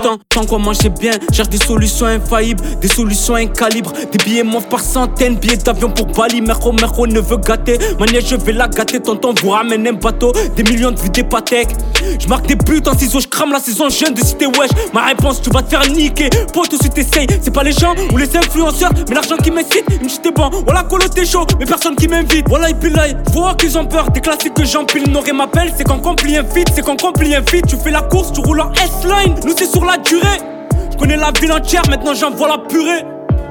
Tant, 0.02 0.18
tant 0.30 0.46
qu'on 0.46 0.60
mange, 0.60 0.78
c'est 0.82 0.98
bien. 0.98 1.12
Cherche 1.34 1.50
des 1.50 1.58
solutions 1.58 2.06
infaillibles, 2.06 2.64
des 2.80 2.88
solutions 2.88 3.36
incalibres. 3.36 3.92
Des 4.12 4.18
billets 4.18 4.44
mauves 4.44 4.68
par 4.68 4.80
centaines, 4.80 5.36
billets 5.36 5.58
d'avion 5.58 5.90
pour 5.90 6.06
Bali. 6.08 6.42
Merco, 6.42 6.72
Merco 6.72 7.06
ne 7.06 7.20
veut 7.20 7.38
gâter. 7.38 7.78
Manière, 8.00 8.22
je 8.26 8.38
vais 8.38 8.54
la 8.54 8.70
gâter. 8.70 9.02
Tonton 9.02 9.34
vous 9.42 9.50
ramène 9.50 9.86
un 9.88 9.94
bateau. 9.94 10.32
Des 10.56 10.64
millions 10.64 10.92
de 10.92 11.00
vues, 11.00 11.10
des 11.10 11.24
patek. 11.24 11.68
Je 12.18 12.28
marque 12.28 12.48
des 12.48 12.56
buts 12.56 12.82
en 12.88 12.98
ciseaux, 12.98 13.20
je 13.20 13.28
crame 13.28 13.52
la 13.52 13.60
saison. 13.60 13.90
Je 13.90 13.98
viens 13.98 14.12
de 14.12 14.20
citer 14.20 14.46
wesh. 14.46 14.70
Ma 14.94 15.06
réponse, 15.06 15.42
tu 15.42 15.50
vas 15.50 15.62
te 15.62 15.70
faire 15.70 15.86
niquer. 15.92 16.30
Pote, 16.54 16.74
si 16.82 16.90
t'essayes, 16.90 17.28
c'est 17.42 17.54
pas 17.54 17.64
les 17.64 17.74
gens 17.74 17.94
ou 18.14 18.18
les 18.18 18.36
influenceurs, 18.38 18.92
mais 19.10 19.16
l'argent 19.16 19.36
qui 19.38 19.52
m'incite. 19.52 19.84
Une 20.02 20.10
j'étais 20.10 20.32
bon. 20.32 20.50
Voilà, 20.66 20.84
colo, 20.84 21.08
t'es 21.08 21.26
chaud, 21.26 21.46
mais 21.60 21.66
personne 21.66 21.96
qui 21.96 22.08
m'invite. 22.08 22.48
Voilà, 22.48 22.70
et 22.70 22.74
puis 22.74 22.90
là, 22.90 23.08
vois 23.34 23.56
qu'ils 23.56 23.78
ont 23.78 23.86
peur. 23.86 24.10
Des 24.12 24.22
classiques 24.22 24.54
que 24.54 24.64
j'empile, 24.66 25.10
n'aurait 25.10 25.34
m'appelle. 25.34 25.74
C'est 25.76 25.84
qu'on 25.84 26.00
complie 26.00 26.38
un 26.38 26.44
feat, 26.44 26.68
c'est 26.74 26.82
qu'on 26.82 26.96
complie 26.96 27.36
un 27.36 27.44
feat. 27.44 27.68
Tu 27.68 27.76
fais 27.76 27.92
la 27.92 28.02
course, 28.02 28.32
tu 28.32 28.40
roules 28.40 28.62
en 28.62 28.72
S-line. 28.72 29.36
Nous, 29.46 29.54
c'est 29.58 29.70
sur 29.70 29.84
la 29.84 29.89
durée. 29.98 30.40
Je 30.92 30.98
connais 30.98 31.18
la 31.18 31.32
ville 31.32 31.52
entière, 31.52 31.84
maintenant 31.90 32.14
j'envoie 32.14 32.48
la 32.48 32.58
purée. 32.58 33.04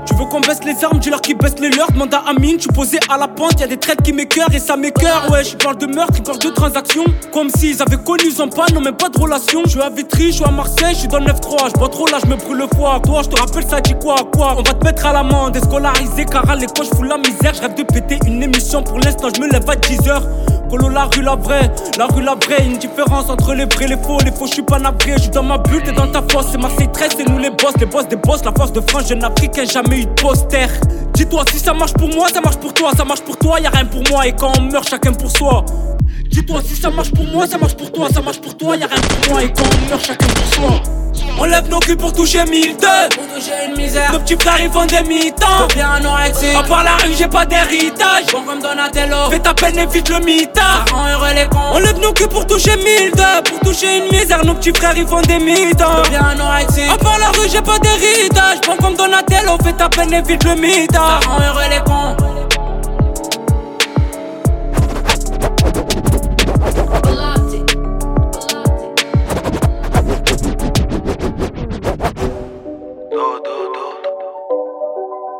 Tu 0.09 0.15
veux 0.15 0.25
qu'on 0.25 0.41
baisse 0.41 0.65
les 0.65 0.83
armes, 0.85 0.99
dis-leur 0.99 1.21
qu'ils 1.21 1.37
baissent 1.37 1.59
les 1.61 1.69
leurs. 1.69 1.93
Demande 1.93 2.15
à 2.15 2.23
Amine, 2.29 2.57
tu 2.57 2.69
posé 2.69 2.99
à 3.11 3.19
la 3.19 3.29
pente, 3.29 3.61
y 3.61 3.65
a 3.65 3.67
des 3.67 3.77
traites 3.77 4.01
qui 4.03 4.15
m'écœurent 4.15 4.53
et 4.55 4.59
ça 4.59 4.75
m'écœure. 4.75 5.31
Ouais, 5.31 5.45
je 5.45 5.55
parle 5.55 5.77
de 5.77 5.85
meurtre, 5.85 6.15
ils 6.17 6.23
parlent 6.23 6.39
de 6.39 6.49
transactions. 6.49 7.05
Comme 7.31 7.51
s'ils 7.51 7.83
avaient 7.83 8.03
connu 8.03 8.33
pas, 8.57 8.67
non 8.73 8.81
même 8.81 8.97
pas 8.97 9.11
de 9.11 9.19
relation. 9.19 9.61
Je 9.67 9.71
suis 9.73 9.83
à 9.83 9.91
Vitry, 9.91 10.29
je 10.29 10.37
suis 10.37 10.45
à 10.45 10.51
Marseille, 10.51 10.95
je 10.95 11.01
suis 11.01 11.09
dans 11.09 11.19
le 11.19 11.27
9-3. 11.27 11.69
Je 11.69 11.79
bois 11.79 11.89
trop 11.91 12.07
là, 12.07 12.19
je 12.25 12.31
me 12.31 12.37
brûle 12.37 12.57
le 12.57 12.67
foie. 12.75 13.01
Toi, 13.05 13.21
je 13.23 13.29
te 13.29 13.39
rappelle, 13.39 13.67
ça 13.69 13.81
dit 13.83 13.95
quoi, 14.01 14.17
quoi? 14.33 14.55
On 14.59 14.63
va 14.63 14.73
te 14.73 14.83
mettre 14.83 15.05
à 15.05 15.13
l'amende, 15.13 15.53
déscolarisé, 15.53 16.25
car 16.25 16.49
à 16.49 16.57
l'école, 16.57 16.87
je 16.91 16.97
fous 16.97 17.03
la 17.03 17.19
misère. 17.19 17.53
Je 17.55 17.61
rêve 17.61 17.75
de 17.75 17.83
péter 17.83 18.19
une 18.27 18.43
émission 18.43 18.83
pour 18.83 18.99
l'instant, 19.01 19.29
je 19.35 19.41
me 19.43 19.49
lève 19.49 19.69
à 19.69 19.75
10h. 19.75 20.23
Colo, 20.71 20.91
la 20.91 21.05
rue, 21.05 21.23
la 21.23 21.35
vraie, 21.35 21.71
la 21.97 22.07
rue, 22.07 22.23
la 22.23 22.35
vraie. 22.35 22.65
Une 22.65 22.77
différence 22.77 23.31
entre 23.31 23.55
les 23.55 23.65
vrais, 23.65 23.87
les 23.87 23.97
faux. 23.97 24.19
Les 24.23 24.31
faux, 24.31 24.47
je 24.47 24.53
suis 24.53 24.63
pas 24.63 24.79
navré. 24.79 25.15
Je 25.17 25.23
suis 25.23 25.31
dans 25.31 25.43
ma 25.43 25.57
bulle, 25.59 25.83
t'es 25.83 25.93
dans 25.93 26.07
ta 26.09 26.23
fosse. 26.31 26.47
C'est 26.53 26.59
Marseille 26.59 26.91
13, 26.93 27.13
c'est 27.17 27.29
nous 27.29 27.39
les 27.39 27.51
boss, 27.51 27.73
les 27.81 27.87
boss 27.87 28.07
des 28.07 28.17
boss. 28.17 28.45
La 28.45 28.53
force 28.53 28.73
de 28.73 28.83
France, 28.83 29.09
jeune 29.09 29.25
africain, 29.25 29.65
jamais 29.65 29.98
eu 29.99 30.07
poster. 30.15 31.08
Dis-toi, 31.19 31.43
si 31.51 31.59
ça 31.59 31.75
marche 31.75 31.95
pour 31.95 32.09
moi, 32.15 32.29
ça 32.33 32.41
marche 32.41 32.59
pour 32.59 32.73
toi. 32.73 32.93
Ça 32.97 33.05
marche 33.05 33.23
pour 33.23 33.37
toi, 33.37 33.59
y 33.59 33.67
a 33.67 33.71
rien 33.71 33.85
pour 33.87 34.05
moi. 34.09 34.25
Et 34.25 34.33
quand 34.37 34.53
on 34.57 34.63
meurt, 34.63 34.89
chacun 34.89 35.13
pour 35.13 35.37
soi. 35.37 35.65
Dis-toi, 36.31 36.61
si 36.65 36.77
ça 36.77 36.91
marche 36.91 37.11
pour 37.11 37.25
moi, 37.25 37.45
ça 37.45 37.59
marche 37.59 37.75
pour 37.75 37.91
toi. 37.91 38.07
Ça 38.15 38.23
marche 38.23 38.41
pour 38.41 38.57
toi, 38.57 38.77
y 38.77 38.85
a 38.85 38.87
rien 38.87 39.01
pour 39.01 39.33
moi. 39.33 39.43
Et 39.43 39.53
quand 39.53 39.65
on 39.65 39.91
meurt, 39.91 40.07
chacun 40.07 40.27
pour 40.29 40.55
soi. 40.55 40.83
On 41.41 41.45
lève 41.45 41.69
nos 41.69 41.79
culs 41.79 41.97
pour 41.97 42.13
toucher 42.13 42.45
1002 42.45 42.87
Pour 43.15 43.35
toucher 43.35 43.53
une 43.69 43.77
misère. 43.81 44.13
Nos 44.13 44.19
petits 44.19 44.37
frères 44.37 44.61
ils 44.61 44.71
font 44.71 44.87
des 44.87 45.03
mi-temps. 45.03 45.69
Bien 45.73 45.93
anorexique 45.93 46.55
À 46.57 46.63
part 46.65 46.83
la 46.83 46.97
rue 46.97 47.15
j'ai 47.17 47.29
pas 47.29 47.47
d'héritage. 47.47 48.27
Bon 48.33 48.43
comme 48.43 48.61
Donatello 48.61 49.31
Fais 49.31 49.39
ta 49.39 49.55
peine 49.55 49.79
évite 49.79 50.09
le 50.09 50.19
mitard 50.19 50.85
Ça 50.89 50.95
rend 50.95 51.09
heureux 51.09 51.35
les 51.37 51.47
cons. 51.49 51.59
On 51.75 51.79
lève 51.79 51.99
nos 52.01 52.13
culs 52.13 52.29
pour 52.29 52.45
toucher 52.47 52.77
1002 52.77 53.23
Pour 53.45 53.61
toucher 53.61 53.99
une 53.99 54.19
misère 54.19 54.45
Nos 54.45 54.55
petits 54.55 54.73
frères 54.73 54.97
ils 54.97 55.07
font 55.07 55.21
des 55.23 55.39
mi-temps. 55.39 56.03
Bien 56.11 56.25
anorexique 56.25 56.91
À 56.93 56.99
part 56.99 57.19
la 57.19 57.29
rue 57.29 57.49
j'ai 57.51 57.63
pas 57.63 57.79
d'héritage. 57.79 58.59
Bon 58.67 58.77
comme 58.81 58.97
Donatello 58.97 59.59
Fais 59.63 59.73
ta 59.75 59.89
peine 59.89 60.13
évite 60.13 60.43
le 60.45 60.57
mitard 60.57 61.08
Ça 61.09 61.21
rend 61.27 61.41
heureux 61.41 61.69
les 61.71 61.81
cons 61.85 62.15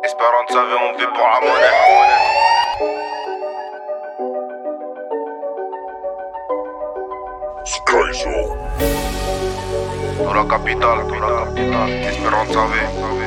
Espérance 0.03 0.49
savait 0.49 0.79
on 0.81 0.97
vit 0.97 1.05
pour 1.05 1.27
la 1.27 1.39
monnaie. 1.45 1.77
Dans 10.23 10.33
la 10.33 10.43
capitale, 10.45 10.79
dans 10.79 11.19
la 11.19 11.45
capitale. 11.45 11.89
Espérance 12.09 12.47
savait. 12.47 13.18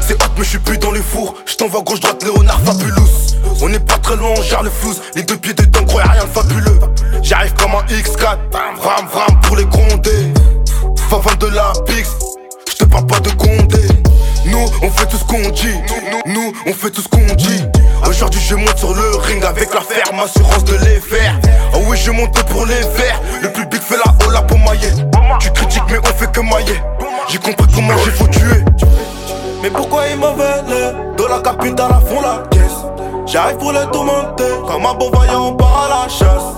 C'est 0.00 0.14
hot 0.14 0.26
mais 0.36 0.44
je 0.44 0.48
suis 0.48 0.58
plus 0.58 0.78
dans 0.78 0.92
les 0.92 1.00
fours. 1.00 1.34
Je 1.46 1.56
t'envoie 1.56 1.82
gauche 1.82 2.00
droite 2.00 2.22
Léonard 2.22 2.60
Fabulous. 2.60 3.00
On 3.62 3.68
n'est 3.68 3.78
pas 3.78 3.98
très 3.98 4.16
loin 4.16 4.30
on 4.30 4.62
le 4.62 4.70
flouze 4.70 5.02
Les 5.14 5.22
deux 5.22 5.36
pieds 5.36 5.54
dedans 5.54 5.84
croyez 5.86 6.08
rien 6.08 6.24
de 6.24 6.28
fabuleux. 6.28 6.80
J'arrive 7.22 7.54
comme 7.54 7.72
un 7.72 7.82
X4 7.84 8.38
Vram 8.76 9.06
vram 9.06 9.40
pour 9.42 9.56
les 9.56 9.66
gronder. 9.66 10.32
Va 11.10 11.18
vendre 11.18 11.38
de 11.38 11.48
la 11.48 11.72
pix 11.86 12.10
Je 12.70 12.76
te 12.76 12.84
parle 12.84 13.06
pas 13.06 13.20
de 13.20 13.30
condé 13.30 13.99
Nous 14.46 14.66
on 14.82 14.90
fait 14.90 15.06
tout 15.06 15.16
ce 15.16 15.24
qu'on 15.24 15.48
dit. 15.50 15.74
Nous, 16.26 16.52
on 16.66 16.72
fait 16.72 16.90
tout 16.90 17.02
ce 17.02 17.08
qu'on 17.08 17.34
dit. 17.34 17.62
Aujourd'hui 18.08 18.40
je 18.40 18.54
monte 18.54 18.78
sur 18.78 18.94
le 18.94 19.16
ring 19.16 19.44
avec 19.44 19.72
la 19.74 19.80
ferme 19.80 20.20
assurance 20.20 20.64
de 20.64 20.74
les 20.84 21.00
faire. 21.00 21.38
Oh 21.74 21.78
oui 21.86 21.96
je 22.02 22.10
monte 22.10 22.42
pour 22.44 22.66
les 22.66 22.80
verts 22.80 23.20
Le 23.42 23.52
public 23.52 23.82
fait 23.82 23.96
la 23.96 24.26
hola 24.26 24.42
pour 24.42 24.58
mailler. 24.58 24.92
Tu 25.40 25.50
critiques 25.50 25.82
mais 25.90 25.98
on 25.98 26.18
fait 26.18 26.30
que 26.32 26.40
mailler. 26.40 26.80
J'ai 27.28 27.38
compris 27.38 27.66
comment 27.74 27.96
j'ai 28.04 28.10
faut 28.10 28.26
tuer. 28.26 28.64
Mais 29.62 29.70
pourquoi 29.70 30.06
ils 30.08 30.16
m'en 30.16 30.32
veulent? 30.34 31.14
De 31.16 31.24
la 31.24 31.40
capitale 31.40 31.92
à 31.92 32.00
fond 32.00 32.20
la 32.22 32.42
caisse. 32.50 32.80
J'arrive 33.26 33.58
pour 33.58 33.72
les 33.72 33.86
tourmenter. 33.92 34.44
Comme 34.66 34.86
un 34.86 34.94
beau 34.94 35.10
vaillant 35.10 35.52
part 35.52 35.86
à 35.90 36.04
la 36.04 36.08
chasse. 36.08 36.54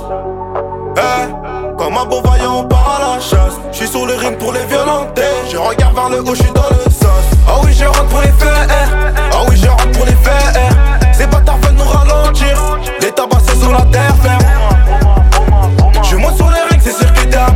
Eh, 0.97 1.42
Comme 1.83 1.97
un 1.97 2.05
beau 2.05 2.23
vaillant 2.23 2.61
on 2.61 2.65
part 2.65 3.01
à 3.01 3.17
la 3.17 3.21
chasse. 3.21 3.55
J'suis 3.73 3.89
sur 3.89 4.07
le 4.07 4.15
ring 4.15 4.39
pour 4.39 4.53
les 4.53 4.65
violenter 4.67 5.23
Je 5.51 5.57
regarde 5.57 5.97
vers 5.97 6.11
le 6.11 6.21
haut, 6.21 6.33
j'suis 6.33 6.53
dans 6.53 6.63
le 6.71 6.89
sas 6.89 7.09
Ah 7.49 7.57
oui 7.65 7.73
je 7.77 7.85
rentre 7.85 8.07
pour 8.07 8.21
les 8.21 8.31
faire 8.31 8.69
Ah 9.33 9.43
oui 9.49 9.57
je 9.57 9.67
rentre 9.67 9.91
pour 9.91 10.07
les 10.07 10.13
faire 10.13 10.53
Ces 11.13 11.27
bâtards 11.27 11.57
veulent 11.57 11.75
nous 11.75 11.83
ralentir. 11.83 12.79
Les 13.01 13.11
tabassés 13.11 13.57
sur 13.61 13.73
la 13.73 13.81
terre 13.87 14.15
ferme. 14.23 14.39
Je 16.09 16.15
monte 16.15 16.37
sur 16.37 16.51
les 16.51 16.63
rings, 16.71 16.81
c'est 16.85 16.93
sûr 16.93 17.13
t'es 17.15 17.37
à 17.37 17.49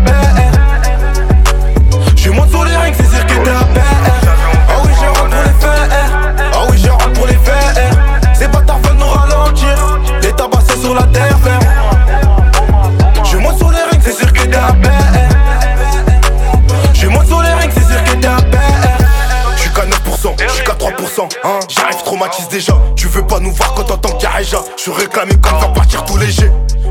Je 2.17 2.31
monte 2.31 2.51
sur 2.51 2.65
les 2.65 2.77
rings, 2.79 2.95
c'est 2.97 3.05
sûr 3.05 3.27
t'es 3.27 3.49
à 3.49 3.61
Ah 4.09 4.16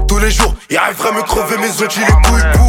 tous 0.08 0.18
les 0.20 0.32
jours, 0.32 0.54
il 0.70 0.78
arriverait 0.78 1.10
à 1.10 1.12
me 1.12 1.22
crever 1.24 1.58
mes 1.58 1.70
os, 1.70 1.82
les 1.98 2.06
couilles 2.06 2.65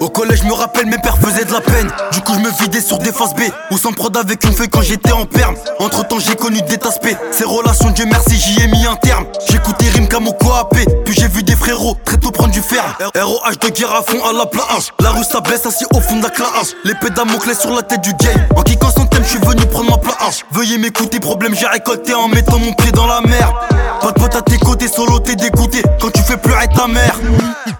Au 0.00 0.08
collège, 0.08 0.40
je 0.42 0.48
me 0.48 0.52
rappelle, 0.52 0.86
mes 0.86 0.98
pères 0.98 1.18
faisaient 1.18 1.44
de 1.44 1.52
la 1.52 1.60
peine. 1.60 1.90
Du 2.12 2.20
coup, 2.20 2.32
je 2.34 2.40
me 2.40 2.50
vidais 2.62 2.80
sur 2.80 2.98
faces 2.98 3.34
B. 3.34 3.40
Ou 3.70 3.78
sans 3.78 3.92
prod 3.92 4.16
avec 4.16 4.44
une 4.44 4.52
feuille 4.52 4.68
quand 4.68 4.82
j'étais 4.82 5.12
en 5.12 5.24
perme. 5.24 5.54
Entre 5.78 6.06
temps, 6.06 6.18
j'ai 6.18 6.36
connu 6.36 6.60
des 6.62 6.78
taspés. 6.78 7.16
Ces 7.32 7.44
relations, 7.44 7.90
Dieu 7.90 8.06
merci, 8.06 8.36
j'y 8.36 8.62
ai 8.62 8.68
mis 8.68 8.86
un 8.86 8.96
terme. 8.96 9.26
J'écoutais 9.50 9.88
Rim 9.90 10.08
comme 10.08 10.28
au 10.28 10.32
coap. 10.32 10.76
Puis 11.04 11.14
j'ai 11.14 11.28
vu 11.28 11.42
des 11.42 11.56
frérots 11.56 11.96
très 12.04 12.16
tôt 12.16 12.30
prendre 12.30 12.52
du 12.52 12.60
fer. 12.60 12.82
ROH 13.14 13.56
de 13.60 13.68
guerre 13.70 13.94
à 13.94 14.02
fond 14.02 14.24
à 14.28 14.32
la 14.32 14.46
plage. 14.46 14.92
La 15.00 15.10
rue, 15.10 15.24
ça 15.24 15.40
assis 15.66 15.86
au 15.92 16.00
fond 16.00 16.16
de 16.16 16.22
la 16.22 16.30
classe. 16.30 16.74
L'épée 16.84 17.10
Damoclès 17.10 17.58
sur 17.58 17.74
la 17.74 17.82
tête 17.82 18.02
du 18.02 18.12
game. 18.14 18.46
En 18.56 18.62
kickant 18.62 18.90
son 18.90 19.06
thème, 19.06 19.22
je 19.24 19.30
suis 19.30 19.38
venu 19.38 19.64
prendre 19.66 19.90
ma 19.90 19.98
place. 19.98 20.42
Veuillez 20.52 20.78
m'écouter, 20.78 21.20
problème, 21.20 21.54
j'ai 21.54 21.66
récolté 21.66 22.14
en 22.14 22.28
mettant 22.28 22.58
mon 22.58 22.72
pied 22.72 22.92
dans 22.92 23.06
la 23.06 23.20
mer. 23.22 23.52
Pas 24.00 24.12
de 24.12 24.20
pote 24.20 24.34
à 24.34 24.42
tes 24.42 24.58
côtés, 24.58 24.88
solo, 24.88 25.18
t'es 25.18 25.36
dégoûté. 25.36 25.82
Quand 26.00 26.10
tu 26.10 26.22
fais 26.22 26.36
pleurer 26.36 26.68
ta 26.68 26.86
mère. 26.86 27.16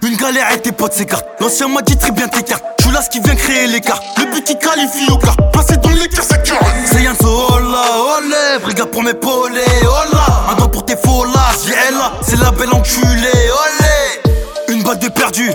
Une 0.01 0.17
galère 0.17 0.51
et 0.53 0.59
tes 0.59 0.71
potes 0.71 0.93
s'écartent. 0.93 1.25
L'ancien 1.39 1.67
m'a 1.67 1.81
dit 1.89 1.97
très 1.97 2.11
bien 2.11 2.27
tes 2.27 2.43
cartes. 2.43 2.63
Je 2.83 2.91
là 2.91 3.01
ce 3.01 3.09
qui 3.09 3.19
vient 3.19 3.35
créer 3.35 3.67
l'écart. 3.67 3.99
Le 4.17 4.25
but 4.31 4.43
qui 4.43 4.57
qualifie 4.57 5.11
au 5.11 5.17
quart. 5.17 5.35
Passer 5.51 5.77
dans 5.77 5.89
l'écart, 5.89 6.23
c'est 6.27 6.43
cœur. 6.43 6.59
C'est 6.85 7.01
Yann 7.01 7.15
Sola, 7.19 7.83
olé. 8.17 8.63
Brigade 8.63 8.91
pour 8.91 9.01
m'épauler, 9.01 9.63
hola. 9.81 10.25
Un 10.51 10.55
doigt 10.55 10.69
pour 10.69 10.85
tes 10.85 10.95
folas, 10.95 11.55
j'ai 11.65 11.95
là. 11.95 12.13
C'est 12.21 12.39
la 12.39 12.51
belle 12.51 12.73
enculée, 12.73 13.49
olé. 13.63 14.73
Une 14.73 14.83
balle 14.83 14.99
de 14.99 15.07
perdu. 15.07 15.49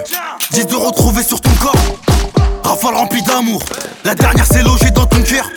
10 0.51 0.66
de 0.66 0.74
retrouver 0.74 1.22
sur 1.22 1.41
ton 1.41 1.51
corps. 1.62 1.74
Rafale 2.64 2.97
remplie 2.97 3.22
d'amour. 3.22 3.62
La 4.05 4.14
dernière 4.14 4.47
s'est 4.47 4.62
logée 4.62 4.91
dans 4.91 5.07
ton 5.07 5.22
cœur. 5.22 5.49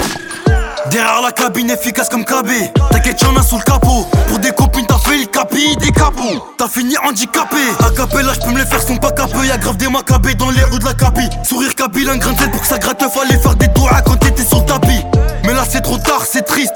Derrière 0.92 1.22
la 1.22 1.32
cabine 1.32 1.70
efficace 1.70 2.10
comme 2.10 2.24
KB 2.24 2.50
T'inquiète 2.92 3.22
y'en 3.22 3.36
a 3.36 3.42
sous 3.42 3.58
le 3.58 3.64
capot. 3.64 4.06
Pour 4.28 4.40
des 4.40 4.52
copines 4.52 4.86
t'as 4.88 4.98
fait 4.98 5.18
le 5.18 5.26
capi 5.26 5.76
des 5.78 5.92
capots. 5.92 6.54
T'as 6.58 6.68
fini 6.68 6.96
handicapé. 6.98 7.58
A 7.80 7.90
là 7.90 8.34
je 8.34 8.46
peux 8.46 8.52
me 8.52 8.60
les 8.60 8.66
faire 8.66 8.82
sont 8.82 8.98
pas 8.98 9.12
capeux 9.12 9.46
Y'a 9.46 9.58
grave 9.58 9.78
des 9.78 9.90
macabés 9.90 10.36
dans 10.36 10.50
les 10.50 10.64
rues 10.64 10.80
de 10.80 10.86
la 10.86 10.94
capi. 10.94 11.28
Sourire 11.44 11.76
kabyle 11.76 12.10
un 12.10 12.18
grain 12.18 12.32
de 12.32 12.52
pour 12.52 12.62
que 12.62 12.68
ça 12.68 12.78
gratte 12.78 13.04
Fallait 13.12 13.38
faire 13.38 13.56
des 13.56 13.68
doigts 13.70 14.02
quand 14.06 14.18
t'étais 14.18 14.44
sur 14.44 14.60
le 14.60 14.66
tapis. 14.66 15.04
Mais 15.44 15.54
là 15.54 15.64
c'est 15.70 15.82
trop 15.82 15.98
tard 15.98 16.24
c'est 16.26 16.44
triste. 16.44 16.74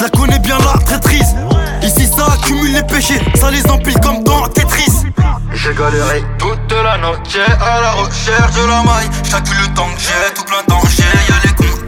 La 0.00 0.08
connais 0.10 0.38
bien 0.38 0.58
là 0.58 0.74
très 0.84 1.00
triste 1.00 1.34
Ici 1.82 2.06
ça 2.06 2.26
accumule 2.34 2.72
les 2.72 2.82
péchés. 2.82 3.20
Ça 3.34 3.50
les 3.50 3.66
empile 3.70 3.98
comme 4.00 4.22
dans 4.24 4.46
Tetris. 4.48 5.08
J'ai 5.54 5.74
galéré 5.74 6.22
toute 6.38 6.72
la 6.72 6.98
nuit 6.98 7.40
à 7.60 7.80
la 7.80 7.90
recherche 7.92 8.54
de 8.54 8.66
la 8.66 8.82
maille. 8.82 9.08
Chaque 9.28 9.48
le 9.48 9.74
temps 9.74 9.88
que 9.94 10.00
j'ai, 10.00 10.34
tout 10.34 10.44
plein 10.44 10.62
danger, 10.68 11.02
y'a 11.28 11.34
les 11.44 11.54
compter, 11.54 11.87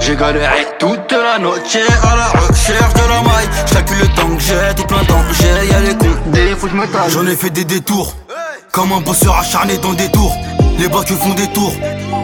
J'ai 0.00 0.16
galéré 0.16 0.66
toute 0.78 1.12
la 1.12 1.38
nuit 1.38 1.48
à 2.02 2.16
la 2.16 2.28
recherche 2.40 2.94
de 2.94 3.08
la 3.08 3.22
maille. 3.22 3.48
Chaque 3.72 3.90
le 3.90 4.06
temps 4.08 4.36
que 4.36 4.42
j'ai, 4.42 4.74
tout 4.76 4.84
plein 4.84 5.02
danger, 5.04 5.68
y'a 5.70 5.80
les 5.80 5.94
compter, 5.94 6.54
faut 6.58 6.66
que 6.66 6.72
je 6.72 6.76
me 6.76 7.10
J'en 7.10 7.26
ai 7.26 7.36
fait 7.36 7.50
des 7.50 7.64
détours, 7.64 8.14
comme 8.72 8.92
un 8.92 9.00
bosseur 9.00 9.38
acharné 9.38 9.78
dans 9.78 9.94
des 9.94 10.10
tours. 10.10 10.34
Les 10.78 10.88
bacs 10.88 11.08
font 11.08 11.34
des 11.34 11.46
tours, 11.48 11.72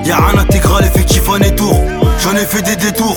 y'a 0.05 0.19
un 0.19 0.39
intégral 0.39 0.85
effectif 0.85 1.29
en 1.29 1.39
tour 1.57 1.81
J'en 2.21 2.35
ai 2.35 2.45
fait 2.45 2.63
des 2.63 2.77
détours, 2.77 3.17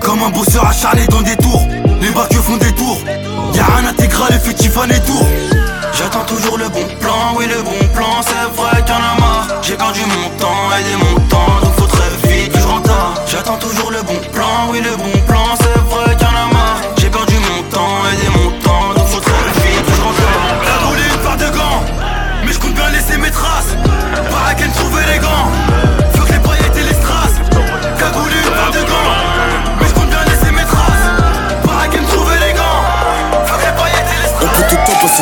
comme 0.00 0.22
un 0.22 0.30
bosseur 0.30 0.66
acharné 0.66 1.06
dans 1.06 1.22
des 1.22 1.36
tours. 1.36 1.62
Les 2.00 2.10
bacs 2.10 2.34
font 2.34 2.56
des 2.56 2.72
tours, 2.72 2.98
y'a 3.54 3.66
un 3.78 3.86
intégral 3.88 4.32
effectif 4.32 4.76
en 4.76 4.86
tour 5.06 5.26
J'attends 5.98 6.24
toujours 6.26 6.58
le 6.58 6.68
bon 6.68 6.84
plan, 7.00 7.34
oui 7.36 7.46
le 7.46 7.60
bon 7.62 7.94
plan, 7.94 8.20
c'est 8.22 8.56
vrai 8.56 8.82
qu'il 8.84 8.94
y 8.94 8.98
en 8.98 9.00
a 9.00 9.20
marre. 9.20 9.48
J'ai 9.62 9.74
perdu 9.74 10.00
mon 10.02 10.28
temps 10.38 10.68
et 10.78 10.84
des 10.84 10.96
montants, 10.96 11.60
donc 11.60 11.74
faut 11.74 11.97
J'attends 13.26 13.58
toujours 13.58 13.90
le 13.90 14.02
bon 14.02 14.18
plan, 14.32 14.70
oui 14.70 14.80
le 14.80 14.96
bon 14.96 15.18
plan, 15.26 15.44
c'est 15.60 15.78
vrai 15.90 16.16
qu'il 16.16 16.26
y 16.26 16.30
en 16.30 16.34
a 16.34 16.52
marre. 16.52 16.80
J'ai 16.96 17.10
perdu 17.10 17.34
mon 17.34 17.62
temps 17.70 17.98
et 18.12 18.16
des 18.16 18.30
montants, 18.30 18.94
donc 18.94 19.06
faut 19.08 19.20
très 19.20 19.32
vite 19.32 19.84
que 19.84 19.94
je 19.94 20.00
rentre 20.00 20.20
une 20.96 21.18
paire 21.20 21.36
de 21.36 21.56
gants, 21.56 21.82
mais 22.44 22.52
je 22.52 22.58
compte 22.58 22.74
bien 22.74 22.88
laisser 22.90 23.18
mes 23.18 23.30
traces. 23.30 23.76
Qu'elle 24.56 24.72
trouver 24.72 25.02
les 25.12 25.18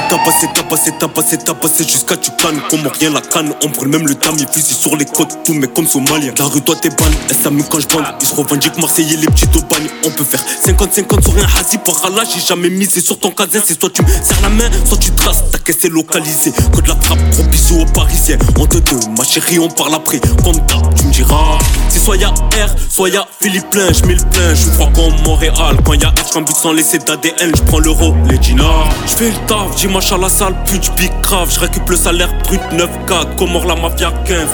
tout 0.08 0.16
tabasser, 0.16 0.46
tabasser, 0.54 0.92
tabasser, 0.98 1.38
tabasser, 1.38 1.38
tabasser 1.38 1.84
jusqu'à 1.84 2.16
tu 2.16 2.30
cannes. 2.32 2.60
Comment 2.70 2.90
rien 2.98 3.10
la 3.10 3.20
canne, 3.20 3.52
on 3.64 3.68
brûle 3.68 3.88
même 3.88 4.06
le 4.06 4.14
tamis, 4.14 4.46
fusil 4.52 4.74
sur 4.74 4.96
les 4.96 5.04
côtes, 5.04 5.38
tout 5.44 5.54
mais 5.54 5.66
comme 5.66 5.86
somalien 5.86 6.32
La 6.38 6.44
rue 6.44 6.60
toi 6.60 6.74
t'es 6.80 6.90
ban, 6.90 7.04
s'amuse 7.42 7.66
quand 7.70 7.80
je 7.80 7.88
bande 7.88 8.04
Ils 8.20 8.26
se 8.26 8.34
revendiquent 8.34 8.78
Marseillais, 8.78 9.16
les 9.16 9.26
petits 9.26 9.46
au 9.54 9.62
bagne 9.62 9.88
On 10.04 10.10
peut 10.10 10.24
faire 10.24 10.42
50-50 10.64 11.22
sur 11.22 11.36
un 11.36 11.60
hasi 11.60 11.78
par 11.78 12.04
Allah. 12.04 12.22
J'ai 12.32 12.40
jamais 12.40 12.70
misé 12.70 13.00
sur 13.00 13.18
ton 13.18 13.30
casin, 13.30 13.60
c'est 13.64 13.78
soit 13.78 13.90
tu 13.90 14.02
me 14.02 14.08
serres 14.08 14.42
la 14.42 14.48
main, 14.48 14.70
soit 14.84 14.98
tu 14.98 15.10
traces 15.12 15.42
Ta 15.50 15.58
caisse 15.58 15.84
est 15.84 15.88
localisée, 15.88 16.52
que 16.52 16.88
la 16.88 16.96
frappe, 17.00 17.18
gros 17.30 17.44
bisous 17.44 17.80
aux 17.80 17.92
parisiens. 17.92 18.38
On 18.58 18.66
te 18.66 18.78
deux, 18.78 19.00
ma 19.16 19.24
chérie, 19.24 19.58
on 19.58 19.68
parle 19.68 19.94
après. 19.94 20.20
Comme 20.44 20.60
tu 20.96 21.06
me 21.06 21.12
diras. 21.12 21.58
C'est 21.88 22.00
soit 22.00 22.16
y'a 22.16 22.28
R, 22.28 22.74
soit 22.90 23.08
y'a 23.08 23.26
Philippe 23.40 23.70
plein, 23.70 23.92
je 23.92 24.02
le 24.02 24.16
plein 24.16 24.54
Je 24.54 24.68
crois 24.70 24.90
comme 24.94 25.14
Montréal, 25.24 25.76
quand 25.84 25.94
y'a 25.94 26.08
R, 26.08 26.26
j'cambute 26.28 26.56
sans 26.56 26.72
laisser 26.72 26.98
d'ADN 26.98 27.52
Je 27.56 27.62
prends 27.62 27.78
l'euro, 27.78 28.14
les 28.28 28.38
dinars. 28.38 28.88
Je 29.06 29.12
fais 29.12 29.30
le 29.30 29.46
taf, 29.46 29.76
dimanche 29.76 29.95
à 29.96 30.18
la 30.18 30.28
salle, 30.28 30.54
pute, 30.66 30.84
j'pique 30.84 31.20
grave 31.22 31.50
Je 31.50 31.58
récupère 31.58 31.88
le 31.88 31.96
salaire 31.96 32.38
brut 32.44 32.60
9-4, 32.70 33.36
Comore 33.36 33.64
la 33.64 33.76
mafia 33.76 34.12
15 34.26 34.46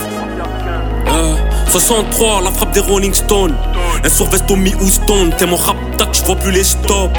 euh, 1.09 1.35
63, 1.69 2.43
la 2.43 2.51
frappe 2.53 2.73
des 2.73 2.81
Rolling 2.81 3.13
Stones. 3.13 3.57
Un 4.05 4.09
surveste 4.09 4.49
au 4.51 4.57
mi-Houston. 4.57 5.31
T'es 5.37 5.47
mon 5.47 5.57
rap 5.57 5.77
tac, 5.99 6.11
j'vois 6.15 6.37
plus 6.37 6.53
les 6.53 6.63
stops. 6.63 7.13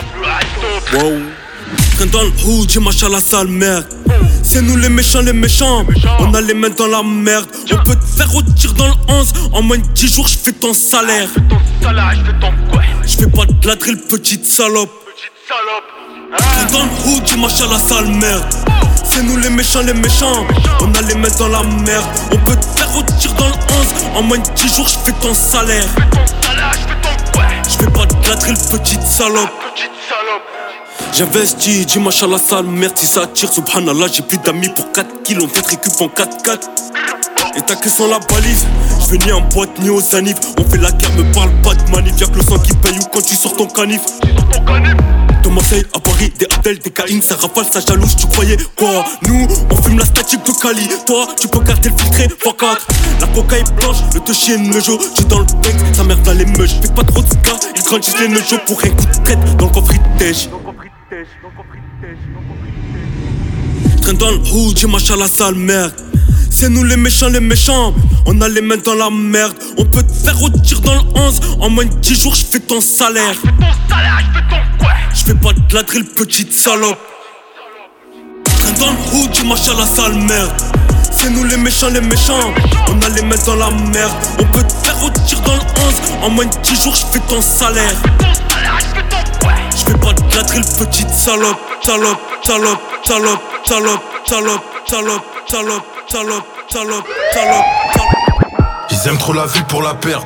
Wow. 0.93 1.19
Train 1.97 2.05
dans 2.05 2.21
le 2.21 2.31
hood, 2.45 2.69
j'ai 2.69 2.79
marché 2.79 3.05
à 3.05 3.09
la 3.09 3.19
sale 3.19 3.47
merde? 3.47 3.85
C'est 4.41 4.61
nous 4.61 4.77
les 4.77 4.89
méchants, 4.89 5.21
les 5.21 5.33
méchants. 5.33 5.85
On 6.19 6.33
a 6.33 6.39
les 6.39 6.53
mains 6.53 6.69
dans 6.69 6.87
la 6.87 7.03
merde. 7.03 7.47
On 7.71 7.83
peut 7.83 7.95
te 7.95 8.05
faire 8.05 8.31
retirer 8.31 8.73
dans 8.75 8.87
le 8.87 8.93
11. 9.09 9.33
En 9.51 9.61
moins 9.61 9.77
de 9.77 9.83
10 9.83 10.15
jours, 10.15 10.27
j'fais 10.27 10.53
ton 10.53 10.73
salaire. 10.73 11.27
J'fais 13.05 13.27
pas 13.27 13.45
de 13.45 13.67
la 13.67 13.75
drill, 13.75 13.97
petite 14.09 14.45
salope. 14.45 14.91
Train 16.37 16.65
dans 16.71 16.83
le 16.85 17.15
hood, 17.15 17.23
à 17.29 17.73
la 17.73 17.79
sale 17.79 18.07
merde. 18.07 18.45
C'est 19.03 19.23
nous 19.23 19.37
les 19.37 19.49
méchants, 19.49 19.81
les 19.81 19.93
méchants. 19.93 20.45
On 20.81 20.93
a 20.93 21.01
les 21.01 21.15
mains 21.15 21.29
dans 21.37 21.49
la 21.49 21.63
merde. 21.63 22.05
On 22.31 22.37
peut 22.37 22.55
te 22.55 22.65
faire 22.77 22.91
retirer 22.93 23.33
dans 23.35 23.47
le 23.47 23.53
11. 23.53 23.59
En 24.15 24.23
moins 24.23 24.37
de 24.37 24.49
10 24.55 24.75
jours, 24.75 24.87
j'fais 24.87 25.11
ton 25.21 25.33
salaire. 25.33 25.85
J'fais 27.69 27.91
pas 27.91 28.05
de 28.05 28.27
la 28.27 28.35
drill, 28.35 28.55
petite 28.55 29.03
salope. 29.03 29.49
J'investis, 31.13 31.85
dimanche 31.85 32.23
à 32.23 32.27
la 32.27 32.39
salle, 32.39 32.65
merde 32.65 32.97
si 32.97 33.05
ça 33.05 33.27
tire, 33.27 33.51
subhanallah, 33.51 34.07
j'ai 34.11 34.23
plus 34.23 34.39
d'amis 34.39 34.69
pour 34.69 34.91
4 34.91 35.23
kills, 35.23 35.39
on 35.39 35.47
peut 35.47 35.61
récup 35.69 35.93
en 36.01 36.07
4-4. 36.07 36.69
Et 37.55 37.61
t'as 37.61 37.75
que 37.75 37.87
sans 37.87 38.07
la 38.07 38.17
balise, 38.17 38.65
ni 39.17 39.31
en 39.31 39.41
boîte 39.41 39.79
ni 39.79 39.89
aux 39.89 40.15
anifs. 40.15 40.37
On 40.57 40.63
fait 40.63 40.77
la 40.77 40.91
guerre, 40.91 41.11
me 41.15 41.33
parle 41.33 41.51
pas 41.61 41.75
de 41.75 41.91
manif, 41.91 42.19
y'a 42.19 42.27
que 42.27 42.35
le 42.35 42.41
sang 42.41 42.59
qui 42.59 42.73
paye 42.77 42.97
ou 42.99 43.05
quand 43.11 43.21
tu 43.21 43.35
sors 43.35 43.55
ton 43.55 43.67
canif. 43.67 44.01
De 45.43 45.49
Marseille 45.49 45.85
à 45.93 45.99
Paris, 45.99 46.31
des 46.39 46.47
Abdel, 46.55 46.79
des 46.79 46.89
Caïns, 46.89 47.21
ça 47.21 47.35
rafale, 47.35 47.65
ça 47.71 47.81
jalouse, 47.81 48.15
tu 48.15 48.27
croyais 48.27 48.57
quoi? 48.77 49.05
Nous, 49.27 49.47
on 49.69 49.75
fume 49.81 49.99
la 49.99 50.05
statique 50.05 50.43
de 50.45 50.51
Cali, 50.51 50.87
toi, 51.05 51.27
tu 51.39 51.47
peux 51.47 51.59
garder 51.59 51.89
le 51.89 51.97
filtré, 51.97 52.27
x4 52.27 52.77
La 53.19 53.27
coca 53.27 53.57
est 53.57 53.75
blanche, 53.75 53.97
le 54.13 54.19
te 54.21 54.31
chien 54.31 54.57
le 54.57 54.79
jeu, 54.79 54.97
j'suis 55.15 55.25
dans 55.25 55.39
le 55.39 55.45
bec, 55.61 55.75
sa 55.93 56.03
mère 56.03 56.17
dans 56.19 56.33
les 56.33 56.45
meuches, 56.45 56.79
fais 56.81 56.93
pas 56.93 57.03
trop 57.03 57.21
de 57.21 57.33
cas, 57.43 57.57
ils 57.75 57.83
grandissent 57.83 58.19
les 58.19 58.29
neujos 58.29 58.57
pour 58.65 58.79
un 58.83 58.89
coup 58.89 59.05
de 59.05 59.23
traite 59.23 59.57
dans 59.57 59.65
le 59.65 59.71
coffre 59.71 59.93
de 59.93 60.03
Traîne 64.01 64.17
dans 64.17 64.31
le 64.31 64.37
hood, 64.37 64.77
j'ai 64.77 64.87
marché 64.87 65.13
à 65.13 65.17
la 65.17 65.27
sale 65.27 65.55
merde. 65.55 66.12
C'est 66.55 66.69
nous 66.69 66.83
les 66.83 66.97
méchants, 66.97 67.29
les 67.29 67.39
méchants. 67.39 67.95
On 68.27 68.39
a 68.39 68.47
les 68.47 68.61
mains 68.61 68.77
dans 68.77 68.93
la 68.93 69.09
merde. 69.09 69.55
On 69.75 69.85
peut 69.85 70.03
te 70.03 70.13
faire 70.13 70.37
retirer 70.37 70.81
dans 70.81 70.93
le 70.93 71.01
11. 71.15 71.41
En 71.59 71.69
moins 71.71 71.85
de 71.85 71.95
10 71.95 72.21
jours, 72.21 72.35
j'fais 72.35 72.59
ton 72.59 72.79
salaire. 72.79 73.35
J'fais 75.15 75.33
pas 75.33 75.51
de 75.51 75.73
la 75.73 75.81
drill, 75.81 76.05
petite 76.05 76.53
salope. 76.53 76.99
Traîne 78.45 78.75
dans 78.75 78.85
le 78.85 79.17
hood, 79.17 79.33
j'ai 79.33 79.43
marché 79.45 79.71
à 79.71 79.79
la 79.79 79.85
sale 79.87 80.13
merde. 80.13 80.51
C'est 81.11 81.31
nous 81.31 81.43
les 81.43 81.57
méchants, 81.57 81.89
les 81.89 82.01
méchants. 82.01 82.53
On 82.87 83.01
a 83.01 83.09
les 83.09 83.23
mains 83.23 83.43
dans 83.47 83.55
la 83.55 83.71
merde. 83.71 84.13
On 84.37 84.45
peut 84.45 84.63
te 84.63 84.85
faire 84.85 85.01
retirer 85.01 85.41
dans 85.41 85.55
le 85.55 85.61
11. 85.61 85.67
En 86.21 86.29
moins 86.29 86.45
de 86.45 86.55
10 86.61 86.83
jours, 86.83 86.95
j'fais 86.95 87.19
ton 87.27 87.41
salaire. 87.41 87.95
J'fais 89.75 89.97
pas 89.97 90.13
de 90.13 90.35
la 90.35 90.43
drill, 90.43 90.63
petite 90.77 91.09
salope. 91.09 91.57
Salope, 91.83 92.19
salope, 92.45 92.79
salope, 93.03 93.41
salope, 93.65 94.01
salope, 94.27 94.61
salope, 94.85 95.23
salope, 95.47 95.83
Ils 98.91 99.07
aiment 99.07 99.17
trop 99.17 99.33
la 99.33 99.47
vie 99.47 99.63
pour 99.67 99.81
la 99.81 99.95
perdre. 99.95 100.25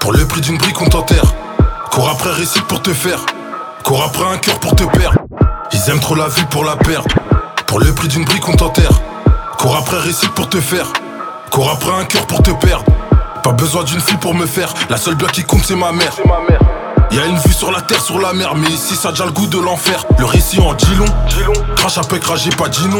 Pour 0.00 0.12
le 0.12 0.26
prix 0.26 0.40
d'une 0.40 0.56
brique, 0.56 0.80
on 0.80 0.86
t'enterre. 0.86 1.34
Cours 1.90 2.08
après 2.08 2.30
récit 2.32 2.62
pour 2.62 2.80
te 2.80 2.94
faire. 2.94 3.26
Cours 3.84 4.02
après 4.02 4.24
un 4.24 4.38
cœur 4.38 4.58
pour 4.58 4.74
te 4.74 4.84
perdre. 4.84 5.18
Ils 5.72 5.90
aiment 5.90 6.00
trop 6.00 6.14
la 6.14 6.28
vie 6.28 6.44
pour 6.50 6.64
la 6.64 6.76
perdre. 6.76 7.08
Pour 7.66 7.78
le 7.78 7.92
prix 7.92 8.08
d'une 8.08 8.24
brique, 8.24 8.48
on 8.48 8.56
t'enterre. 8.56 9.02
Cours 9.58 9.76
après 9.76 9.98
récit 9.98 10.28
pour 10.28 10.48
te 10.48 10.62
faire. 10.62 10.86
Cours 11.50 11.70
après 11.70 11.92
un 11.92 12.06
cœur 12.06 12.26
pour 12.26 12.42
te 12.42 12.52
perdre. 12.52 12.86
Pas 13.42 13.52
besoin 13.52 13.84
d'une 13.84 14.00
fille 14.00 14.16
pour 14.16 14.34
me 14.34 14.46
faire. 14.46 14.72
La 14.88 14.96
seule 14.96 15.16
bien 15.16 15.28
qui 15.28 15.44
compte, 15.44 15.62
c'est 15.62 15.76
ma 15.76 15.92
mère. 15.92 16.14
Y'a 17.10 17.26
une 17.26 17.38
vue 17.38 17.52
sur 17.52 17.72
la 17.72 17.80
terre, 17.80 18.02
sur 18.02 18.18
la 18.18 18.32
mer, 18.32 18.54
mais 18.54 18.68
ici 18.68 18.94
ça 18.94 19.08
a 19.08 19.12
déjà 19.12 19.24
le 19.24 19.32
goût 19.32 19.46
de 19.46 19.58
l'enfer. 19.58 20.04
Le 20.18 20.24
récit 20.24 20.60
en 20.60 20.74
dit 20.74 20.94
long, 20.94 21.06
crache 21.76 21.98
un 21.98 22.02
peu 22.02 22.18
craché, 22.18 22.50
pas 22.50 22.68
dit 22.68 22.86
non. 22.86 22.98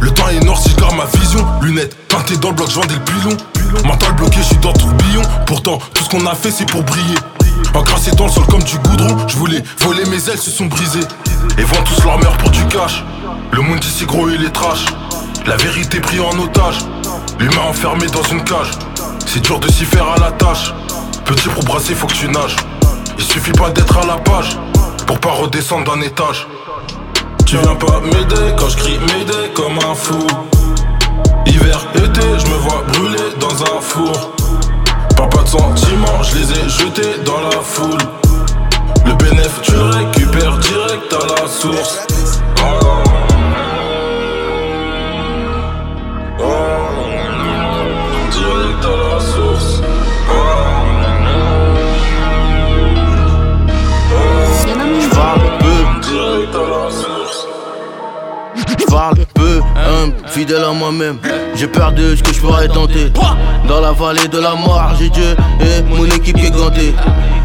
Le 0.00 0.10
temps 0.10 0.28
est 0.28 0.40
noir 0.40 0.58
si 0.58 0.70
je 0.70 0.76
garde 0.76 0.96
ma 0.96 1.04
vision. 1.18 1.46
Lunettes 1.62 1.96
teintées 2.08 2.36
dans 2.36 2.50
le 2.50 2.54
bloc, 2.56 2.68
je 2.70 2.74
vendais 2.74 2.94
le 2.94 3.00
pilon. 3.00 3.36
Mental 3.84 4.12
bloqué, 4.14 4.38
je 4.38 4.46
suis 4.46 4.56
dans 4.58 4.72
tourbillon. 4.72 5.22
Pourtant, 5.46 5.78
tout 5.94 6.04
ce 6.04 6.08
qu'on 6.08 6.26
a 6.26 6.34
fait, 6.34 6.50
c'est 6.50 6.66
pour 6.66 6.82
briller. 6.82 7.16
Encrassé 7.74 8.10
dans 8.12 8.26
le 8.26 8.30
sol 8.30 8.46
comme 8.46 8.62
du 8.62 8.78
goudron, 8.78 9.16
je 9.28 9.36
voulais 9.36 9.62
voler 9.78 10.04
mes 10.06 10.28
ailes, 10.28 10.38
se 10.38 10.50
sont 10.50 10.66
brisées. 10.66 11.06
Et 11.58 11.62
vendent 11.62 11.84
tous 11.84 12.04
leur 12.04 12.18
mère 12.18 12.36
pour 12.38 12.50
du 12.50 12.64
cash. 12.66 13.04
Le 13.52 13.62
monde 13.62 13.82
ici 13.84 14.04
gros, 14.04 14.28
il 14.28 14.44
est 14.44 14.50
trash. 14.52 14.84
La 15.46 15.56
vérité 15.56 16.00
pris 16.00 16.18
en 16.20 16.38
otage. 16.38 16.78
L'humain 17.38 17.62
enfermé 17.68 18.06
dans 18.06 18.22
une 18.22 18.42
cage. 18.42 18.70
C'est 19.26 19.40
dur 19.40 19.60
de 19.60 19.70
s'y 19.70 19.84
faire 19.84 20.08
à 20.08 20.18
la 20.18 20.32
tâche. 20.32 20.72
Petit 21.24 21.48
pour 21.48 21.64
brasser, 21.64 21.94
faut 21.94 22.06
que 22.06 22.14
tu 22.14 22.28
nages. 22.28 22.56
Il 23.26 23.32
suffit 23.32 23.52
pas 23.52 23.70
d'être 23.70 23.96
à 23.96 24.06
la 24.06 24.18
page 24.18 24.58
pour 25.06 25.18
pas 25.18 25.30
redescendre 25.30 25.90
d'un 25.90 26.02
étage. 26.02 26.46
Tu 27.46 27.56
viens 27.56 27.74
pas 27.74 28.00
m'aider 28.00 28.54
quand 28.58 28.68
je 28.68 28.76
crie 28.76 28.98
m'aider 28.98 29.50
comme 29.54 29.78
un 29.78 29.94
fou. 29.94 30.26
Hiver, 31.46 31.86
été, 31.94 32.20
je 32.38 32.46
me 32.46 32.56
vois 32.58 32.84
brûler 32.92 33.32
dans 33.40 33.62
un 33.62 33.80
four. 33.80 34.34
Pas 35.16 35.26
pas 35.26 35.42
de 35.42 35.48
sentiments, 35.48 36.22
je 36.22 36.36
les 36.36 36.52
ai 36.52 36.68
jetés 36.68 37.18
dans 37.24 37.40
la 37.40 37.62
foule. 37.62 37.98
Le 39.06 39.14
bénéf, 39.14 39.58
tu 39.62 39.74
récupères 39.74 40.58
direct 40.58 41.14
à 41.14 41.40
la 41.40 41.48
source. 41.48 42.06
Direct 42.56 43.13
à 60.52 60.72
moi-même. 60.72 61.18
J'ai 61.54 61.66
perdu 61.66 62.16
ce 62.16 62.22
que 62.22 62.34
je 62.34 62.40
pourrais 62.40 62.68
tenter. 62.68 63.10
Dans 63.66 63.80
la 63.80 63.92
vallée 63.92 64.28
de 64.28 64.38
la 64.38 64.54
mort, 64.54 64.92
j'ai 64.98 65.08
Dieu 65.08 65.36
et 65.60 65.82
mon 65.82 66.04
équipe 66.04 66.36
qui 66.36 66.46
est 66.46 66.50
gantée. 66.50 66.94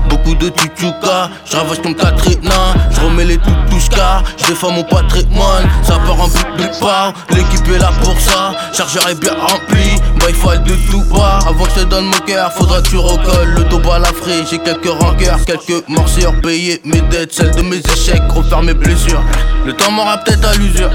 Beaucoup 0.10 0.34
de 0.36 0.50
tutuka, 0.50 1.30
je 1.46 1.56
ravage 1.56 1.82
comme 1.82 1.94
Katrina, 1.94 2.74
je 2.90 3.00
remets 3.02 3.26
les 3.26 3.38
tutuska, 3.38 4.24
je 4.38 4.48
défends 4.48 4.72
mon 4.72 4.84
patrimoine, 4.84 5.70
ça 5.84 6.00
part 6.00 6.20
en 6.20 6.28
but 6.58 6.72
pas, 6.82 7.14
l'équipe 7.30 7.68
est 7.68 7.78
là 7.78 7.92
pour 8.04 8.20
ça, 8.20 8.52
chargeur 8.74 9.08
est 9.08 9.20
bien 9.20 9.34
rempli, 9.34 10.02
faut 10.34 10.50
de 10.50 10.92
tout 10.92 11.04
bas, 11.14 11.40
avant 11.48 11.64
que 11.66 11.72
je 11.76 11.84
te 11.84 11.90
donne 11.90 12.06
mon 12.06 12.26
cœur, 12.26 12.52
faudra 12.54 12.82
que 12.82 12.90
tu 12.90 12.98
recolles 12.98 13.54
le 13.56 13.64
dos 13.66 13.82
à 13.92 14.00
la 14.00 14.08
frais, 14.08 14.44
j'ai 14.50 14.58
quelques 14.58 14.90
rancœurs, 14.90 15.46
quelques 15.46 15.88
morsures, 15.88 16.34
payer 16.42 16.82
mes 16.86 17.02
dettes, 17.02 17.34
celles 17.34 17.54
de 17.54 17.62
mes 17.62 17.78
échecs, 17.78 18.24
refaire 18.30 18.64
mes 18.64 18.74
blessures, 18.74 19.22
le 19.70 19.76
temps 19.76 19.92
m'aura 19.92 20.18
peut-être 20.18 20.50
à 20.50 20.56
l'usure, 20.56 20.90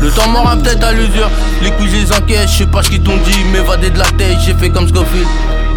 le 0.00 0.10
temps 0.10 0.26
m'aura 0.30 0.56
peut-être 0.56 0.82
à 0.82 0.92
l'usure, 0.92 1.28
les 1.60 1.70
couilles 1.72 1.90
les 1.90 2.10
enquêtes, 2.12 2.48
je 2.48 2.58
sais 2.58 2.66
pas 2.66 2.82
ce 2.82 2.88
qu'ils 2.88 3.02
t'ont 3.02 3.18
dit, 3.18 3.44
m'évader 3.52 3.90
de 3.90 3.98
la 3.98 4.06
tête, 4.06 4.38
j'ai 4.42 4.54
fait 4.54 4.70
comme 4.70 4.88
Scofield. 4.88 5.26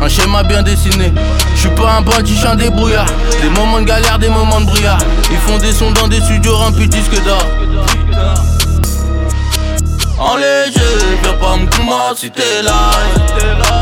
Un 0.02 0.08
schéma 0.08 0.44
bien 0.44 0.64
dessiné. 0.64 1.12
Je 1.56 1.60
suis 1.60 1.70
pas 1.72 1.98
un 1.98 2.02
bandit, 2.02 2.34
je 2.42 2.48
un 2.48 2.56
débrouillard. 2.56 3.08
Des 3.42 3.50
moments 3.50 3.82
de 3.82 3.84
galère, 3.84 4.18
des 4.18 4.30
moments 4.30 4.62
de 4.62 4.68
brouillard. 4.68 5.00
Ils 5.30 5.38
font 5.40 5.58
des 5.58 5.74
sons 5.74 5.92
dans 5.92 6.08
des 6.08 6.22
studios 6.22 6.56
remplis 6.56 6.88
de 6.88 6.96
disques 6.96 7.22
d'or. 7.26 7.44
En 10.18 10.38
léger, 10.38 10.80
viens 11.22 11.34
pas 11.34 11.58
me 11.58 11.66
comment 11.76 12.16
si 12.16 12.32
t'es 12.32 12.62
là. 12.64 12.92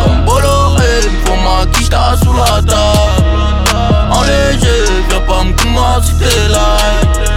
Comme 0.03 0.25
Bolloré, 0.25 1.01
pour 1.23 1.37
ma 1.37 1.67
quicheta 1.67 2.15
sous 2.23 2.33
la 2.33 2.63
table. 2.63 4.09
En 4.09 4.23
léger, 4.23 4.83
viens 5.09 5.19
pas 5.19 5.43
me 5.43 5.53
comment 5.53 6.01
si 6.01 6.15
t'es 6.15 6.49
là. 6.49 7.36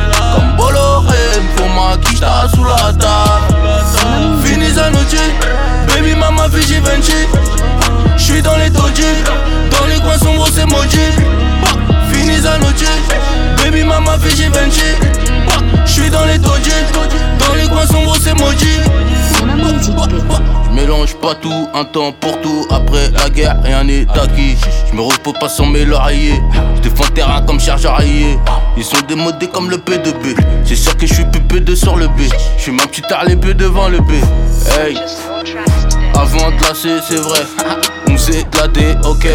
Comme 1.90 1.96
Bolloré, 1.96 1.96
pour 1.96 1.96
ma 1.96 1.96
quicheta 1.96 2.48
sous 2.54 2.64
la 2.64 2.92
table. 2.92 4.44
Finis 4.44 4.78
à 4.78 4.90
baby 5.86 6.14
mama 6.14 6.46
Vinci. 6.48 6.74
J'suis 8.16 8.42
dans 8.42 8.56
les 8.56 8.70
dodgy, 8.70 9.02
dans 9.70 9.86
les 9.86 10.00
coins 10.00 10.18
sombres 10.18 10.48
c'est 10.54 10.66
maudit. 10.66 10.98
Finis 12.12 12.46
à 12.46 12.58
noche, 12.58 12.84
baby 13.56 13.84
mama 13.84 14.16
Vinci. 14.16 14.44
J'suis 15.86 16.10
dans 16.10 16.24
les 16.26 16.38
dodgy, 16.38 16.70
dans 17.38 17.54
les 17.54 17.68
coins 17.68 17.86
sombres 17.86 18.16
c'est 18.22 18.34
maudit. 18.34 18.80
J'mélange 20.70 21.14
pas 21.16 21.34
tout, 21.34 21.68
un 21.74 21.84
temps 21.84 22.12
pour 22.12 22.40
tout. 22.40 22.66
Après 22.70 23.10
la 23.10 23.28
guerre, 23.28 23.60
rien 23.62 23.84
n'est 23.84 24.06
acquis. 24.10 24.56
J'me 24.90 25.00
repose 25.00 25.34
pas 25.40 25.48
sans 25.48 25.66
mes 25.66 25.84
lauriers. 25.84 26.40
J'défends 26.76 27.04
le 27.04 27.10
terrain 27.10 27.42
comme 27.42 27.60
chargeur 27.60 27.96
rayé. 27.96 28.38
Ils 28.76 28.84
sont 28.84 29.00
démodés 29.08 29.48
comme 29.48 29.70
le 29.70 29.76
P2B. 29.76 30.36
C'est 30.64 30.76
sûr 30.76 30.96
que 30.96 31.06
j'suis 31.06 31.24
plus 31.24 31.40
P2 31.40 31.74
sur 31.74 31.96
le 31.96 32.08
B. 32.08 32.20
J'suis 32.56 32.72
ma 32.72 32.86
petite 32.86 33.06
l'épée 33.26 33.54
devant 33.54 33.88
le 33.88 33.98
B. 34.00 34.12
Hey. 34.78 34.96
Avant 36.14 36.50
de 36.50 36.62
lasser, 36.62 36.98
c'est 37.08 37.16
vrai. 37.16 37.40
On 38.08 38.16
s'est 38.16 38.40
éclaté, 38.40 38.94
ok. 39.04 39.26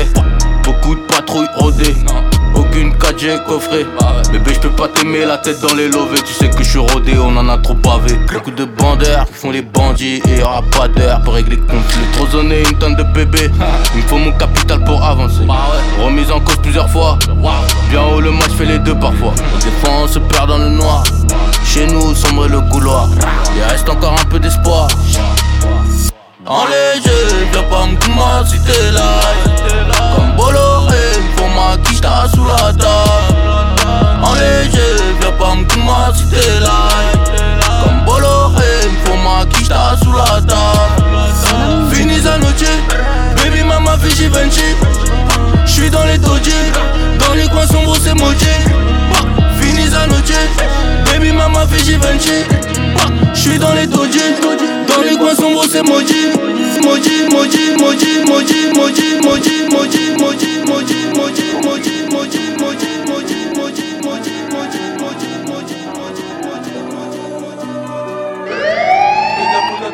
Beaucoup 0.63 0.95
de 0.95 1.01
patrouilles 1.01 1.47
rodées. 1.57 1.95
Aucune 2.75 2.91
4G 2.95 3.45
coffrée. 3.45 3.85
Bébé, 4.33 4.53
je 4.53 4.59
peux 4.59 4.69
pas 4.69 4.89
t'aimer 4.89 5.23
la 5.23 5.37
tête 5.37 5.61
dans 5.61 5.73
les 5.75 5.87
lovés. 5.87 6.19
Tu 6.25 6.33
sais 6.33 6.49
que 6.49 6.61
je 6.61 6.71
suis 6.71 6.79
rodé, 6.79 7.13
on 7.17 7.37
en 7.37 7.47
a 7.47 7.57
trop 7.57 7.73
pavé. 7.73 8.19
Beaucoup 8.33 8.51
de 8.51 8.65
bandeurs 8.65 9.25
qui 9.27 9.33
font 9.33 9.51
les 9.51 9.61
bandits 9.61 10.21
et 10.27 10.39
y'aura 10.39 10.61
pas 10.61 10.89
d'heure 10.89 11.21
pour 11.21 11.35
régler 11.35 11.55
compte. 11.55 11.69
Les 11.69 12.17
trop 12.17 12.27
zoné, 12.27 12.63
une 12.69 12.77
tonne 12.77 12.95
de 12.95 13.03
bébé. 13.03 13.49
Il 13.95 14.01
me 14.01 14.07
faut 14.07 14.17
mon 14.17 14.33
capital 14.33 14.83
pour 14.83 15.01
avancer. 15.01 15.47
Remise 16.03 16.29
en 16.29 16.41
cause 16.41 16.57
plusieurs 16.57 16.89
fois. 16.89 17.17
Bien 17.89 18.01
haut 18.01 18.19
le 18.19 18.31
match 18.31 18.51
fait 18.57 18.65
les 18.65 18.79
deux 18.79 18.95
parfois. 18.95 19.33
On 19.87 20.07
se 20.09 20.19
perd 20.19 20.49
dans 20.49 20.57
le 20.57 20.69
noir. 20.69 21.05
Chez 21.63 21.87
nous, 21.87 22.13
sombre 22.13 22.47
le 22.47 22.59
couloir. 22.59 23.07
Il 23.55 23.63
reste 23.63 23.87
encore 23.87 24.17
un 24.19 24.25
peu 24.25 24.37
d'espoir. 24.37 24.89
En 26.45 26.65
léger, 26.65 27.47
viens 27.53 27.63
pas 27.63 27.87
me 27.87 28.45
si 28.45 28.59
t'es 28.59 28.91
là 28.91 29.19
Comme 30.15 30.35
Bolloré, 30.35 30.74
pour 31.55 31.63
ma 31.63 31.77
quicheta 31.77 32.27
sous 32.33 32.45
la 32.45 32.73
table. 32.73 33.35
Viens 35.19 35.31
pas 35.31 35.55
là. 36.59 36.89
Comme 37.83 38.05
sous 40.03 40.13
la 40.13 40.41
Finis 41.91 42.27
à 42.27 42.37
noche, 42.37 42.53
baby 43.37 43.63
mama 43.63 43.97
Fiji 43.97 44.27
Vinci 44.27 44.61
J'suis 45.65 45.89
dans 45.89 46.03
les 46.05 46.17
dodgy, 46.17 46.51
dans 47.19 47.33
les 47.33 47.47
coins 47.47 47.67
sombres 47.67 47.97
c'est 48.01 48.13
maudit 48.13 48.45
Baby 51.05 51.31
mama 51.31 51.65
Fiji 51.67 51.97
Vinci 51.97 52.43
J'suis 53.33 53.57
dans 53.59 53.73
les 53.73 53.87
dodgy, 53.87 54.19
dans 54.87 55.01
les 55.01 55.15
coins 55.17 55.35
sombres 55.35 55.65
c'est 55.69 55.83
maudit 55.83 56.29
Maudit, 56.83 57.29
maudit, 57.31 57.75
maudit, 57.79 58.19
maudit, 58.27 58.67
maudit, 58.75 59.15
maudit, 59.23 59.69
maudit, 59.71 60.11
maudit, 60.19 60.61
maudit, 60.65 61.11
maudit, 61.15 61.61
maudit, 61.63 62.11
maudit, 62.11 62.51
maudit, 62.55 62.99
maudit, 64.77 64.79
maudit, 64.81 65.55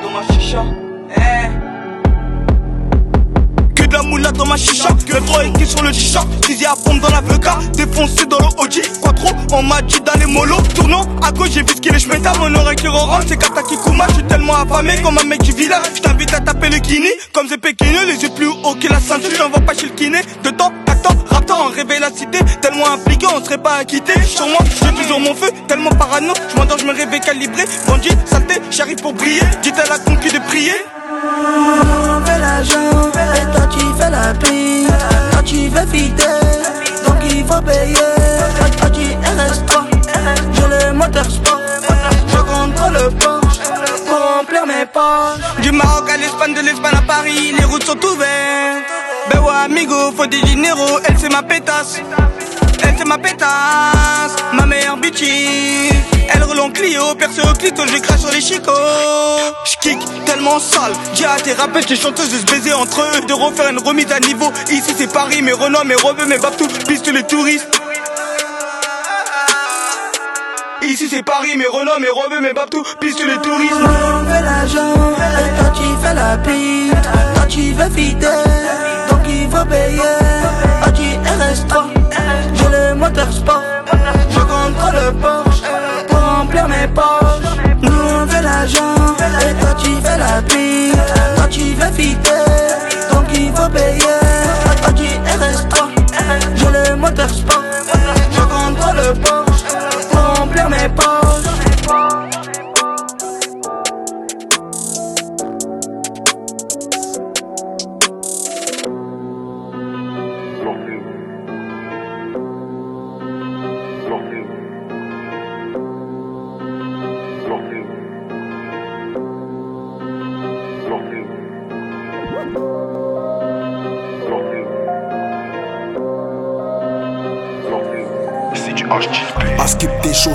dans 0.01 0.09
ma 0.09 0.23
chicha. 0.33 0.63
Que 0.63 0.80
ma 4.51 4.57
chicha, 4.57 4.89
que 5.07 5.13
le 5.13 5.21
droit 5.21 5.45
écrit 5.45 5.65
sur 5.65 5.81
le 5.81 5.93
chicha. 5.93 6.21
Fusil 6.45 6.65
à 6.65 6.75
pompe 6.75 6.99
dans 6.99 7.09
l'avocat, 7.09 7.57
défoncé 7.73 8.25
dans 8.25 8.39
le 8.39 8.47
OG. 8.57 8.81
Quattro, 9.01 9.29
on 9.53 9.63
m'a 9.63 9.81
dit 9.81 10.01
d'aller 10.01 10.25
mollo. 10.25 10.57
Tournant 10.75 11.05
à 11.21 11.31
gauche, 11.31 11.51
j'ai 11.53 11.63
qu'il 11.63 11.95
est 11.95 11.99
chmeta. 11.99 12.33
Mon 12.37 12.53
oreille 12.55 12.75
qui 12.75 12.87
rentre, 12.87 13.23
c'est 13.29 13.37
Kataki 13.37 13.75
Kuma. 13.77 14.05
Je 14.09 14.15
suis 14.15 14.23
tellement 14.23 14.55
affamé 14.55 14.93
comme 15.01 15.17
un 15.17 15.23
mec 15.23 15.41
du 15.41 15.53
village. 15.53 15.85
Je 15.95 16.01
t'invite 16.01 16.33
à 16.33 16.41
taper 16.41 16.69
le 16.69 16.79
kiné, 16.79 17.09
comme 17.33 17.47
c'est 17.47 17.59
pékineux, 17.59 18.05
les 18.07 18.21
yeux 18.21 18.29
plus 18.35 18.47
hauts 18.47 18.75
que 18.75 18.89
la 18.89 18.99
ceinture. 18.99 19.31
J'en 19.37 19.49
vois 19.49 19.61
pas 19.61 19.73
chez 19.73 19.85
le 19.85 19.93
kiné. 19.93 20.19
De 20.43 20.49
temps, 20.49 20.73
attends, 20.85 21.15
raptant, 21.29 21.67
réveille 21.69 22.01
la 22.01 22.11
cité. 22.11 22.39
Tellement 22.61 22.89
impliqué, 22.91 23.27
on 23.33 23.41
serait 23.43 23.57
pas 23.57 23.75
acquitté. 23.75 24.13
Sur 24.23 24.47
moi, 24.47 24.59
j'ai 24.83 25.01
toujours 25.01 25.21
mon 25.21 25.33
feu, 25.33 25.49
tellement 25.69 25.91
parano. 25.91 26.33
Je 26.51 26.57
m'endors, 26.57 26.77
je 26.77 26.85
me 26.85 26.93
réveille 26.93 27.21
calibré. 27.21 27.63
Bandit, 27.87 28.09
saleté, 28.25 28.55
j'arrive 28.69 28.97
pour 28.97 29.13
briller. 29.13 29.43
Dites 29.63 29.79
à 29.79 29.87
la 29.87 29.99
concu 29.99 30.29
de 30.29 30.39
prier. 30.49 30.75
On 31.23 32.39
l'argent 32.39 33.09
et 33.09 33.51
toi 33.51 33.67
tu 33.69 33.85
fais 33.99 34.09
la 34.09 34.33
prise 34.33 34.87
Toi 35.31 35.41
tu 35.45 35.67
veux 35.67 35.85
fidèle 35.85 36.61
donc 37.05 37.17
il 37.23 37.45
faut 37.45 37.61
payer 37.61 37.95
Toi 38.77 38.89
tu 38.89 39.01
RS3 39.01 39.83
J'ai 40.53 40.87
le 40.87 40.93
moteur 40.93 41.25
sport 41.25 41.59
Je 42.27 42.37
contrôle 42.37 42.93
le 42.93 43.09
Pour 43.09 44.19
remplir 44.37 44.65
mes 44.65 44.85
poches 44.85 45.61
Du 45.61 45.71
Maroc 45.71 46.09
à 46.09 46.17
l'Espagne, 46.17 46.53
de 46.53 46.61
l'Espagne 46.61 46.95
à 46.97 47.01
Paris, 47.01 47.53
les 47.57 47.65
routes 47.65 47.83
sont 47.83 48.03
ouvertes. 48.03 48.83
Ben 49.31 49.39
ouais, 49.39 49.65
amigo, 49.65 50.11
faut 50.15 50.25
des 50.25 50.41
dinero, 50.41 50.99
elle 51.05 51.17
c'est 51.17 51.31
ma 51.31 51.43
pétasse. 51.43 52.01
Elle 52.83 52.95
c'est 52.97 53.07
ma 53.07 53.17
pétasse, 53.17 54.35
ma 54.53 54.65
meilleure 54.65 54.97
bitchy. 54.97 55.89
Elle 56.33 56.43
en 56.59 56.69
Clio, 56.69 57.15
percé 57.15 57.41
au 57.41 57.53
clito, 57.53 57.83
je 57.87 57.97
crache 57.99 58.19
sur 58.19 58.31
les 58.31 58.41
chicots. 58.41 58.71
J'kick 59.65 59.99
tellement 60.25 60.59
sale, 60.59 60.93
j'ai 61.13 61.25
à 61.25 61.35
tes 61.37 61.53
rappels, 61.53 61.85
tes 61.85 61.95
chanteuses 61.95 62.31
de 62.31 62.37
se 62.37 62.45
baiser 62.45 62.73
entre 62.73 63.01
eux, 63.01 63.25
de 63.25 63.33
refaire 63.33 63.69
une 63.69 63.79
remise 63.79 64.11
à 64.11 64.19
niveau. 64.19 64.51
Ici 64.69 64.93
c'est 64.97 65.11
Paris, 65.11 65.41
mes 65.41 65.51
Renault, 65.53 65.83
mes 65.85 65.95
Rebeux, 65.95 66.25
mes 66.25 66.37
Babtou, 66.37 66.67
piste 66.87 67.11
les 67.11 67.23
touristes. 67.23 67.81
Ici 70.83 71.07
c'est 71.09 71.23
Paris, 71.23 71.57
mes 71.57 71.67
Renault, 71.67 71.99
mes 71.99 72.09
Rebeux, 72.09 72.41
mes 72.41 72.53
Babtou, 72.53 72.83
piste 72.99 73.23
les 73.25 73.37
touristes. 73.37 73.73
On 73.73 74.21
toi 75.57 75.71
tu 75.73 75.83
fais 76.01 76.13
la 76.13 76.37
prise 76.37 76.91
Toi 77.35 77.45
tu 77.47 77.71
veux 77.73 77.89
fidèle 77.89 79.09
donc 79.09 79.19
il 79.27 79.49
faut 79.49 79.65
payer 79.65 80.01
Toi 80.81 80.91
tu 80.93 81.03
RS3 81.03 81.73
J'ai 82.53 82.69
le 82.69 82.95
moteur 82.95 83.31
sport 83.31 83.61
Je 84.29 84.39
contrôle 84.39 84.95
le 84.95 85.11
Remplir 86.61 86.67
mes 86.67 86.87
poches. 86.87 87.81
Nous 87.81 87.91
on 87.91 88.27
fait 88.27 88.41
l'argent. 88.41 88.95
Et 89.19 89.53
toi 89.59 89.73
tu 89.81 89.89
fais 90.01 90.17
la 90.17 90.41
prise 90.41 90.95
Toi 91.35 91.47
tu 91.49 91.73
veux 91.73 91.91
fidèle 91.91 92.51
donc 93.11 93.25
il 93.33 93.51
faut 93.53 93.69
payer 93.69 94.00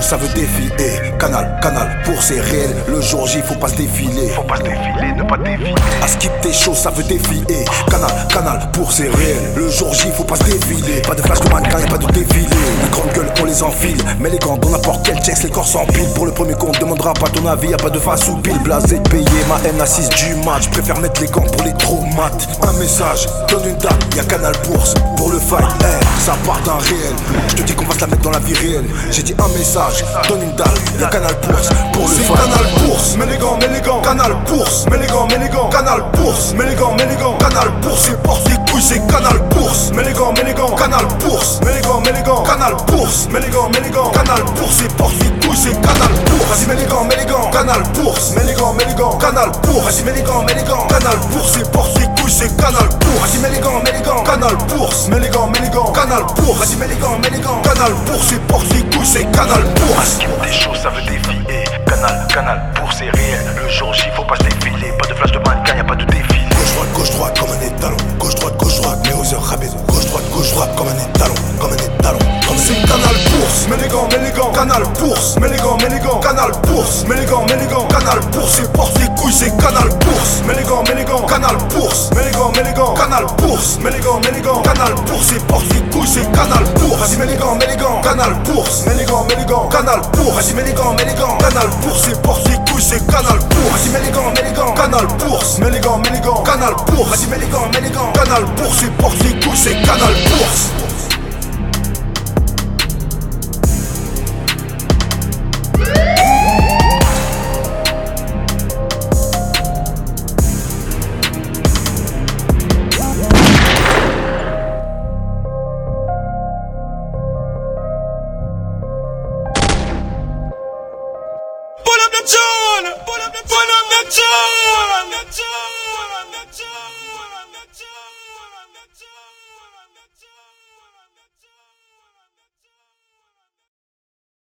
ça 0.07 0.15
veut 0.15 0.29
défiler. 0.29 1.11
Canal, 1.19 1.59
canal, 1.61 1.96
pour 2.07 2.23
c'est 2.23 2.39
réel. 2.39 2.73
Le 2.87 3.01
jour 3.01 3.27
J, 3.27 3.41
faut 3.43 3.55
pas 3.55 3.67
se 3.67 3.75
défiler. 3.75 4.29
Faut 4.29 4.41
pas 4.43 4.55
se 4.57 4.63
défiler, 4.63 5.11
ne 5.15 5.23
pas 5.23 5.37
défiler. 5.37 5.75
Askip 6.01 6.31
des 6.41 6.53
choses, 6.53 6.77
ça 6.77 6.89
veut 6.89 7.03
défiler. 7.03 7.65
Canal, 7.91 8.11
canal, 8.29 8.71
pour 8.71 8.91
c'est 8.91 9.09
réel. 9.09 9.51
Le 9.55 9.69
jour 9.69 9.93
J, 9.93 10.09
faut 10.15 10.23
pas 10.23 10.37
se 10.37 10.43
défiler. 10.45 11.01
Pas 11.01 11.15
de 11.15 11.21
flash 11.21 11.41
de 11.41 11.49
mannequin, 11.49 11.79
y'a 11.79 11.87
pas 11.87 11.97
de 11.97 12.07
défilé. 12.07 12.47
Les 12.83 12.89
grandes 12.89 13.11
gueules, 13.13 13.31
on 13.41 13.45
les 13.45 13.61
enfile. 13.61 13.97
Mais 14.19 14.29
les 14.29 14.39
gants, 14.39 14.57
dans 14.57 14.69
n'importe 14.69 15.05
quel 15.05 15.17
checks, 15.21 15.43
les 15.43 15.49
corps 15.49 15.67
s'empilent. 15.67 16.13
Pour 16.15 16.25
le 16.25 16.31
premier 16.31 16.53
compte, 16.53 16.79
demandera 16.79 17.13
pas 17.13 17.27
ton 17.27 17.45
avis. 17.45 17.69
Y'a 17.69 17.77
pas 17.77 17.89
de 17.89 17.99
face 17.99 18.27
ou 18.29 18.37
pile. 18.37 18.59
Blasé 18.59 18.99
payer 19.11 19.25
ma 19.49 19.59
haine 19.67 19.79
assise 19.81 20.09
du 20.09 20.35
match. 20.45 20.69
Préfère 20.69 20.99
mettre 20.99 21.19
les 21.21 21.27
gants 21.27 21.41
pour 21.41 21.63
les 21.65 21.73
traumates. 21.73 22.47
Un 22.63 22.73
message, 22.79 23.27
donne 23.49 23.67
une 23.67 23.77
date, 23.77 24.15
y'a 24.15 24.23
Canal 24.23 24.53
Bourse. 24.65 24.93
Pour 25.17 25.31
le 25.31 25.39
fight, 25.39 25.65
eh, 25.81 26.21
ça 26.21 26.35
part 26.45 26.61
d'un 26.61 26.77
réel. 26.77 27.15
Je 27.49 27.55
te 27.55 27.61
dis 27.63 27.73
qu'on 27.73 27.85
va 27.85 27.95
se 27.95 28.01
la 28.01 28.07
mettre 28.07 28.21
dans 28.21 28.31
la 28.31 28.39
vie 28.39 28.53
réelle. 28.53 28.85
J'ai 29.11 29.23
dit 29.23 29.35
un 29.37 29.57
message, 29.57 30.05
donne 30.29 30.43
une 30.43 30.55
date, 30.55 30.79
y'a 30.99 31.07
Canal 31.07 31.35
Bourse. 31.43 31.69
Pour 31.97 32.07
le 32.07 32.13
C'est. 32.13 32.27
Canal 32.31 32.65
Bourse, 32.85 33.17
les 33.17 33.37
gants, 33.81 34.01
Canal 34.01 34.35
Bourse, 34.45 34.85
les 34.91 35.07
gants, 35.07 35.69
Canal 35.69 36.03
Bourse, 36.13 36.53
les 36.53 36.75
gants, 36.75 37.37
Canal 37.39 37.71
Bourse, 37.81 38.01
c'est 38.05 38.21
porte 38.21 38.47
les 38.49 38.71
couilles, 38.71 38.81
c'est 38.83 39.07
Canal 39.07 39.39
Bourse, 39.49 39.91
les 39.93 40.13
gants, 40.13 40.31
Canal 40.75 41.07
Bourse, 41.19 41.59
les 41.65 41.81
gants, 41.81 42.43
Canal 42.43 42.75
Bourse, 42.85 43.27
les 43.33 43.89
gants, 43.89 44.11
Canal 44.11 44.43
Bourse, 44.55 44.75
c'est 44.77 44.95
porte 44.95 45.13
les 45.23 45.47
couilles, 45.47 45.57
c'est 45.57 45.81
Canal 45.81 46.13
Bourse, 46.29 46.65
vas-y 46.67 46.77
les 46.77 46.85
gants, 47.25 47.49
Canal 47.49 47.81
Bourse, 47.95 48.33
les 48.45 48.53
gants, 48.93 49.17
Canal 49.17 49.51
Bourse, 49.63 50.01
vas-y 50.03 50.15
les 50.15 50.21
gants, 50.21 50.87
Canal 50.87 51.17
Bourse, 51.31 51.51
c'est 51.53 51.71
porte 51.71 51.97
les 51.97 52.21
couilles, 52.21 52.31
c'est 52.31 52.57
Canal 52.57 52.89
Bourse, 53.01 53.37
vas-y 53.41 53.51
les 53.51 53.59
gants, 53.59 54.23
Canal 54.23 54.55
Bourse, 54.69 55.09
les 55.09 55.29
gants, 55.29 55.91
Canal 55.91 56.23
Bourse, 56.35 56.59
vas-y 56.59 56.89
les 56.89 56.95
gants, 57.39 57.61
Canal 57.63 57.93
Bourse, 58.05 58.27
c'est 58.29 58.41
porte 58.47 58.71
les 58.71 58.83
couilles, 58.83 59.05
c'est 59.05 59.31
Canal 59.31 59.63
Bourse. 59.75 60.19
des 60.43 60.53
choses, 60.53 60.79
ça 60.79 60.89
veut 60.89 61.01
défiler. 61.01 61.76
Canal, 61.87 62.27
canal, 62.27 62.61
pour 62.75 62.91
c'est 62.91 63.09
réel. 63.09 63.45
Le 63.55 63.69
jour 63.69 63.93
J, 63.93 64.09
faut 64.15 64.23
pas 64.25 64.35
se 64.35 64.43
défiler. 64.43 64.91
Pas 64.99 65.07
de 65.07 65.13
flash 65.13 65.31
de 65.31 65.39
mannequin, 65.39 65.75
y'a 65.77 65.83
pas 65.83 65.95
de 65.95 66.03
défilé. 66.05 66.45
Gauche 66.49 66.73
droite, 66.73 66.91
gauche 66.93 67.11
droite, 67.11 67.39
comme 67.39 67.49
un 67.51 67.61
étalon. 67.61 67.97
Gauche 68.19 68.35
droite, 68.35 68.57
gauche 68.57 68.81
droite, 68.81 68.99
mais 69.05 69.13
aux 69.13 69.33
heures 69.33 69.43
rapides. 69.43 69.73
Gauche 69.87 70.05
droite, 70.07 70.23
gauche 70.31 70.51
droite, 70.51 70.75
comme 70.75 70.87
un 70.87 71.09
étalon. 71.09 71.35
Comme 71.59 71.71
un 71.71 71.75
étalon. 71.75 72.19
C'est 72.57 72.81
Canal 72.85 73.15
Bourse, 73.31 73.67
les 73.79 73.87
gants, 73.87 74.51
Canal 74.51 74.83
Bourse, 74.99 75.35
les 75.39 75.57
gants, 75.57 76.19
Canal 76.19 76.51
Bourse, 76.63 77.05
les 77.07 77.25
gants, 77.25 77.45
Canal 77.87 78.19
Bourse, 78.31 78.51
c'est 78.57 78.73
porte 78.73 78.99
les 78.99 79.07
couilles, 79.15 79.31
c'est 79.31 79.55
Canal 79.57 79.89
Bourse, 80.05 80.41
les 80.47 80.63
gants, 80.63 80.83
Canal 81.25 81.57
Bourse, 81.69 82.09
les 82.15 82.31
gants, 82.31 82.93
Canal 82.93 83.25
Bourse, 83.37 83.77
les 83.83 83.99
gants, 84.01 84.61
Canal 84.61 84.95
Bourse, 85.05 85.27
c'est 85.29 85.47
porte 85.47 85.65
les 85.73 85.81
couilles, 85.91 86.07
c'est 86.07 86.31
Canal 86.31 86.63
Bourse, 86.75 87.15
vas-y 87.15 87.27
les 87.27 87.37
gants, 87.37 88.01
Canal 88.01 88.33
Bourse, 88.43 88.85
les 88.97 89.05
gants, 89.05 89.67
Canal 89.69 90.01
Bourse, 90.13 90.51
vas-y 90.51 90.73
gants, 90.73 91.37
Canal 91.37 91.69
Bourse, 91.81 92.01
c'est 92.05 92.21
porte 92.21 92.47
les 92.49 92.71
couilles, 92.71 92.83
c'est 92.83 93.07
Canal 93.07 93.39
Bourse, 93.39 93.87
vas-y 93.87 94.05
les 94.05 94.11
gants, 94.11 94.73
Canal 94.73 95.07
Bourse, 95.19 95.59
les 95.59 95.79
gants, 95.79 96.01
Canal 96.43 96.73
Bourse, 96.87 97.25
vas-y 97.27 97.47
gants, 97.49 98.11
Canal 98.13 98.45
Bourse, 98.57 98.77
c'est 98.79 98.91
porte 98.97 99.23
les 99.23 99.39
couilles, 99.39 99.57
c'est 99.57 99.81
Canal 99.83 100.13
Bourse. 100.29 100.96